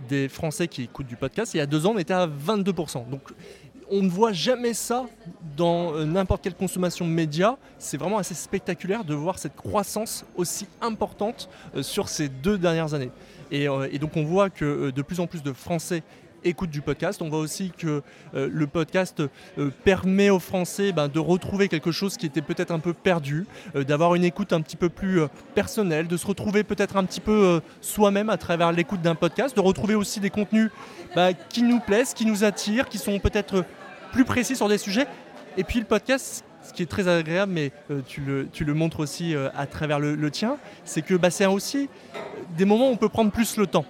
des 0.08 0.30
Français 0.30 0.70
qui 0.70 0.84
écoutent 0.84 1.08
du 1.08 1.18
podcast. 1.18 1.54
Et 1.54 1.58
il 1.58 1.60
y 1.60 1.64
a 1.64 1.66
deux 1.66 1.86
ans, 1.86 1.92
on 1.96 1.98
était 1.98 2.14
à 2.14 2.26
22%. 2.26 3.10
Donc 3.10 3.22
on 3.90 4.02
ne 4.02 4.10
voit 4.10 4.32
jamais 4.32 4.74
ça 4.74 5.06
dans 5.58 5.94
euh, 5.94 6.06
n'importe 6.06 6.42
quelle 6.42 6.56
consommation 6.56 7.06
média. 7.06 7.58
C'est 7.80 7.98
vraiment 7.98 8.18
assez 8.18 8.34
spectaculaire 8.34 9.04
de 9.04 9.14
voir 9.14 9.38
cette 9.38 9.58
croissance 9.58 10.24
aussi 10.38 10.68
importante 10.82 11.50
sur 11.82 12.08
ces 12.08 12.30
deux 12.30 12.58
dernières 12.58 12.94
années. 12.94 13.12
Et 13.52 13.68
donc 14.00 14.16
on 14.16 14.24
voit 14.24 14.50
que 14.50 14.92
de 14.92 15.02
plus 15.02 15.20
en 15.20 15.28
plus 15.28 15.44
de 15.44 15.52
Français 15.52 16.04
écoute 16.44 16.70
du 16.70 16.82
podcast. 16.82 17.22
On 17.22 17.30
voit 17.30 17.40
aussi 17.40 17.72
que 17.78 18.02
euh, 18.36 18.50
le 18.52 18.68
podcast 18.68 19.22
euh, 19.58 19.70
permet 19.84 20.30
aux 20.30 20.40
Français 20.40 20.92
ben, 20.92 21.08
de 21.08 21.20
retrouver 21.20 21.68
quelque 21.68 21.92
chose 21.92 22.18
qui 22.18 22.26
était 22.26 22.42
peut-être 22.42 22.72
un 22.72 22.80
peu 22.80 22.94
perdu, 22.94 23.46
euh, 23.76 23.84
d'avoir 23.84 24.16
une 24.16 24.24
écoute 24.24 24.54
un 24.54 24.62
petit 24.62 24.76
peu 24.76 24.90
plus 24.90 25.22
personnelle, 25.56 26.08
de 26.08 26.18
se 26.18 26.26
retrouver 26.26 26.64
peut-être 26.64 26.98
un 26.98 27.04
petit 27.04 27.20
peu 27.20 27.62
soi-même 27.82 28.30
à 28.30 28.38
travers 28.38 28.72
l'écoute 28.72 29.02
d'un 29.02 29.16
podcast, 29.16 29.56
de 29.56 29.62
retrouver 29.62 29.96
aussi 29.96 30.20
des 30.20 30.30
contenus 30.30 30.70
ben, 31.16 31.34
qui 31.50 31.64
nous 31.64 31.80
plaisent, 31.80 32.14
qui 32.14 32.26
nous 32.26 32.44
attirent, 32.44 32.90
qui 32.90 32.98
sont 32.98 33.20
peut-être 33.20 33.66
plus 34.12 34.26
précis 34.26 34.56
sur 34.56 34.68
des 34.68 34.78
sujets. 34.78 35.08
Et 35.58 35.64
puis 35.64 35.80
le 35.80 35.86
podcast, 35.86 36.44
ce 36.64 36.74
qui 36.74 36.84
est 36.84 36.88
très 36.88 37.08
agréable, 37.08 37.52
mais 37.52 37.72
tu, 38.08 38.22
le, 38.22 38.74
montres 38.74 39.00
aussi 39.00 39.36
à 39.56 39.66
travers 39.66 40.00
le, 40.00 40.32
tien, 40.32 40.58
c'est 40.86 41.02
que 41.02 41.16
bah, 41.16 41.30
c'est 41.30 41.46
aussi 41.46 41.90
des 42.58 42.66
moments 42.66 42.90
où 42.90 42.94
on 42.94 42.98
peut 42.98 43.10
prendre 43.10 43.32
plus 43.32 43.58
le 43.58 43.68
temps 43.68 43.86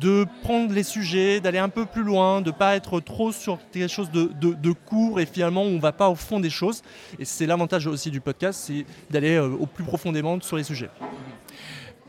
de 0.00 0.26
prendre 0.42 0.72
les 0.72 0.82
sujets, 0.82 1.40
d'aller 1.40 1.58
un 1.58 1.68
peu 1.68 1.86
plus 1.86 2.02
loin, 2.02 2.40
de 2.40 2.50
ne 2.50 2.54
pas 2.54 2.76
être 2.76 3.00
trop 3.00 3.32
sur 3.32 3.58
quelque 3.72 3.88
chose 3.88 4.10
de, 4.10 4.72
court 4.72 5.20
et 5.20 5.26
finalement 5.26 5.62
on 5.62 5.72
ne 5.72 5.80
va 5.80 5.92
pas 5.92 6.08
au 6.08 6.14
fond 6.14 6.40
des 6.40 6.50
choses. 6.50 6.82
Et 7.18 7.24
c'est 7.24 7.46
l'avantage 7.46 7.86
aussi 7.86 8.10
du 8.10 8.20
podcast, 8.20 8.60
c'est 8.66 8.84
d'aller 9.10 9.34
euh, 9.36 9.48
au 9.48 9.66
plus 9.66 9.84
profondément 9.84 10.40
sur 10.40 10.56
les 10.56 10.64
sujets. 10.64 10.90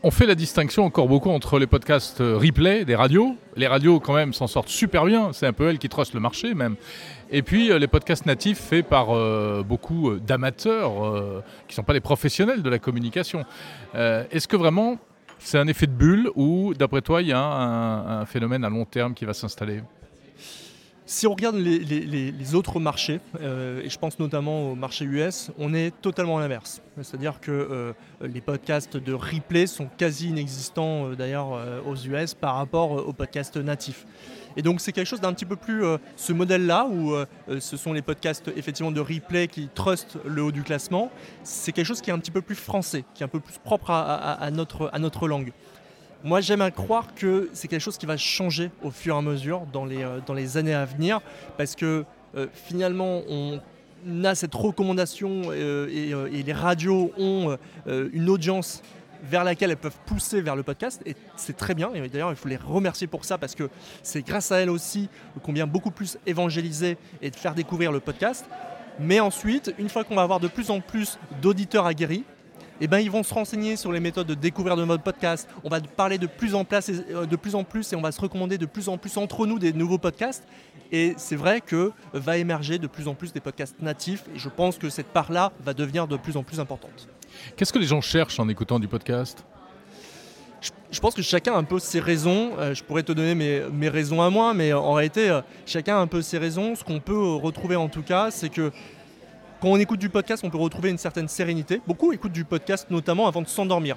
On 0.02 0.10
fait 0.10 0.24
la 0.24 0.34
distinction 0.34 0.84
encore 0.84 1.08
beaucoup 1.08 1.28
entre 1.28 1.58
les 1.58 1.66
podcasts 1.66 2.22
euh, 2.22 2.38
replay 2.38 2.86
des 2.86 2.94
radios. 2.94 3.36
Les 3.56 3.66
radios, 3.66 4.00
quand 4.00 4.14
même, 4.14 4.32
s'en 4.32 4.46
sortent 4.46 4.70
super 4.70 5.04
bien. 5.04 5.32
C'est 5.34 5.46
un 5.46 5.52
peu 5.52 5.68
elles 5.68 5.78
qui 5.78 5.90
trustent 5.90 6.14
le 6.14 6.20
marché, 6.20 6.54
même. 6.54 6.76
Et 7.30 7.42
puis, 7.42 7.70
euh, 7.70 7.78
les 7.78 7.86
podcasts 7.86 8.24
natifs 8.24 8.58
faits 8.58 8.86
par 8.86 9.08
beaucoup 9.64 10.16
d'amateurs 10.16 10.92
qui 11.68 11.72
ne 11.72 11.74
sont 11.74 11.82
pas 11.82 11.92
les 11.92 12.00
professionnels 12.00 12.62
de 12.62 12.70
la 12.70 12.78
communication. 12.78 13.44
Est-ce 13.94 14.48
que 14.48 14.56
vraiment 14.56 14.96
c'est 15.40 15.58
un 15.58 15.66
effet 15.66 15.86
de 15.86 15.92
bulle 15.92 16.30
ou, 16.34 16.74
d'après 16.74 17.02
toi, 17.02 17.22
il 17.22 17.28
y 17.28 17.32
a 17.32 17.40
un, 17.40 18.26
phénomène 18.26 18.64
à 18.64 18.70
long 18.70 18.84
terme 18.84 19.14
qui 19.14 19.24
va 19.24 19.32
s'installer? 19.32 19.82
Si 21.10 21.26
on 21.26 21.32
regarde 21.32 21.56
les, 21.56 22.54
autres 22.54 22.78
marchés, 22.78 23.18
euh, 23.40 23.82
et 23.82 23.90
je 23.90 23.98
pense 23.98 24.20
notamment 24.20 24.70
au 24.70 24.74
marché 24.76 25.04
US, 25.04 25.50
on 25.58 25.74
est 25.74 25.90
totalement 26.00 26.38
à 26.38 26.40
l'inverse. 26.40 26.82
C'est-à-dire 27.02 27.40
que 27.40 27.50
euh, 27.50 27.92
les 28.22 28.40
podcasts 28.40 28.96
de 28.96 29.12
replay 29.12 29.66
sont 29.66 29.88
quasi 29.98 30.28
inexistants 30.28 31.08
euh, 31.08 31.16
d'ailleurs 31.16 31.48
aux 31.84 31.96
US 31.96 32.34
par 32.34 32.54
rapport 32.54 32.92
aux 32.92 33.12
podcasts 33.12 33.56
natifs. 33.56 34.06
Et 34.56 34.62
donc 34.62 34.80
c'est 34.80 34.92
quelque 34.92 35.08
chose 35.08 35.20
d'un 35.20 35.32
petit 35.32 35.44
peu 35.44 35.56
plus 35.56 35.82
ce 36.16 36.32
modèle-là 36.32 36.86
où 36.86 37.14
ce 37.60 37.76
sont 37.76 37.92
les 37.92 38.02
podcasts 38.02 38.50
effectivement 38.56 38.90
de 38.90 39.00
replay 39.00 39.46
qui 39.46 39.68
trustent 39.74 40.18
le 40.24 40.42
haut 40.42 40.52
du 40.52 40.62
classement. 40.62 41.10
C'est 41.44 41.72
quelque 41.72 41.86
chose 41.86 42.00
qui 42.00 42.10
est 42.10 42.12
un 42.12 42.18
petit 42.18 42.32
peu 42.32 42.42
plus 42.42 42.56
français, 42.56 43.04
qui 43.14 43.22
est 43.22 43.26
un 43.26 43.28
peu 43.28 43.38
plus 43.38 43.58
propre 43.58 43.90
à, 43.90 44.50
notre, 44.52 44.90
à 44.92 44.98
notre 44.98 45.28
langue. 45.28 45.52
Moi, 46.22 46.42
j'aime 46.42 46.60
à 46.60 46.70
croire 46.70 47.14
que 47.14 47.48
c'est 47.54 47.66
quelque 47.66 47.80
chose 47.80 47.96
qui 47.96 48.04
va 48.04 48.18
changer 48.18 48.70
au 48.82 48.90
fur 48.90 49.14
et 49.14 49.18
à 49.18 49.22
mesure 49.22 49.62
dans 49.72 49.86
les, 49.86 50.02
euh, 50.02 50.20
dans 50.26 50.34
les 50.34 50.58
années 50.58 50.74
à 50.74 50.84
venir, 50.84 51.20
parce 51.56 51.74
que 51.74 52.04
euh, 52.36 52.46
finalement, 52.52 53.22
on 53.30 53.60
a 54.24 54.34
cette 54.34 54.54
recommandation 54.54 55.44
euh, 55.46 56.28
et, 56.30 56.42
les 56.42 56.52
radios 56.52 57.10
ont 57.18 57.56
une 57.86 58.28
audience 58.28 58.82
vers 59.22 59.44
laquelle 59.44 59.70
elles 59.70 59.76
peuvent 59.76 59.98
pousser 60.06 60.40
vers 60.40 60.56
le 60.56 60.62
podcast 60.62 61.02
et 61.04 61.14
c'est 61.36 61.56
très 61.56 61.74
bien. 61.74 61.92
Et 61.92 62.08
d'ailleurs 62.08 62.30
il 62.30 62.36
faut 62.36 62.48
les 62.48 62.56
remercier 62.56 63.06
pour 63.06 63.26
ça 63.26 63.36
parce 63.36 63.54
que 63.54 63.68
c'est 64.02 64.22
grâce 64.22 64.50
à 64.52 64.56
elles 64.56 64.70
aussi 64.70 65.10
qu'on 65.42 65.52
vient 65.52 65.66
beaucoup 65.66 65.90
plus 65.90 66.18
évangéliser 66.26 66.96
et 67.20 67.30
de 67.30 67.36
faire 67.36 67.54
découvrir 67.54 67.92
le 67.92 68.00
podcast. 68.00 68.46
Mais 68.98 69.20
ensuite 69.20 69.74
une 69.78 69.90
fois 69.90 70.04
qu'on 70.04 70.14
va 70.14 70.22
avoir 70.22 70.40
de 70.40 70.48
plus 70.48 70.70
en 70.70 70.80
plus 70.80 71.18
d'auditeurs 71.42 71.84
aguerris 71.84 72.24
eh 72.80 72.86
ben, 72.86 72.98
ils 72.98 73.10
vont 73.10 73.22
se 73.22 73.34
renseigner 73.34 73.76
sur 73.76 73.92
les 73.92 74.00
méthodes 74.00 74.26
de 74.26 74.34
découvrir 74.34 74.76
de 74.76 74.84
mode 74.84 75.02
podcast. 75.02 75.48
On 75.64 75.68
va 75.68 75.80
parler 75.80 76.18
de 76.18 76.26
plus, 76.26 76.54
en 76.54 76.64
place, 76.64 76.90
euh, 76.90 77.26
de 77.26 77.36
plus 77.36 77.54
en 77.54 77.64
plus 77.64 77.92
et 77.92 77.96
on 77.96 78.00
va 78.00 78.12
se 78.12 78.20
recommander 78.20 78.58
de 78.58 78.66
plus 78.66 78.88
en 78.88 78.96
plus 78.96 79.16
entre 79.16 79.46
nous 79.46 79.58
des 79.58 79.72
nouveaux 79.72 79.98
podcasts. 79.98 80.44
Et 80.92 81.14
c'est 81.18 81.36
vrai 81.36 81.60
que 81.60 81.92
va 82.12 82.38
émerger 82.38 82.78
de 82.78 82.86
plus 82.86 83.06
en 83.06 83.14
plus 83.14 83.32
des 83.32 83.40
podcasts 83.40 83.80
natifs 83.80 84.24
et 84.34 84.38
je 84.38 84.48
pense 84.48 84.78
que 84.78 84.88
cette 84.88 85.08
part-là 85.08 85.52
va 85.62 85.74
devenir 85.74 86.08
de 86.08 86.16
plus 86.16 86.36
en 86.36 86.42
plus 86.42 86.58
importante. 86.58 87.08
Qu'est-ce 87.56 87.72
que 87.72 87.78
les 87.78 87.86
gens 87.86 88.00
cherchent 88.00 88.40
en 88.40 88.48
écoutant 88.48 88.78
du 88.78 88.88
podcast? 88.88 89.44
Je 90.90 91.00
pense 91.00 91.14
que 91.14 91.22
chacun 91.22 91.54
a 91.54 91.56
un 91.56 91.64
peu 91.64 91.78
ses 91.78 92.00
raisons. 92.00 92.52
Euh, 92.58 92.74
je 92.74 92.82
pourrais 92.82 93.02
te 93.02 93.12
donner 93.12 93.34
mes, 93.34 93.62
mes, 93.72 93.88
raisons 93.88 94.20
à 94.20 94.28
moi, 94.28 94.52
mais 94.52 94.72
en 94.72 94.92
réalité, 94.92 95.30
euh, 95.30 95.40
chacun 95.64 95.96
a 95.96 96.00
un 96.00 96.06
peu 96.06 96.20
ses 96.20 96.36
raisons. 96.36 96.74
Ce 96.74 96.84
qu'on 96.84 97.00
peut 97.00 97.34
retrouver 97.34 97.76
en 97.76 97.88
tout 97.88 98.02
cas, 98.02 98.30
c'est 98.30 98.48
que 98.48 98.72
quand 99.60 99.68
on 99.68 99.76
écoute 99.76 100.00
du 100.00 100.08
podcast, 100.08 100.42
on 100.44 100.50
peut 100.50 100.58
retrouver 100.58 100.90
une 100.90 100.98
certaine 100.98 101.28
sérénité. 101.28 101.80
Beaucoup 101.86 102.12
écoutent 102.12 102.32
du 102.32 102.44
podcast 102.44 102.86
notamment 102.90 103.28
avant 103.28 103.42
de 103.42 103.48
s'endormir 103.48 103.96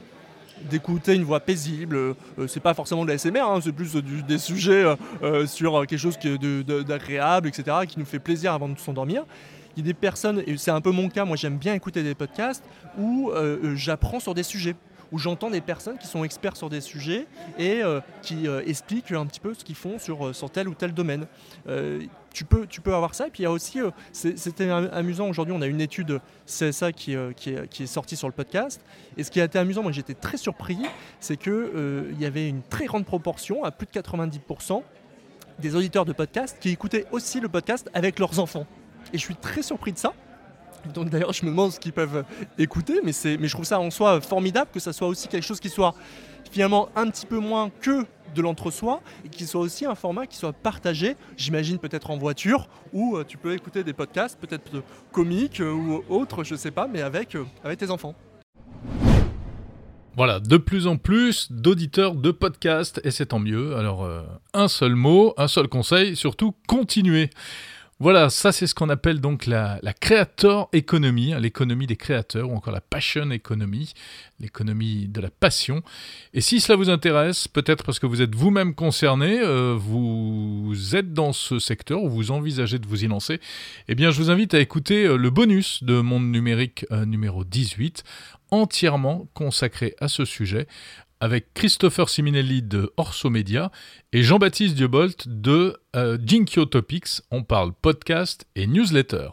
d'écouter 0.70 1.16
une 1.16 1.24
voix 1.24 1.40
paisible. 1.40 1.96
Euh, 1.96 2.14
c'est 2.48 2.60
pas 2.60 2.74
forcément 2.74 3.04
de 3.04 3.10
la 3.10 3.18
SMR, 3.18 3.42
hein, 3.42 3.60
c'est 3.62 3.72
plus 3.72 3.96
des 3.96 4.38
sujets 4.38 4.86
euh, 5.24 5.48
sur 5.48 5.86
quelque 5.88 6.00
chose 6.00 6.18
d'agréable, 6.20 7.48
etc., 7.48 7.78
qui 7.88 8.00
nous 8.00 8.06
fait 8.06 8.20
plaisir 8.20 8.54
avant 8.54 8.70
de 8.70 8.78
s'endormir. 8.78 9.26
Il 9.76 9.84
y 9.84 9.90
a 9.90 9.92
des 9.92 9.96
personnes, 9.96 10.44
et 10.46 10.56
c'est 10.58 10.72
un 10.72 10.80
peu 10.80 10.92
mon 10.92 11.10
cas, 11.10 11.26
moi 11.26 11.36
j'aime 11.36 11.58
bien 11.58 11.74
écouter 11.74 12.04
des 12.04 12.14
podcasts 12.14 12.64
où 12.98 13.32
euh, 13.32 13.76
j'apprends 13.76 14.20
sur 14.20 14.36
des 14.36 14.44
sujets 14.44 14.76
où 15.14 15.20
j'entends 15.20 15.52
des 15.52 15.62
personnes 15.62 15.98
qui 16.00 16.08
sont 16.08 16.24
experts 16.24 16.58
sur 16.58 16.70
des 16.70 16.82
sujets 16.82 17.28
et 17.60 17.84
euh, 17.84 18.02
qui 18.24 18.48
euh, 18.48 18.64
expliquent 18.66 19.12
un 19.12 19.28
petit 19.28 19.40
peu 19.40 19.54
ce 19.54 19.64
qu'ils 19.64 19.76
font 19.76 19.98
euh, 20.10 20.34
sur 20.34 20.50
tel 20.50 20.68
ou 20.68 20.74
tel 20.74 20.94
domaine. 20.94 21.28
Tu, 22.34 22.44
peux, 22.44 22.68
tu 22.68 22.82
peux 22.82 22.94
avoir 22.94 23.16
ça. 23.16 23.28
Et 23.28 23.30
puis 23.30 23.44
il 23.44 23.46
y 23.46 23.48
a 23.48 23.52
aussi, 23.52 23.80
c'était 24.12 24.70
amusant, 24.70 25.30
aujourd'hui 25.30 25.54
on 25.56 25.62
a 25.62 25.68
une 25.68 25.82
étude 25.82 26.20
CSA 26.46 26.92
qui, 26.92 27.16
qui, 27.36 27.52
est, 27.52 27.68
qui, 27.70 27.84
est, 27.84 27.88
sortie 27.88 28.16
sur 28.16 28.28
le 28.28 28.34
podcast. 28.34 28.82
Et 29.18 29.24
ce 29.24 29.32
qui 29.32 29.40
a 29.40 29.46
été 29.46 29.60
amusant, 29.60 29.84
moi 29.84 29.92
j'étais 29.92 30.14
très 30.16 30.38
surpris, 30.38 30.80
c'est 31.20 31.38
qu'il 31.38 32.16
y 32.20 32.26
avait 32.26 32.50
une 32.50 32.64
très 32.64 32.86
grande 32.86 33.06
proportion, 33.06 33.64
à 33.64 33.72
plus 33.72 33.88
de 33.88 33.92
90%, 33.92 34.82
des 35.60 35.76
auditeurs 35.76 36.06
de 36.06 36.14
podcast 36.14 36.58
qui 36.60 36.70
écoutaient 36.70 37.06
aussi 37.12 37.40
le 37.40 37.50
podcast 37.50 37.90
avec 37.94 38.20
leurs 38.20 38.40
enfants. 38.40 38.66
Et 39.14 39.18
je 39.18 39.24
suis 39.24 39.36
très 39.36 39.62
surpris 39.62 39.94
de 39.94 39.98
ça. 39.98 40.14
Donc 40.94 41.10
d'ailleurs, 41.10 41.32
je 41.32 41.46
me 41.46 41.52
demande 41.52 41.72
ce 41.72 41.80
qu'ils 41.80 41.94
peuvent 41.94 42.26
écouter, 42.58 43.00
mais, 43.04 43.12
mais 43.40 43.48
je 43.48 43.54
trouve 43.54 43.66
ça 43.66 43.80
en 43.80 43.90
soi 43.90 44.20
formidable 44.22 44.70
que 44.74 44.80
ça 44.80 44.92
soit 44.92 45.08
aussi 45.08 45.28
quelque 45.28 45.46
chose 45.46 45.60
qui 45.60 45.70
soit 45.70 45.94
finalement 46.54 46.90
un 46.96 47.10
petit 47.10 47.26
peu 47.26 47.40
moins 47.40 47.72
que 47.82 48.06
de 48.36 48.42
l'entre-soi 48.42 49.02
et 49.26 49.30
qui 49.30 49.48
soit 49.48 49.62
aussi 49.62 49.86
un 49.86 49.96
format 49.96 50.28
qui 50.28 50.38
soit 50.38 50.54
partagé, 50.54 51.16
j'imagine 51.36 51.80
peut-être 51.80 52.12
en 52.12 52.18
voiture, 52.18 52.68
où 52.94 53.18
euh, 53.18 53.24
tu 53.28 53.38
peux 53.38 53.54
écouter 53.54 53.84
des 53.84 53.94
podcasts, 53.94 54.40
peut-être 54.40 54.84
comiques 55.12 55.62
euh, 55.62 55.72
ou 55.72 56.04
autres, 56.10 56.44
je 56.44 56.54
sais 56.56 56.70
pas, 56.70 56.88
mais 56.88 57.02
avec, 57.02 57.36
euh, 57.36 57.44
avec 57.64 57.80
tes 57.80 57.90
enfants. 57.90 58.14
Voilà, 60.16 60.40
de 60.40 60.58
plus 60.58 60.86
en 60.86 60.98
plus 60.98 61.52
d'auditeurs 61.52 62.14
de 62.14 62.30
podcasts, 62.30 63.02
et 63.04 63.10
c'est 63.10 63.28
tant 63.28 63.40
mieux. 63.40 63.76
Alors, 63.76 64.08
un 64.54 64.68
seul 64.68 64.94
mot, 64.94 65.34
un 65.38 65.48
seul 65.48 65.68
conseil, 65.68 66.16
surtout 66.16 66.54
continuez. 66.68 67.32
Voilà, 68.04 68.30
ça 68.30 68.52
c'est 68.52 68.68
ce 68.68 68.76
qu'on 68.76 68.90
appelle 68.90 69.22
donc 69.22 69.46
la, 69.46 69.80
la 69.82 69.94
economy, 70.74 71.32
hein, 71.32 71.40
l'économie 71.40 71.88
des 71.88 71.96
créateurs, 71.96 72.50
ou 72.50 72.54
encore 72.54 72.74
la 72.74 72.82
passion 72.82 73.32
economy, 73.32 73.94
l'économie 74.42 75.08
de 75.08 75.22
la 75.22 75.30
passion. 75.30 75.82
Et 76.34 76.42
si 76.42 76.60
cela 76.60 76.76
vous 76.76 76.90
intéresse, 76.90 77.48
peut-être 77.48 77.86
parce 77.86 78.00
que 78.00 78.06
vous 78.06 78.22
êtes 78.22 78.36
vous-même 78.36 78.76
concerné, 78.76 79.40
euh, 79.40 79.78
vous 79.80 80.74
êtes 80.98 81.14
dans 81.14 81.32
ce 81.32 81.60
secteur 81.60 82.04
ou 82.04 82.10
vous 82.10 82.32
envisagez 82.32 82.78
de 82.78 82.86
vous 82.86 83.06
y 83.06 83.08
lancer, 83.08 83.40
eh 83.88 83.96
bien 83.96 84.12
je 84.12 84.22
vous 84.22 84.30
invite 84.30 84.54
à 84.54 84.60
écouter 84.60 85.06
euh, 85.06 85.16
le 85.16 85.30
bonus 85.30 85.82
de 85.86 86.02
Monde 86.02 86.30
Numérique 86.30 86.86
euh, 86.92 87.06
numéro 87.06 87.46
18, 87.46 88.04
entièrement 88.52 89.30
consacré 89.34 89.96
à 90.02 90.10
ce 90.10 90.26
sujet 90.26 90.68
avec 91.24 91.54
Christopher 91.54 92.10
Siminelli 92.10 92.62
de 92.62 92.92
Orso 92.98 93.30
Media 93.30 93.72
et 94.12 94.24
Jean-Baptiste 94.24 94.76
Diebolt 94.76 95.24
de 95.30 95.78
euh, 95.96 96.18
Topics. 96.70 97.22
On 97.32 97.44
parle 97.44 97.72
podcast 97.82 98.46
et 98.58 98.68
newsletter. 98.68 99.30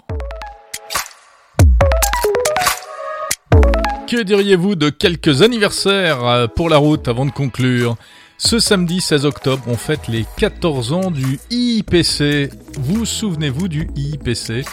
Que 4.07 4.23
diriez-vous 4.23 4.77
de 4.77 4.89
quelques 4.89 5.43
anniversaires 5.43 6.25
euh, 6.25 6.47
pour 6.47 6.69
la 6.69 6.77
route 6.77 7.09
avant 7.09 7.27
de 7.27 7.33
conclure? 7.33 7.97
Ce 8.39 8.61
samedi 8.61 9.01
16 9.01 9.27
octobre, 9.27 9.65
on 9.67 9.77
fête 9.77 10.07
les 10.07 10.25
14 10.39 10.93
ans 10.93 11.11
du 11.11 11.41
IIPC. 11.51 12.53
Vous 12.79 13.05
souvenez-vous 13.05 13.67
du 13.67 13.89
IIPC 13.97 14.65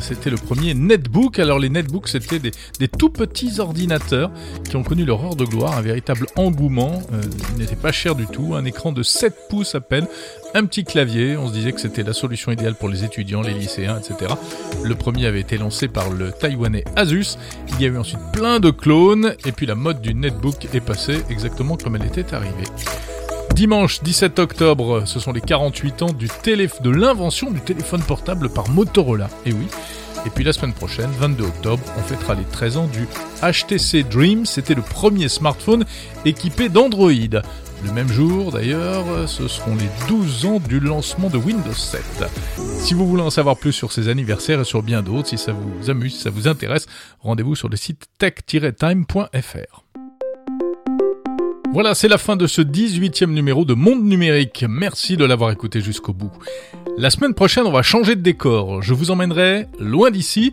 c'était 0.00 0.30
le 0.30 0.36
premier 0.36 0.74
netbook. 0.74 1.38
Alors 1.38 1.58
les 1.58 1.68
netbooks, 1.68 2.08
c'était 2.08 2.38
des, 2.38 2.88
tout 2.88 3.10
petits 3.10 3.60
ordinateurs 3.60 4.30
qui 4.68 4.76
ont 4.76 4.82
connu 4.82 5.04
leur 5.04 5.24
heure 5.24 5.36
de 5.36 5.44
gloire, 5.44 5.76
un 5.76 5.82
véritable 5.82 6.26
engouement. 6.36 7.02
Euh, 7.12 7.20
ils 7.52 7.58
n'étaient 7.58 7.76
pas 7.76 7.92
cher 7.92 8.14
du 8.14 8.26
tout, 8.26 8.54
un 8.54 8.64
écran 8.64 8.92
de 8.92 9.02
7 9.02 9.34
pouces 9.48 9.74
à 9.74 9.80
peine, 9.80 10.06
un 10.54 10.64
petit 10.64 10.84
clavier. 10.84 11.36
On 11.36 11.48
se 11.48 11.52
disait 11.52 11.72
que 11.72 11.80
c'était 11.80 12.02
la 12.02 12.12
solution 12.12 12.52
idéale 12.52 12.74
pour 12.74 12.88
les 12.88 13.04
étudiants, 13.04 13.42
les 13.42 13.54
lycéens, 13.54 13.98
etc. 13.98 14.34
Le 14.82 14.94
premier 14.94 15.26
avait 15.26 15.40
été 15.40 15.58
lancé 15.58 15.88
par 15.88 16.10
le 16.10 16.32
taïwanais 16.32 16.84
Asus. 16.96 17.36
Il 17.68 17.80
y 17.80 17.84
a 17.84 17.88
eu 17.88 17.96
ensuite 17.96 18.20
plein 18.32 18.60
de 18.60 18.70
clones, 18.70 19.34
et 19.46 19.52
puis 19.52 19.66
la 19.66 19.74
mode 19.74 20.00
du 20.00 20.14
netbook 20.14 20.66
est 20.74 20.80
passée 20.80 21.22
exactement 21.30 21.76
comme 21.76 21.96
elle 21.96 22.06
était 22.06 22.34
arrivée. 22.34 22.64
Dimanche 23.54 24.02
17 24.02 24.38
octobre, 24.38 25.02
ce 25.06 25.20
sont 25.20 25.32
les 25.32 25.40
48 25.40 26.02
ans 26.02 26.12
du 26.12 26.26
de 26.26 26.90
l'invention 26.90 27.50
du 27.50 27.60
téléphone 27.60 28.02
portable 28.02 28.48
par 28.48 28.68
Motorola. 28.70 29.28
Et 29.44 29.52
oui. 29.52 29.66
Et 30.26 30.30
puis 30.30 30.44
la 30.44 30.52
semaine 30.52 30.72
prochaine, 30.72 31.10
22 31.18 31.44
octobre, 31.44 31.82
on 31.98 32.02
fêtera 32.02 32.34
les 32.34 32.44
13 32.44 32.76
ans 32.76 32.86
du 32.88 33.06
HTC 33.42 34.04
Dream. 34.04 34.46
C'était 34.46 34.74
le 34.74 34.82
premier 34.82 35.28
smartphone 35.28 35.84
équipé 36.24 36.68
d'Android. 36.68 37.10
Le 37.10 37.92
même 37.92 38.08
jour 38.08 38.52
d'ailleurs, 38.52 39.04
ce 39.26 39.48
seront 39.48 39.74
les 39.74 39.88
12 40.08 40.46
ans 40.46 40.60
du 40.60 40.80
lancement 40.80 41.30
de 41.30 41.38
Windows 41.38 41.72
7. 41.72 42.02
Si 42.78 42.94
vous 42.94 43.06
voulez 43.06 43.22
en 43.22 43.30
savoir 43.30 43.56
plus 43.56 43.72
sur 43.72 43.92
ces 43.92 44.08
anniversaires 44.08 44.60
et 44.60 44.64
sur 44.64 44.82
bien 44.82 45.02
d'autres, 45.02 45.28
si 45.28 45.38
ça 45.38 45.52
vous 45.52 45.88
amuse, 45.88 46.14
si 46.14 46.20
ça 46.20 46.30
vous 46.30 46.48
intéresse, 46.48 46.86
rendez-vous 47.20 47.54
sur 47.54 47.68
le 47.68 47.76
site 47.76 48.06
tech-time.fr. 48.18 49.84
Voilà, 51.72 51.94
c'est 51.94 52.08
la 52.08 52.18
fin 52.18 52.34
de 52.34 52.48
ce 52.48 52.62
18e 52.62 53.30
numéro 53.30 53.64
de 53.64 53.74
Monde 53.74 54.04
Numérique. 54.04 54.64
Merci 54.68 55.16
de 55.16 55.24
l'avoir 55.24 55.52
écouté 55.52 55.80
jusqu'au 55.80 56.12
bout. 56.12 56.32
La 56.98 57.10
semaine 57.10 57.32
prochaine, 57.32 57.64
on 57.64 57.70
va 57.70 57.82
changer 57.82 58.16
de 58.16 58.22
décor. 58.22 58.82
Je 58.82 58.92
vous 58.92 59.12
emmènerai 59.12 59.68
loin 59.78 60.10
d'ici. 60.10 60.52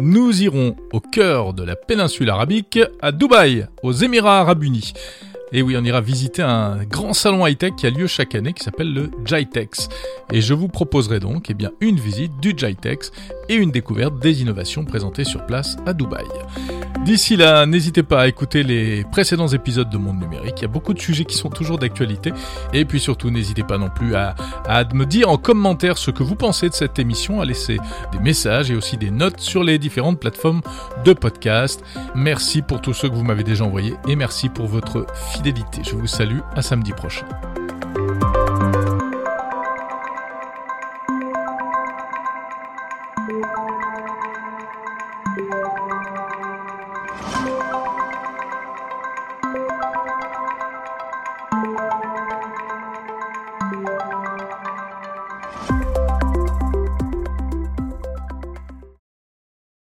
Nous 0.00 0.42
irons 0.42 0.74
au 0.92 0.98
cœur 0.98 1.54
de 1.54 1.62
la 1.62 1.76
péninsule 1.76 2.30
arabique, 2.30 2.80
à 3.00 3.12
Dubaï, 3.12 3.68
aux 3.84 3.92
Émirats 3.92 4.40
arabes 4.40 4.64
unis. 4.64 4.92
Et 5.52 5.62
oui, 5.62 5.76
on 5.78 5.84
ira 5.84 6.00
visiter 6.00 6.42
un 6.42 6.84
grand 6.84 7.12
salon 7.12 7.46
high-tech 7.46 7.74
qui 7.76 7.86
a 7.86 7.90
lieu 7.90 8.06
chaque 8.06 8.34
année 8.34 8.52
qui 8.52 8.64
s'appelle 8.64 8.92
le 8.92 9.10
JITEX. 9.24 9.88
Et 10.32 10.40
je 10.40 10.54
vous 10.54 10.68
proposerai 10.68 11.20
donc 11.20 11.50
eh 11.50 11.54
bien, 11.54 11.70
une 11.80 12.00
visite 12.00 12.32
du 12.40 12.52
JITEX 12.56 13.12
et 13.48 13.54
une 13.54 13.70
découverte 13.70 14.18
des 14.18 14.42
innovations 14.42 14.84
présentées 14.84 15.24
sur 15.24 15.46
place 15.46 15.76
à 15.86 15.92
Dubaï. 15.92 16.24
D'ici 17.04 17.36
là, 17.36 17.66
n'hésitez 17.66 18.02
pas 18.02 18.22
à 18.22 18.26
écouter 18.26 18.64
les 18.64 19.04
précédents 19.04 19.46
épisodes 19.46 19.88
de 19.88 19.96
Monde 19.96 20.18
Numérique. 20.18 20.54
Il 20.58 20.62
y 20.62 20.64
a 20.64 20.68
beaucoup 20.68 20.92
de 20.92 20.98
sujets 20.98 21.24
qui 21.24 21.36
sont 21.36 21.50
toujours 21.50 21.78
d'actualité. 21.78 22.32
Et 22.72 22.84
puis 22.84 22.98
surtout, 22.98 23.30
n'hésitez 23.30 23.62
pas 23.62 23.78
non 23.78 23.90
plus 23.90 24.16
à, 24.16 24.34
me 24.92 25.04
dire 25.04 25.30
en 25.30 25.36
commentaire 25.36 25.98
ce 25.98 26.10
que 26.10 26.24
vous 26.24 26.34
pensez 26.34 26.68
de 26.68 26.74
cette 26.74 26.98
émission, 26.98 27.40
à 27.40 27.44
laisser 27.44 27.78
des 28.10 28.18
messages 28.18 28.72
et 28.72 28.74
aussi 28.74 28.96
des 28.96 29.12
notes 29.12 29.38
sur 29.38 29.62
les 29.62 29.78
différentes 29.78 30.18
plateformes 30.18 30.62
de 31.04 31.12
podcast. 31.12 31.84
Merci 32.16 32.62
pour 32.62 32.80
tous 32.80 32.94
ceux 32.94 33.08
que 33.08 33.14
vous 33.14 33.22
m'avez 33.22 33.44
déjà 33.44 33.64
envoyés 33.64 33.94
et 34.08 34.16
merci 34.16 34.48
pour 34.48 34.66
votre 34.66 35.06
je 35.44 35.94
vous 35.94 36.06
salue 36.06 36.40
à 36.54 36.62
samedi 36.62 36.92
prochain. 36.92 37.26